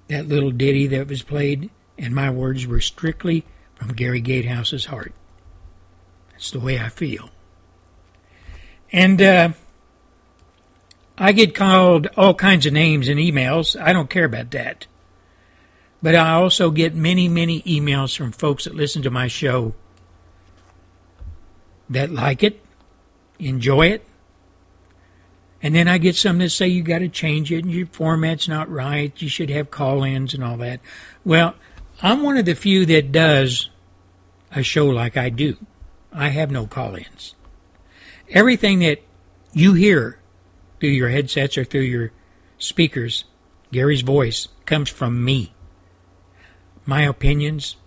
[0.08, 3.44] That little ditty that was played, and my words were strictly
[3.76, 5.14] from Gary Gatehouse's heart.
[6.32, 7.30] That's the way I feel.
[8.92, 9.50] And, uh,
[11.18, 13.80] I get called all kinds of names in emails.
[13.80, 14.86] I don't care about that.
[16.02, 19.74] But I also get many, many emails from folks that listen to my show
[21.90, 22.64] that like it,
[23.40, 24.06] enjoy it.
[25.62, 28.48] And then I get some that say you got to change it and your format's
[28.48, 29.20] not right.
[29.22, 30.80] You should have call ins and all that.
[31.26, 31.56] Well,
[32.02, 33.70] I'm one of the few that does
[34.52, 35.58] a show like I do.
[36.14, 37.36] I have no call ins.
[38.30, 39.02] Everything that
[39.54, 40.20] you hear
[40.80, 42.12] through your headsets or through your
[42.60, 43.26] speakers,
[43.72, 45.54] Gary's voice comes from me.
[46.86, 47.78] My opinions,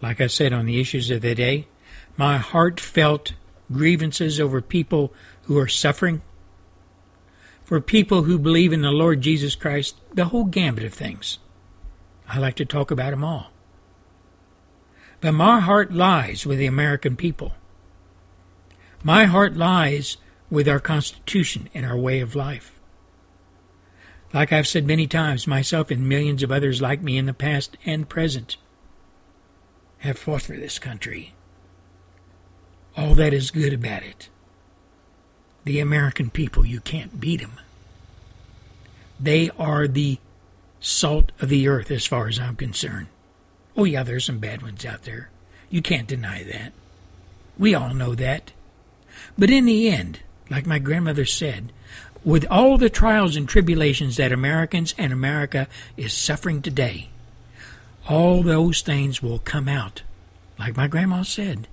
[0.00, 1.68] like I said on the issues of the day,
[2.16, 3.34] my heartfelt
[3.72, 6.22] grievances over people who are suffering,
[7.62, 11.38] for people who believe in the Lord Jesus Christ, the whole gambit of things.
[12.28, 13.50] I like to talk about them all.
[15.20, 17.54] But my heart lies with the American people.
[19.02, 20.16] My heart lies
[20.50, 22.80] with our Constitution and our way of life.
[24.32, 27.76] Like I've said many times, myself and millions of others like me in the past
[27.84, 28.56] and present
[29.98, 31.34] have fought for this country.
[33.00, 34.28] All that is good about it.
[35.64, 37.52] The American people, you can't beat them.
[39.18, 40.18] They are the
[40.80, 43.06] salt of the earth as far as I'm concerned.
[43.74, 45.30] Oh, yeah, there's some bad ones out there.
[45.70, 46.74] You can't deny that.
[47.58, 48.52] We all know that.
[49.38, 50.20] But in the end,
[50.50, 51.72] like my grandmother said,
[52.22, 57.08] with all the trials and tribulations that Americans and America is suffering today,
[58.06, 60.02] all those things will come out,
[60.58, 61.66] like my grandma said,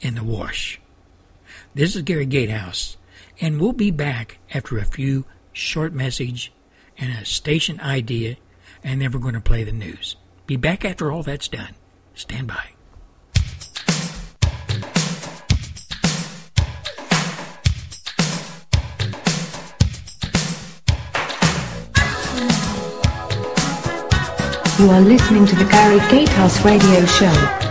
[0.00, 0.80] in the wash.
[1.74, 2.96] This is Gary Gatehouse,
[3.40, 6.52] and we'll be back after a few short message
[6.98, 8.36] and a station idea,
[8.82, 10.16] and then we're going to play the news.
[10.46, 11.74] Be back after all that's done.
[12.14, 12.70] Stand by.
[24.76, 27.63] You are listening to the Gary Gatehouse Radio Show.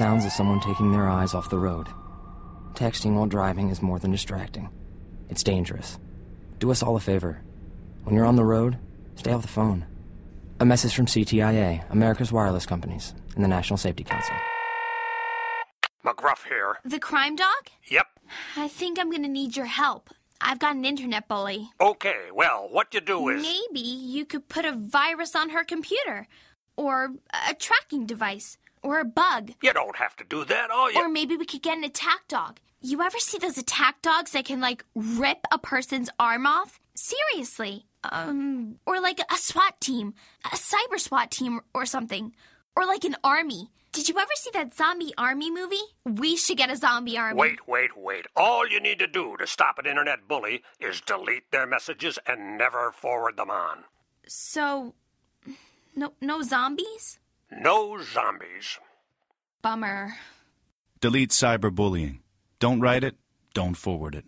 [0.00, 1.86] Sounds of someone taking their eyes off the road.
[2.72, 4.70] Texting while driving is more than distracting.
[5.28, 5.98] It's dangerous.
[6.58, 7.42] Do us all a favor.
[8.04, 8.78] When you're on the road,
[9.16, 9.84] stay off the phone.
[10.58, 14.34] A message from CTIA, America's wireless companies, and the National Safety Council.
[16.02, 16.78] McGruff here.
[16.82, 17.68] The crime dog?
[17.90, 18.06] Yep.
[18.56, 20.08] I think I'm gonna need your help.
[20.40, 21.68] I've got an internet bully.
[21.78, 23.42] Okay, well, what you do is.
[23.42, 26.26] Maybe you could put a virus on her computer,
[26.74, 27.16] or
[27.50, 29.52] a tracking device, or a bug.
[29.62, 30.98] You don't have to do that, all you.
[31.00, 32.60] Or maybe we could get an attack dog.
[32.80, 36.80] You ever see those attack dogs that can, like, rip a person's arm off?
[36.94, 37.86] Seriously.
[38.04, 40.14] Um, or like a SWAT team,
[40.46, 42.34] a cyber SWAT team or something.
[42.74, 43.70] Or like an army.
[43.92, 45.76] Did you ever see that zombie army movie?
[46.04, 47.38] We should get a zombie army.
[47.38, 48.26] Wait, wait, wait.
[48.36, 52.56] All you need to do to stop an internet bully is delete their messages and
[52.56, 53.84] never forward them on.
[54.26, 54.94] So,
[55.96, 57.18] no, no zombies?
[57.50, 58.78] No zombies.
[59.62, 60.14] Bummer.
[61.00, 62.18] Delete cyberbullying.
[62.58, 63.16] Don't write it,
[63.54, 64.24] don't forward it.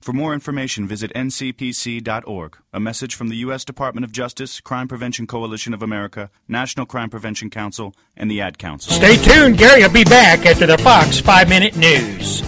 [0.00, 2.58] For more information, visit ncpc.org.
[2.74, 3.64] A message from the U.S.
[3.64, 8.58] Department of Justice, Crime Prevention Coalition of America, National Crime Prevention Council, and the Ad
[8.58, 8.92] Council.
[8.92, 9.56] Stay tuned.
[9.56, 12.42] Gary will be back after the Fox 5 Minute News.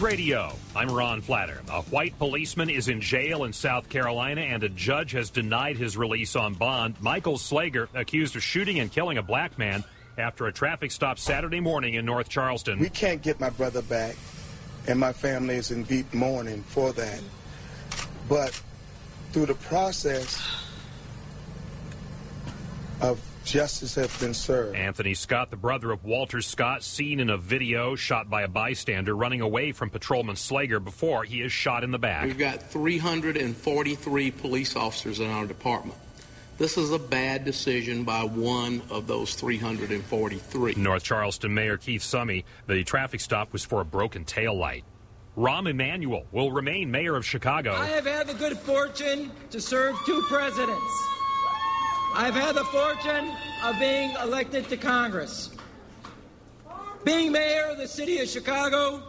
[0.00, 0.54] Radio.
[0.74, 1.60] I'm Ron Flatter.
[1.68, 5.96] A white policeman is in jail in South Carolina, and a judge has denied his
[5.96, 6.94] release on bond.
[7.00, 9.84] Michael Slager, accused of shooting and killing a black man
[10.16, 12.78] after a traffic stop Saturday morning in North Charleston.
[12.78, 14.16] We can't get my brother back,
[14.86, 17.20] and my family is in deep mourning for that.
[18.28, 18.60] But
[19.32, 20.42] through the process
[23.00, 24.76] of justice has been served.
[24.76, 29.14] Anthony Scott, the brother of Walter Scott, seen in a video shot by a bystander
[29.14, 32.24] running away from Patrolman Slager before he is shot in the back.
[32.24, 35.98] We've got 343 police officers in our department.
[36.58, 40.74] This is a bad decision by one of those 343.
[40.76, 44.84] North Charleston Mayor Keith Summy, the traffic stop was for a broken tail light.
[45.38, 47.72] Rahm Emanuel will remain mayor of Chicago.
[47.72, 51.08] I have had the good fortune to serve two presidents.
[52.14, 53.32] I've had the fortune
[53.64, 55.50] of being elected to Congress.
[57.04, 59.02] Being mayor of the city of Chicago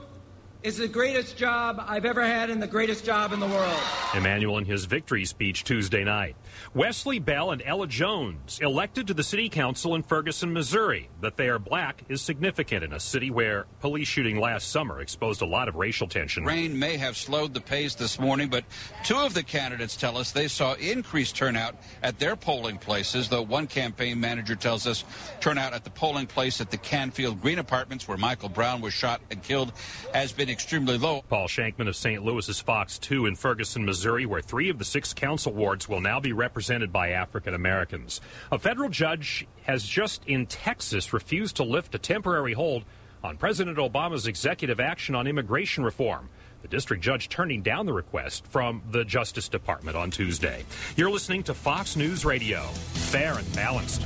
[0.63, 3.81] is the greatest job I've ever had and the greatest job in the world.
[4.13, 6.35] Emanuel in his victory speech Tuesday night.
[6.75, 11.09] Wesley Bell and Ella Jones elected to the city council in Ferguson, Missouri.
[11.21, 15.41] That they are black is significant in a city where police shooting last summer exposed
[15.41, 16.45] a lot of racial tension.
[16.45, 18.63] Rain may have slowed the pace this morning, but
[19.03, 23.41] two of the candidates tell us they saw increased turnout at their polling places, though
[23.41, 25.03] one campaign manager tells us
[25.39, 29.21] turnout at the polling place at the Canfield Green Apartments, where Michael Brown was shot
[29.31, 29.73] and killed,
[30.13, 31.23] has been extremely low.
[31.29, 32.23] Paul Shankman of St.
[32.23, 36.19] Louis's Fox 2 in Ferguson, Missouri, where three of the six council wards will now
[36.19, 38.21] be represented by African Americans.
[38.51, 42.83] A federal judge has just in Texas refused to lift a temporary hold
[43.23, 46.29] on President Obama's executive action on immigration reform.
[46.61, 50.63] The district judge turning down the request from the Justice Department on Tuesday.
[50.95, 54.05] You're listening to Fox News Radio, fair and balanced.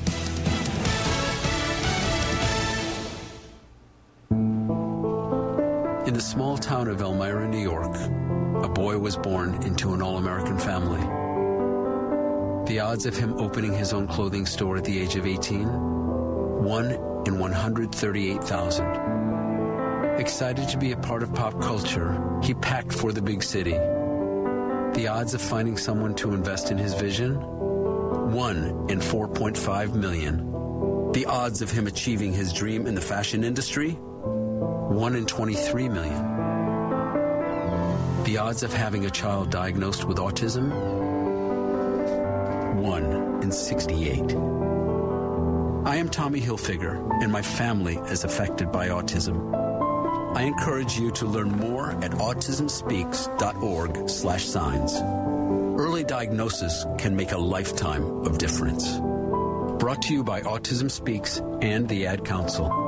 [6.15, 7.93] The small town of Elmira, New York,
[8.63, 11.01] a boy was born into an all American family.
[12.67, 15.67] The odds of him opening his own clothing store at the age of 18?
[15.67, 16.91] 1
[17.27, 20.17] in 138,000.
[20.17, 23.73] Excited to be a part of pop culture, he packed for the big city.
[23.73, 27.41] The odds of finding someone to invest in his vision?
[28.31, 31.11] 1 in 4.5 million.
[31.11, 33.99] The odds of him achieving his dream in the fashion industry?
[34.95, 36.23] 1 in 23 million.
[38.23, 40.71] The odds of having a child diagnosed with autism?
[42.75, 44.21] 1 in 68.
[45.85, 49.53] I am Tommy Hilfiger, and my family is affected by autism.
[50.33, 54.93] I encourage you to learn more at autismspeaks.org slash signs.
[54.95, 58.97] Early diagnosis can make a lifetime of difference.
[59.77, 62.84] Brought to you by Autism Speaks and the Ad Council.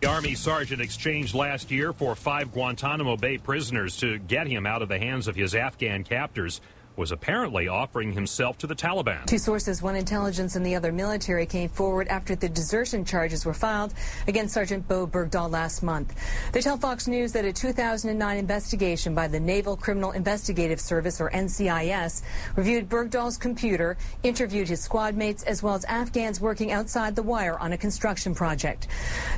[0.00, 4.80] The Army sergeant exchanged last year for five Guantanamo Bay prisoners to get him out
[4.80, 6.60] of the hands of his Afghan captors
[6.98, 9.24] was apparently offering himself to the Taliban.
[9.24, 13.54] Two sources, one intelligence and the other military, came forward after the desertion charges were
[13.54, 13.94] filed
[14.26, 16.14] against Sergeant Bo Bergdahl last month.
[16.52, 21.30] They tell Fox News that a 2009 investigation by the Naval Criminal Investigative Service, or
[21.30, 22.22] NCIS,
[22.56, 27.58] reviewed Bergdahl's computer, interviewed his squad mates, as well as Afghans working outside the wire
[27.60, 28.88] on a construction project.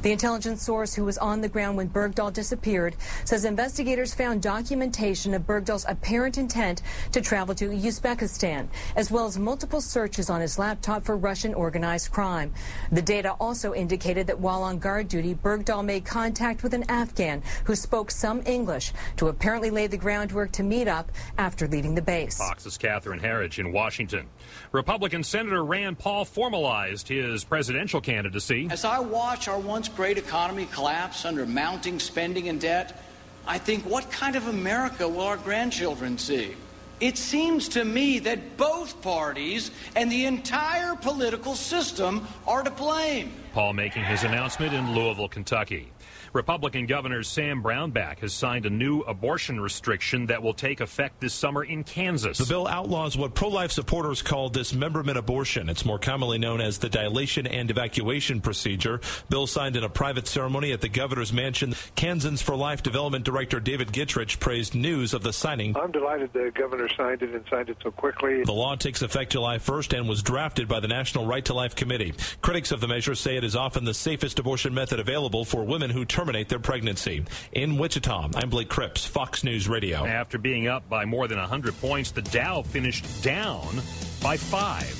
[0.00, 2.96] The intelligence source who was on the ground when Bergdahl disappeared
[3.26, 6.80] says investigators found documentation of Bergdahl's apparent intent
[7.12, 11.55] to travel travel to Uzbekistan, as well as multiple searches on his laptop for Russian
[11.55, 12.52] organized crime.
[12.93, 17.43] The data also indicated that while on guard duty, Bergdahl made contact with an Afghan
[17.64, 22.02] who spoke some English to apparently lay the groundwork to meet up after leaving the
[22.02, 22.39] base.
[22.39, 24.27] Fox's Catherine Herridge in Washington.
[24.72, 28.68] Republican Senator Rand Paul formalized his presidential candidacy.
[28.70, 33.02] As I watch our once great economy collapse under mounting spending and debt,
[33.47, 36.55] I think, what kind of America will our grandchildren see?
[37.01, 43.32] It seems to me that both parties and the entire political system are to blame.
[43.55, 45.90] Paul making his announcement in Louisville, Kentucky.
[46.32, 51.35] Republican Governor Sam Brownback has signed a new abortion restriction that will take effect this
[51.35, 52.39] summer in Kansas.
[52.39, 55.69] The bill outlaws what pro life supporters call dismemberment abortion.
[55.69, 59.01] It's more commonly known as the dilation and evacuation procedure.
[59.28, 61.74] Bill signed in a private ceremony at the governor's mansion.
[61.97, 65.77] Kansans for Life Development Director David Gittrich praised news of the signing.
[65.77, 68.44] I'm delighted the governor signed it and signed it so quickly.
[68.44, 71.74] The law takes effect July 1st and was drafted by the National Right to Life
[71.74, 72.15] Committee.
[72.40, 75.90] Critics of the measure say it is often the safest abortion method available for women
[75.90, 77.24] who terminate their pregnancy.
[77.52, 80.05] In Wichita, I'm Blake Cripps, Fox News Radio.
[80.05, 83.76] After being up by more than 100 points, the Dow finished down
[84.22, 84.94] by five.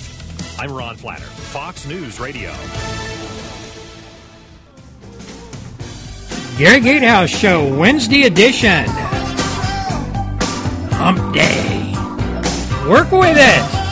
[0.59, 2.51] I'm Ron Flatter, Fox News Radio.
[6.57, 8.87] Gary Gatehouse Show, Wednesday edition.
[10.93, 11.93] Hump Day.
[12.89, 13.90] Work with it.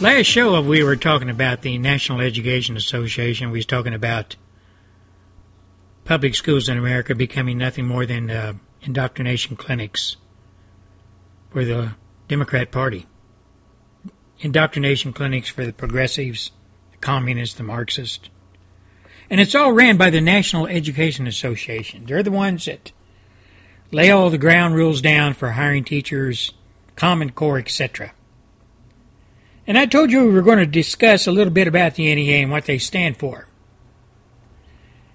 [0.00, 3.50] Last show we were talking about the National Education Association.
[3.50, 4.36] We was talking about
[6.06, 10.16] public schools in America becoming nothing more than uh, indoctrination clinics
[11.50, 11.96] for the
[12.28, 13.08] Democrat Party.
[14.38, 16.50] Indoctrination clinics for the progressives,
[16.92, 18.30] the communists, the Marxists.
[19.28, 22.06] And it's all ran by the National Education Association.
[22.06, 22.92] They're the ones that
[23.92, 26.54] lay all the ground rules down for hiring teachers,
[26.96, 28.12] Common Core, etc.
[29.70, 32.42] And I told you we were going to discuss a little bit about the NEA
[32.42, 33.46] and what they stand for.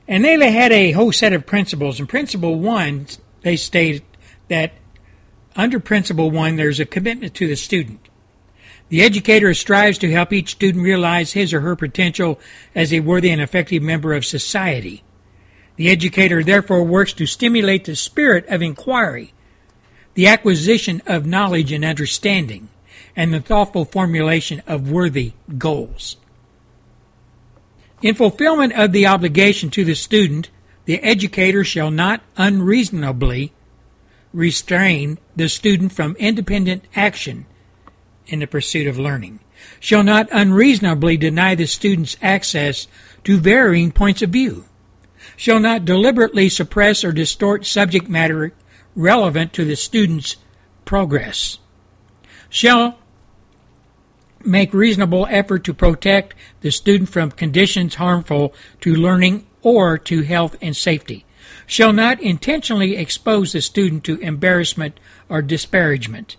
[0.08, 2.00] And they had a whole set of principles.
[2.00, 3.08] And Principle 1,
[3.42, 4.04] they stated
[4.48, 4.72] that
[5.58, 8.08] under Principle 1, there's a commitment to the student.
[8.88, 12.40] The educator strives to help each student realize his or her potential
[12.74, 15.04] as a worthy and effective member of society.
[15.76, 19.34] The educator therefore works to stimulate the spirit of inquiry,
[20.14, 22.70] the acquisition of knowledge and understanding,
[23.16, 26.18] and the thoughtful formulation of worthy goals.
[28.02, 30.50] In fulfillment of the obligation to the student,
[30.86, 33.54] the educator shall not unreasonably
[34.34, 37.46] restrain the student from independent action
[38.28, 39.40] in the pursuit of learning,
[39.80, 42.88] shall not unreasonably deny the student's access
[43.24, 44.66] to varying points of view,
[45.38, 48.54] shall not deliberately suppress or distort subject matter
[48.96, 50.36] relevant to the student's
[50.84, 51.60] progress,
[52.50, 53.00] shall
[54.46, 60.56] make reasonable effort to protect the student from conditions harmful to learning or to health
[60.62, 61.26] and safety,
[61.66, 65.00] shall not intentionally expose the student to embarrassment
[65.30, 66.38] or disparagement,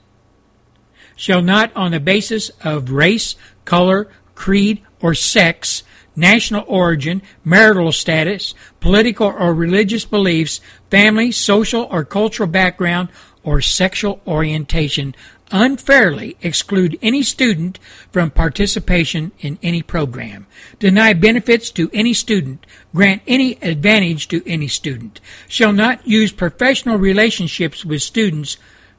[1.16, 5.82] shall not on the basis of race, color, creed, or sex,
[6.14, 10.60] national origin, marital status, political or religious beliefs,
[10.90, 13.08] family, social or cultural background,
[13.42, 15.14] or sexual orientation
[15.50, 17.78] unfairly exclude any student
[18.10, 20.46] from participation in any program,
[20.78, 26.96] deny benefits to any student, grant any advantage to any student, shall not use professional
[26.96, 28.56] relationships with students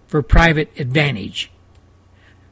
[0.08, 1.52] for private advantage,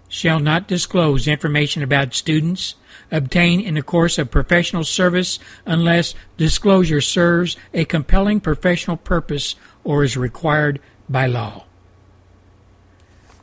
[0.10, 2.76] shall not disclose information about students
[3.12, 10.04] obtained in the course of professional service unless disclosure serves a compelling professional purpose or
[10.04, 11.66] is required by law.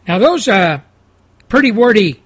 [0.06, 0.80] Now, those are uh,
[1.48, 2.22] pretty wordy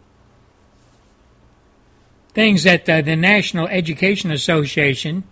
[2.33, 5.25] things that uh, the National Education Association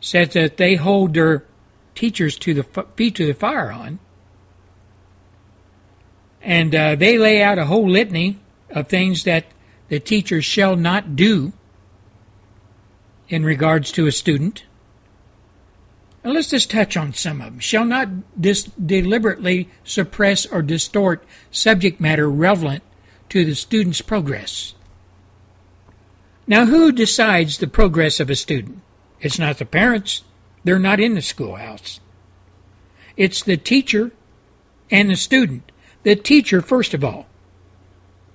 [0.00, 1.44] says that they hold their
[1.94, 2.62] teachers to the
[2.96, 3.98] feet to the fire on.
[6.42, 8.38] And uh, they lay out a whole litany
[8.70, 9.46] of things that
[9.88, 11.52] the teacher shall not do
[13.28, 14.64] in regards to a student.
[16.24, 17.58] Let's just touch on some of them.
[17.58, 22.82] Shall not dis- deliberately suppress or distort subject matter relevant
[23.28, 24.74] to the student's progress.
[26.46, 28.80] Now, who decides the progress of a student?
[29.20, 30.24] It's not the parents.
[30.64, 32.00] They're not in the schoolhouse.
[33.16, 34.10] It's the teacher
[34.90, 35.70] and the student.
[36.04, 37.26] The teacher, first of all,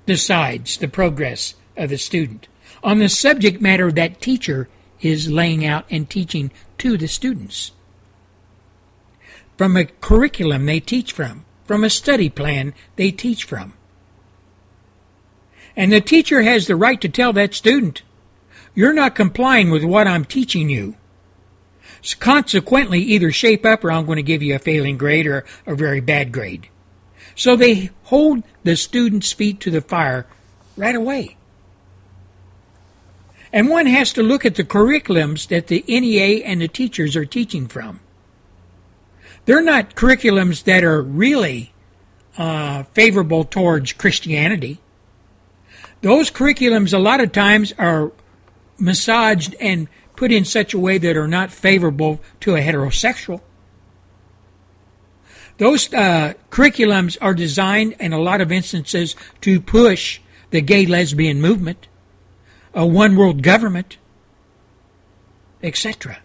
[0.06, 2.48] decides the progress of the student
[2.84, 4.70] on the subject matter that teacher
[5.02, 7.72] is laying out and teaching to the students.
[9.60, 13.73] From a curriculum they teach from, from a study plan they teach from.
[15.76, 18.03] And the teacher has the right to tell that student,
[18.73, 20.95] you're not complying with what I'm teaching you.
[22.02, 25.44] So consequently, either shape up or I'm going to give you a failing grade or
[25.68, 26.69] a very bad grade.
[27.36, 30.26] So they hold the student's feet to the fire
[30.77, 31.36] right away.
[33.52, 37.26] And one has to look at the curriculums that the NEA and the teachers are
[37.26, 37.99] teaching from.
[39.49, 41.73] They're not curriculums that are really
[42.38, 44.77] uh, favorable towards Christianity.
[46.01, 48.11] Those curriculums, a lot of times, are
[48.77, 53.41] massaged and put in such a way that are not favorable to a heterosexual.
[55.57, 60.21] Those uh, curriculums are designed in a lot of instances to push
[60.51, 61.88] the gay lesbian movement,
[62.76, 63.97] a one world government,
[65.63, 66.19] etc.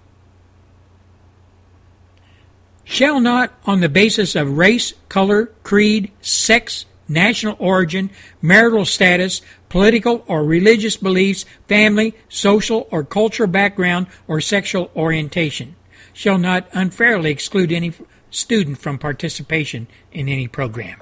[2.85, 10.25] Shall not, on the basis of race, color, creed, sex, national origin, marital status, political
[10.29, 15.75] or religious beliefs, family, social or cultural background, or sexual orientation,
[16.13, 17.93] shall not unfairly exclude any
[18.31, 21.01] student from participation in any program.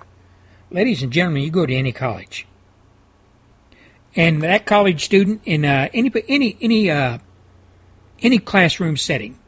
[0.71, 2.47] Ladies and gentlemen, you go to any college,
[4.17, 7.19] and that college student in uh, any any any uh,
[8.23, 9.39] any classroom setting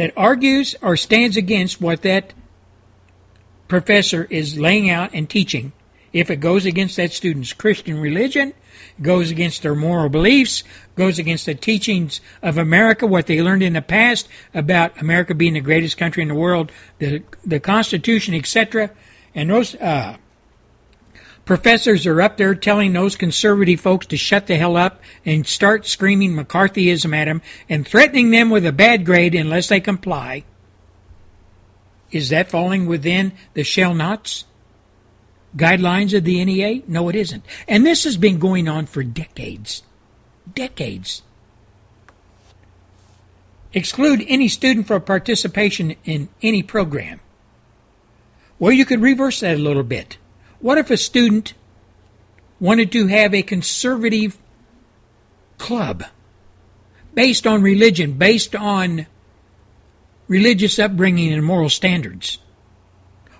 [0.00, 2.32] that argues or stands against what that
[3.68, 5.72] professor is laying out and teaching,
[6.10, 8.54] if it goes against that student's Christian religion,
[9.02, 10.64] goes against their moral beliefs,
[10.96, 15.52] goes against the teachings of America, what they learned in the past about America being
[15.52, 18.90] the greatest country in the world, the the Constitution, etc.
[19.34, 20.16] And those uh,
[21.50, 25.84] professors are up there telling those conservative folks to shut the hell up and start
[25.84, 30.44] screaming McCarthyism at them and threatening them with a bad grade unless they comply.
[32.12, 34.44] Is that falling within the shall nots?
[35.56, 36.84] guidelines of the NEA?
[36.86, 37.44] No, it isn't.
[37.66, 39.82] And this has been going on for decades.
[40.54, 41.22] Decades.
[43.74, 47.18] Exclude any student from participation in any program.
[48.60, 50.16] Well, you could reverse that a little bit.
[50.60, 51.54] What if a student
[52.60, 54.38] wanted to have a conservative
[55.56, 56.04] club
[57.14, 59.06] based on religion, based on
[60.28, 62.38] religious upbringing and moral standards?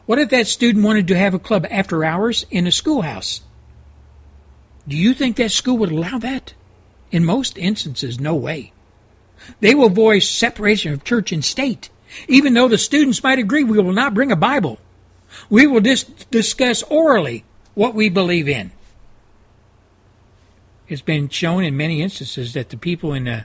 [0.06, 3.42] What if that student wanted to have a club after hours in a schoolhouse?
[4.88, 6.54] Do you think that school would allow that?
[7.10, 8.72] In most instances, no way.
[9.60, 11.90] They will voice separation of church and state,
[12.28, 14.78] even though the students might agree we will not bring a Bible.
[15.48, 17.44] We will just discuss orally
[17.74, 18.72] what we believe in.
[20.88, 23.44] It's been shown in many instances that the people in the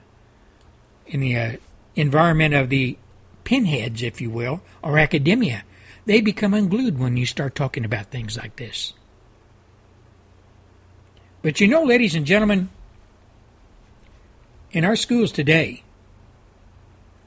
[1.05, 1.51] in the uh,
[1.95, 2.97] environment of the
[3.43, 5.63] pinheads, if you will, or academia,
[6.05, 8.93] they become unglued when you start talking about things like this.
[11.43, 12.69] But you know, ladies and gentlemen,
[14.71, 15.83] in our schools today,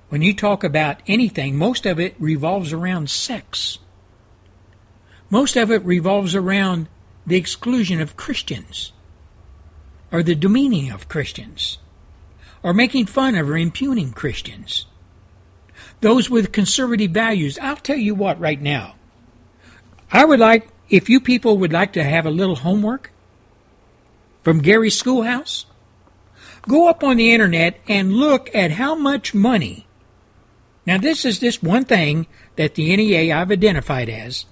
[0.08, 3.78] when you talk about anything, most of it revolves around sex.
[5.30, 6.88] Most of it revolves around
[7.26, 8.92] the exclusion of Christians,
[10.10, 11.78] or the demeaning of Christians,
[12.62, 14.86] or making fun of or impugning Christians
[16.00, 17.58] those with conservative values.
[17.60, 18.94] I'll tell you what right now.
[20.12, 23.10] I would like, if you people would like to have a little homework
[24.42, 25.66] from Gary's Schoolhouse,
[26.62, 29.86] go up on the internet and look at how much money.
[30.86, 32.26] Now, this is just one thing
[32.56, 34.46] that the NEA I've identified as.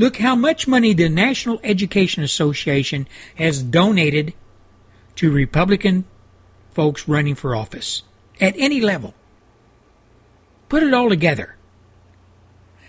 [0.00, 4.32] Look how much money the National Education Association has donated
[5.16, 6.06] to Republican
[6.70, 8.02] folks running for office
[8.40, 9.12] at any level.
[10.70, 11.58] Put it all together.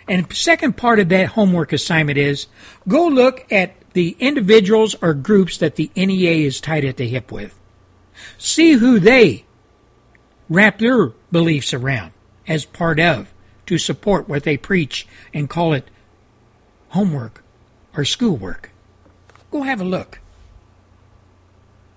[0.07, 2.47] And second part of that homework assignment is
[2.87, 7.29] go look at the individuals or groups that the NEA is tied at the hip
[7.29, 7.59] with.
[8.37, 9.43] See who they
[10.47, 12.13] wrap their beliefs around
[12.47, 13.33] as part of
[13.65, 15.90] to support what they preach and call it
[16.91, 17.43] homework
[17.95, 18.71] or schoolwork.
[19.49, 20.19] Go have a look.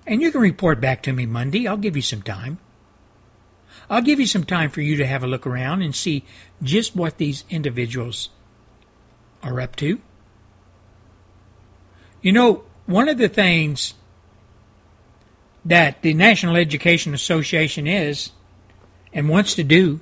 [0.06, 1.66] And you can report back to me Monday.
[1.66, 2.58] I'll give you some time.
[3.88, 6.24] I'll give you some time for you to have a look around and see
[6.62, 8.30] just what these individuals
[9.42, 10.00] are up to.
[12.22, 13.94] You know, one of the things
[15.64, 18.30] that the National Education Association is
[19.12, 20.00] and wants to do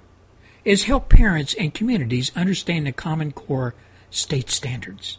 [0.64, 3.74] is help parents and communities understand the Common Core
[4.13, 5.19] state standards.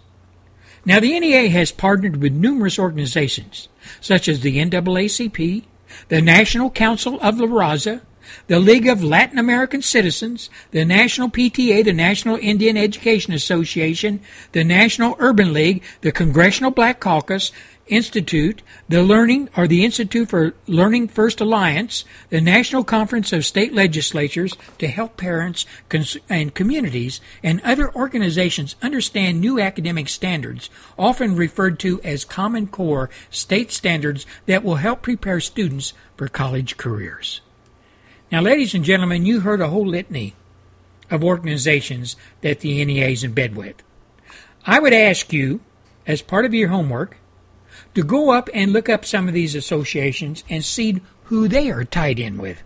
[0.86, 3.70] Now, the NEA has partnered with numerous organizations,
[4.02, 5.64] such as the NAACP,
[6.10, 8.02] the National Council of La Raza,
[8.48, 14.22] the League of Latin American Citizens, the National PTA, the National Indian Education Association,
[14.52, 17.52] the National Urban League, the Congressional Black Caucus,
[17.88, 23.74] Institute, the Learning or the Institute for Learning First Alliance, the National Conference of State
[23.74, 31.36] Legislatures to help parents cons- and communities and other organizations understand new academic standards, often
[31.36, 37.42] referred to as Common Core state standards that will help prepare students for college careers.
[38.32, 40.36] Now, ladies and gentlemen, you heard a whole litany
[41.12, 43.76] of organizations that the NEA is in bed with.
[44.66, 45.60] I would ask you,
[46.08, 47.18] as part of your homework,
[47.96, 51.84] to go up and look up some of these associations and see who they are
[51.84, 52.64] tied in with.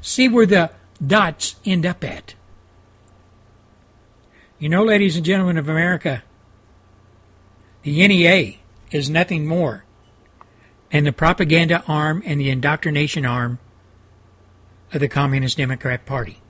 [0.00, 0.70] See where the
[1.04, 2.34] dots end up at.
[4.58, 6.22] You know, ladies and gentlemen of America,
[7.82, 8.58] the NEA
[8.90, 9.84] is nothing more
[10.90, 13.58] than the propaganda arm and the indoctrination arm
[14.92, 16.40] of the Communist Democrat Party.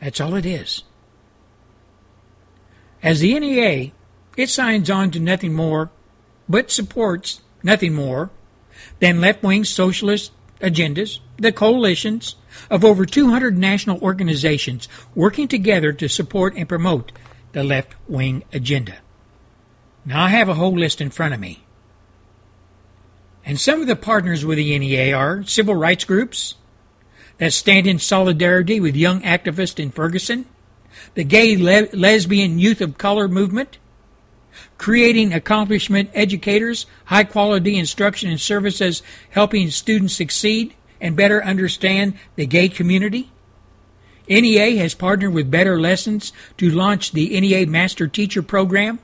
[0.00, 0.84] That's all it is.
[3.02, 3.92] As the NEA,
[4.36, 5.90] it signs on to nothing more
[6.48, 8.30] but supports nothing more
[9.00, 12.36] than left wing socialist agendas, the coalitions
[12.70, 17.12] of over 200 national organizations working together to support and promote
[17.52, 18.96] the left wing agenda.
[20.04, 21.64] Now, I have a whole list in front of me.
[23.44, 26.54] And some of the partners with the NEA are civil rights groups,
[27.38, 30.46] that stand in solidarity with young activists in Ferguson,
[31.14, 33.78] the gay le- lesbian youth of color movement,
[34.76, 42.46] creating accomplishment educators, high quality instruction and services helping students succeed and better understand the
[42.46, 43.30] gay community.
[44.28, 48.98] NEA has partnered with Better Lessons to launch the NEA Master Teacher Program,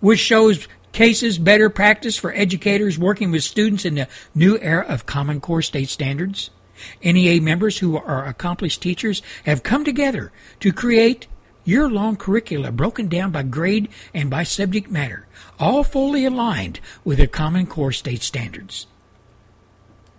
[0.00, 5.06] which shows cases better practice for educators working with students in the new era of
[5.06, 6.50] Common Core state standards.
[7.02, 11.26] NEA members who are accomplished teachers have come together to create
[11.66, 15.26] year long curricula broken down by grade and by subject matter,
[15.58, 18.86] all fully aligned with the Common Core state standards.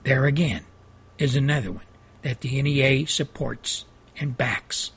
[0.03, 0.63] There again
[1.17, 1.85] is another one
[2.21, 3.85] that the NEA supports
[4.19, 4.91] and backs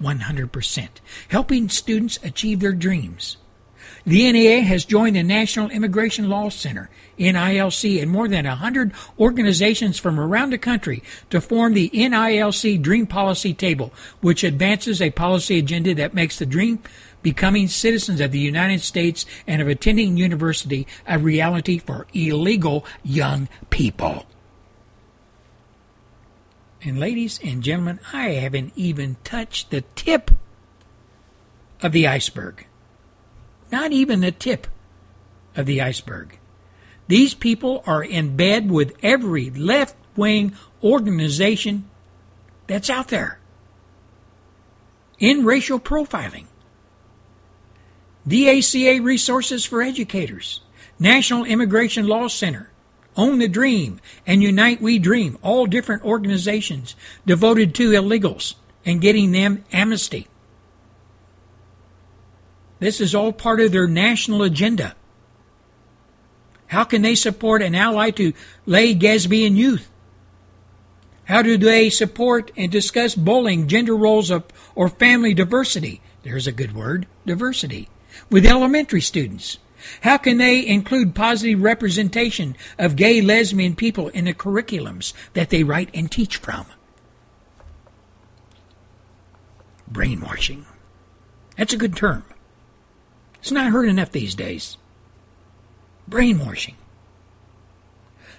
[0.00, 0.88] 100%,
[1.28, 3.36] helping students achieve their dreams.
[4.06, 9.98] The NEA has joined the National Immigration Law Center, NILC, and more than 100 organizations
[9.98, 15.58] from around the country to form the NILC Dream Policy Table, which advances a policy
[15.58, 16.80] agenda that makes the dream
[17.22, 23.48] becoming citizens of the United States and of attending university a reality for illegal young
[23.70, 24.26] people.
[26.82, 30.30] And ladies and gentlemen, I haven't even touched the tip
[31.80, 32.66] of the iceberg.
[33.74, 34.68] Not even the tip
[35.56, 36.38] of the iceberg.
[37.08, 41.90] These people are in bed with every left wing organization
[42.68, 43.40] that's out there
[45.18, 46.46] in racial profiling.
[48.28, 50.60] DACA Resources for Educators,
[51.00, 52.70] National Immigration Law Center,
[53.16, 56.94] Own the Dream, and United We Dream, all different organizations
[57.26, 58.54] devoted to illegals
[58.86, 60.28] and getting them amnesty.
[62.84, 64.94] This is all part of their national agenda.
[66.66, 68.34] How can they support an ally to
[68.66, 69.90] lay lesbian youth?
[71.24, 74.44] How do they support and discuss bullying, gender roles of,
[74.74, 76.02] or family diversity?
[76.24, 77.88] There's a good word, diversity,
[78.28, 79.56] with elementary students.
[80.02, 85.64] How can they include positive representation of gay, lesbian people in the curriculums that they
[85.64, 86.66] write and teach from?
[89.88, 90.66] Brainwashing.
[91.56, 92.24] That's a good term.
[93.44, 94.78] It's not heard enough these days.
[96.08, 96.76] Brainwashing.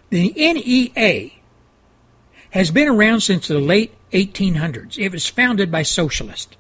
[0.10, 1.30] The NEA
[2.50, 4.98] has been around since the late 1800s.
[4.98, 6.58] It was founded by socialists.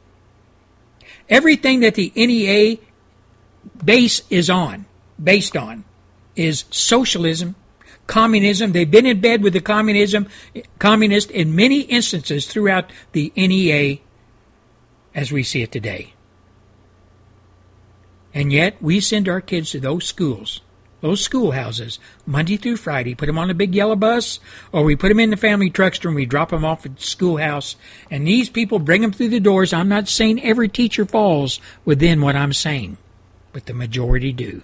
[1.27, 2.77] Everything that the NEA
[3.83, 4.85] base is on,
[5.21, 5.83] based on,
[6.35, 7.55] is socialism,
[8.05, 8.73] communism.
[8.73, 10.27] They've been in bed with the communism,
[10.77, 14.01] communist in many instances throughout the NEA
[15.15, 16.14] as we see it today.
[18.35, 20.59] And yet, we send our kids to those schools,
[20.99, 24.41] those schoolhouses, Monday through Friday, put them on a big yellow bus,
[24.73, 27.01] or we put them in the family truckster and we drop them off at the
[27.01, 27.77] schoolhouse.
[28.11, 29.71] And these people bring them through the doors.
[29.71, 32.97] I'm not saying every teacher falls within what I'm saying,
[33.53, 34.63] but the majority do.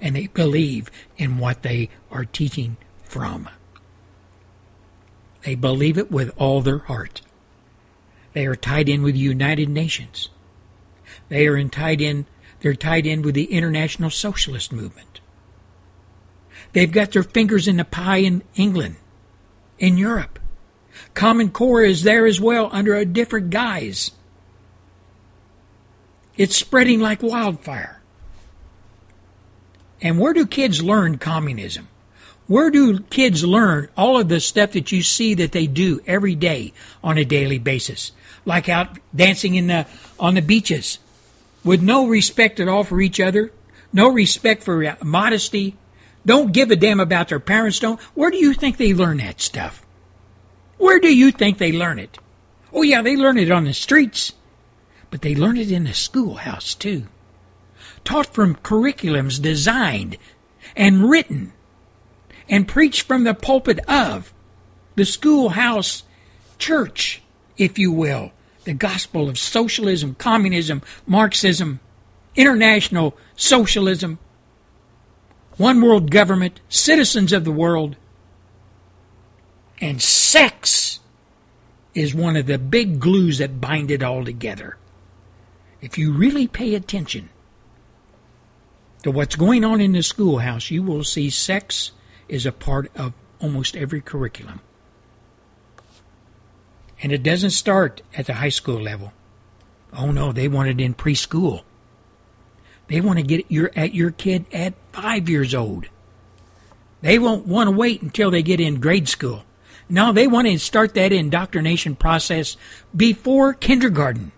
[0.00, 3.48] And they believe in what they are teaching from.
[5.44, 7.22] They believe it with all their heart.
[8.32, 10.30] They are tied in with the United Nations.
[11.28, 12.26] They are tied in
[12.60, 15.20] they're tied in with the international socialist movement.
[16.72, 18.96] They've got their fingers in the pie in England,
[19.78, 20.38] in Europe,
[21.14, 24.12] Common Core is there as well under a different guise.
[26.36, 28.00] It's spreading like wildfire.
[30.00, 31.88] And where do kids learn communism?
[32.46, 36.34] Where do kids learn all of the stuff that you see that they do every
[36.34, 36.72] day
[37.02, 38.12] on a daily basis?
[38.44, 39.86] Like out dancing in the,
[40.18, 40.98] on the beaches
[41.68, 43.52] with no respect at all for each other,
[43.92, 45.76] no respect for uh, modesty,
[46.24, 48.00] don't give a damn about their parents, don't.
[48.14, 49.84] Where do you think they learn that stuff?
[50.78, 52.16] Where do you think they learn it?
[52.72, 54.32] Oh, yeah, they learn it on the streets,
[55.10, 57.04] but they learn it in the schoolhouse, too.
[58.02, 60.16] Taught from curriculums designed
[60.74, 61.52] and written
[62.48, 64.32] and preached from the pulpit of
[64.94, 66.04] the schoolhouse
[66.56, 67.20] church,
[67.58, 68.32] if you will,
[68.68, 71.80] the gospel of socialism, communism, Marxism,
[72.36, 74.18] international socialism,
[75.56, 77.96] one world government, citizens of the world,
[79.80, 81.00] and sex
[81.94, 84.76] is one of the big glues that bind it all together.
[85.80, 87.30] If you really pay attention
[89.02, 91.92] to what's going on in the schoolhouse, you will see sex
[92.28, 94.60] is a part of almost every curriculum.
[97.02, 99.12] And it doesn't start at the high school level.
[99.92, 101.62] Oh no, they want it in preschool.
[102.88, 105.86] They want to get your at your kid at five years old.
[107.00, 109.44] They won't want to wait until they get in grade school.
[109.88, 112.56] No, they want to start that indoctrination process
[112.94, 114.32] before kindergarten.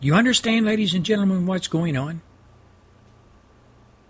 [0.00, 2.20] You understand, ladies and gentlemen, what's going on?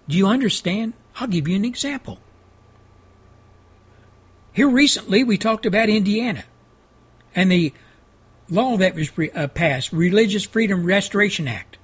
[0.08, 0.94] Do you understand?
[1.16, 2.18] I'll give you an example.
[4.54, 6.44] Here recently, we talked about Indiana
[7.34, 7.74] and the
[8.48, 11.76] law that was uh, passed, Religious Freedom Restoration Act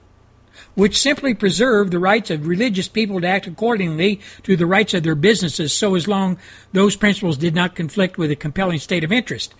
[0.75, 5.03] which simply preserved the rights of religious people to act accordingly to the rights of
[5.03, 6.39] their businesses so as long
[6.73, 9.55] those principles did not conflict with a compelling state of interest.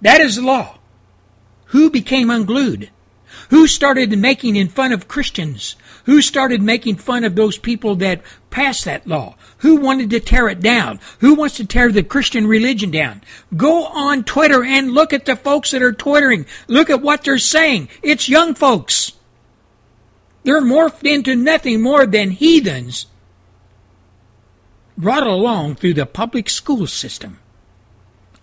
[0.00, 0.78] That is the law.
[1.66, 2.90] Who became unglued?
[3.50, 5.76] Who started making in fun of Christians?
[6.04, 9.36] Who started making fun of those people that passed that law?
[9.58, 11.00] Who wanted to tear it down?
[11.20, 13.22] Who wants to tear the Christian religion down?
[13.56, 16.46] Go on Twitter and look at the folks that are twittering.
[16.68, 17.88] Look at what they're saying.
[18.02, 19.12] It's young folks.
[20.42, 23.06] They're morphed into nothing more than heathens
[24.96, 27.38] brought along through the public school system,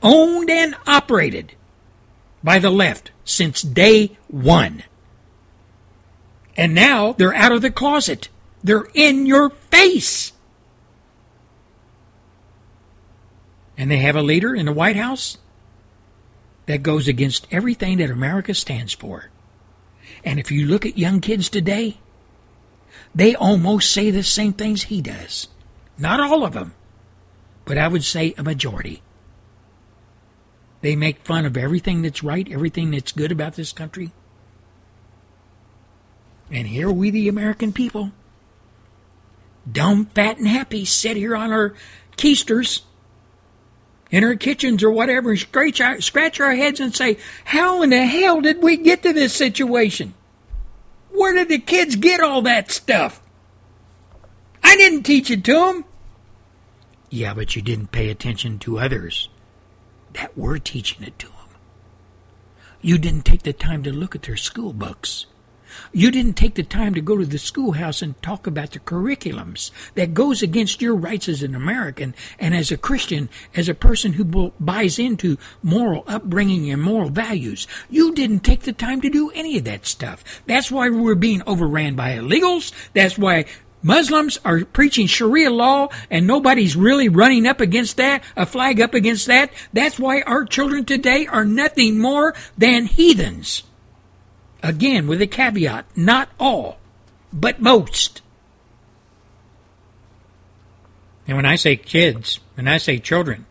[0.04, 1.54] owned and operated
[2.44, 4.84] by the left since day one.
[6.58, 8.30] And now they're out of the closet.
[8.64, 10.34] They're in your face.
[13.82, 15.40] And they have a leader in the White House
[16.68, 19.32] that goes against everything that America stands for.
[20.24, 21.98] And if you look at young kids today,
[23.16, 25.48] they almost say the same things he does.
[25.98, 26.76] Not all of them,
[27.66, 29.02] but I would say a majority.
[30.82, 34.12] They make fun of everything that's right, everything that's good about this country.
[36.52, 38.12] And here we, the American people,
[39.70, 41.74] dumb, fat, and happy, sit here on our
[42.16, 42.82] keisters
[44.12, 47.90] in our kitchens or whatever and scratch our, scratch our heads and say, How in
[47.90, 50.14] the hell did we get to this situation?
[51.10, 53.22] Where did the kids get all that stuff?
[54.64, 55.86] I didn't teach it to them.
[57.10, 59.30] Yeah, but you didn't pay attention to others
[60.14, 61.36] that were teaching it to them.
[62.82, 65.26] You didn't take the time to look at their school books.
[65.94, 69.72] You didn't take the time to go to the schoolhouse and talk about the curriculums
[69.96, 74.14] that goes against your rights as an American and as a Christian, as a person
[74.14, 77.68] who buys into moral upbringing and moral values.
[77.90, 80.24] You didn't take the time to do any of that stuff.
[80.46, 82.72] That's why we're being overran by illegals.
[82.94, 83.46] That's why
[83.84, 88.94] Muslims are preaching Sharia law and nobody's really running up against that, a flag up
[88.94, 89.52] against that.
[89.74, 93.64] That's why our children today are nothing more than heathens.
[94.64, 96.80] Again, with a caveat not all,
[97.34, 98.22] but most.
[101.28, 103.46] And when I say kids, when I say children,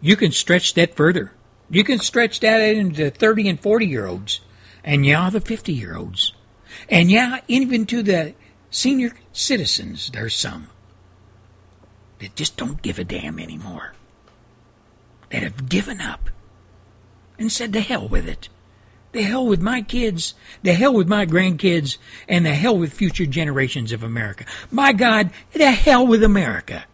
[0.00, 1.32] you can stretch that further.
[1.70, 4.40] You can stretch that into 30 and 40 year olds,
[4.84, 6.32] and yeah, the 50 year olds.
[6.88, 8.34] And yeah, even to the
[8.70, 10.68] senior citizens, there's some
[12.18, 13.94] that just don't give a damn anymore.
[15.30, 16.30] That have given up
[17.38, 18.48] and said to hell with it.
[19.16, 21.96] The hell with my kids, the hell with my grandkids,
[22.28, 24.44] and the hell with future generations of America.
[24.70, 26.84] My God, the hell with America.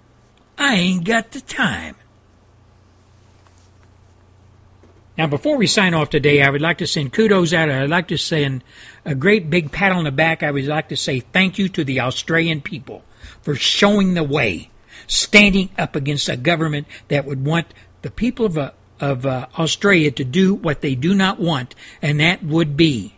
[0.57, 1.97] I ain't got the time.
[5.19, 7.69] Now, before we sign off today, I would like to send kudos out.
[7.69, 8.63] I'd like to send
[9.05, 10.45] a great big pat on the back.
[10.45, 13.03] I would like to say thank you to the Australian people
[13.41, 14.71] for showing the way,
[15.09, 18.71] standing up against a government that would want the people of, uh,
[19.03, 23.17] of uh, Australia to do what they do not want, and that would be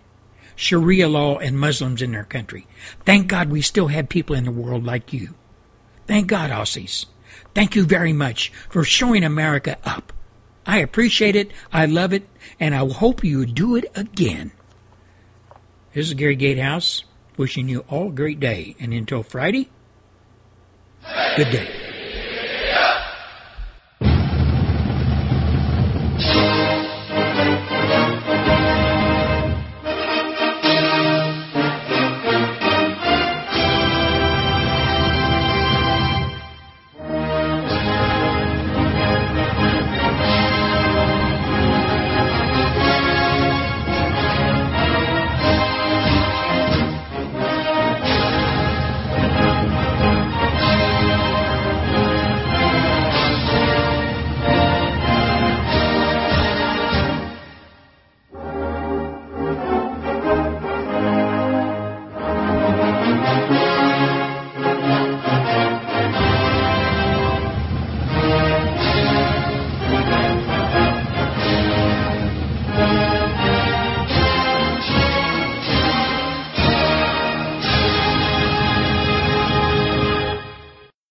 [0.56, 2.66] Sharia law and Muslims in their country.
[3.05, 5.35] Thank God we still have people in the world like you.
[6.06, 7.06] Thank God, Aussies.
[7.55, 10.12] Thank you very much for showing America up.
[10.66, 12.27] I appreciate it, I love it,
[12.59, 14.52] and I hope you do it again.
[15.93, 17.05] This is Gary Gatehouse
[17.36, 19.69] wishing you all a great day, and until Friday,
[21.36, 21.94] good day.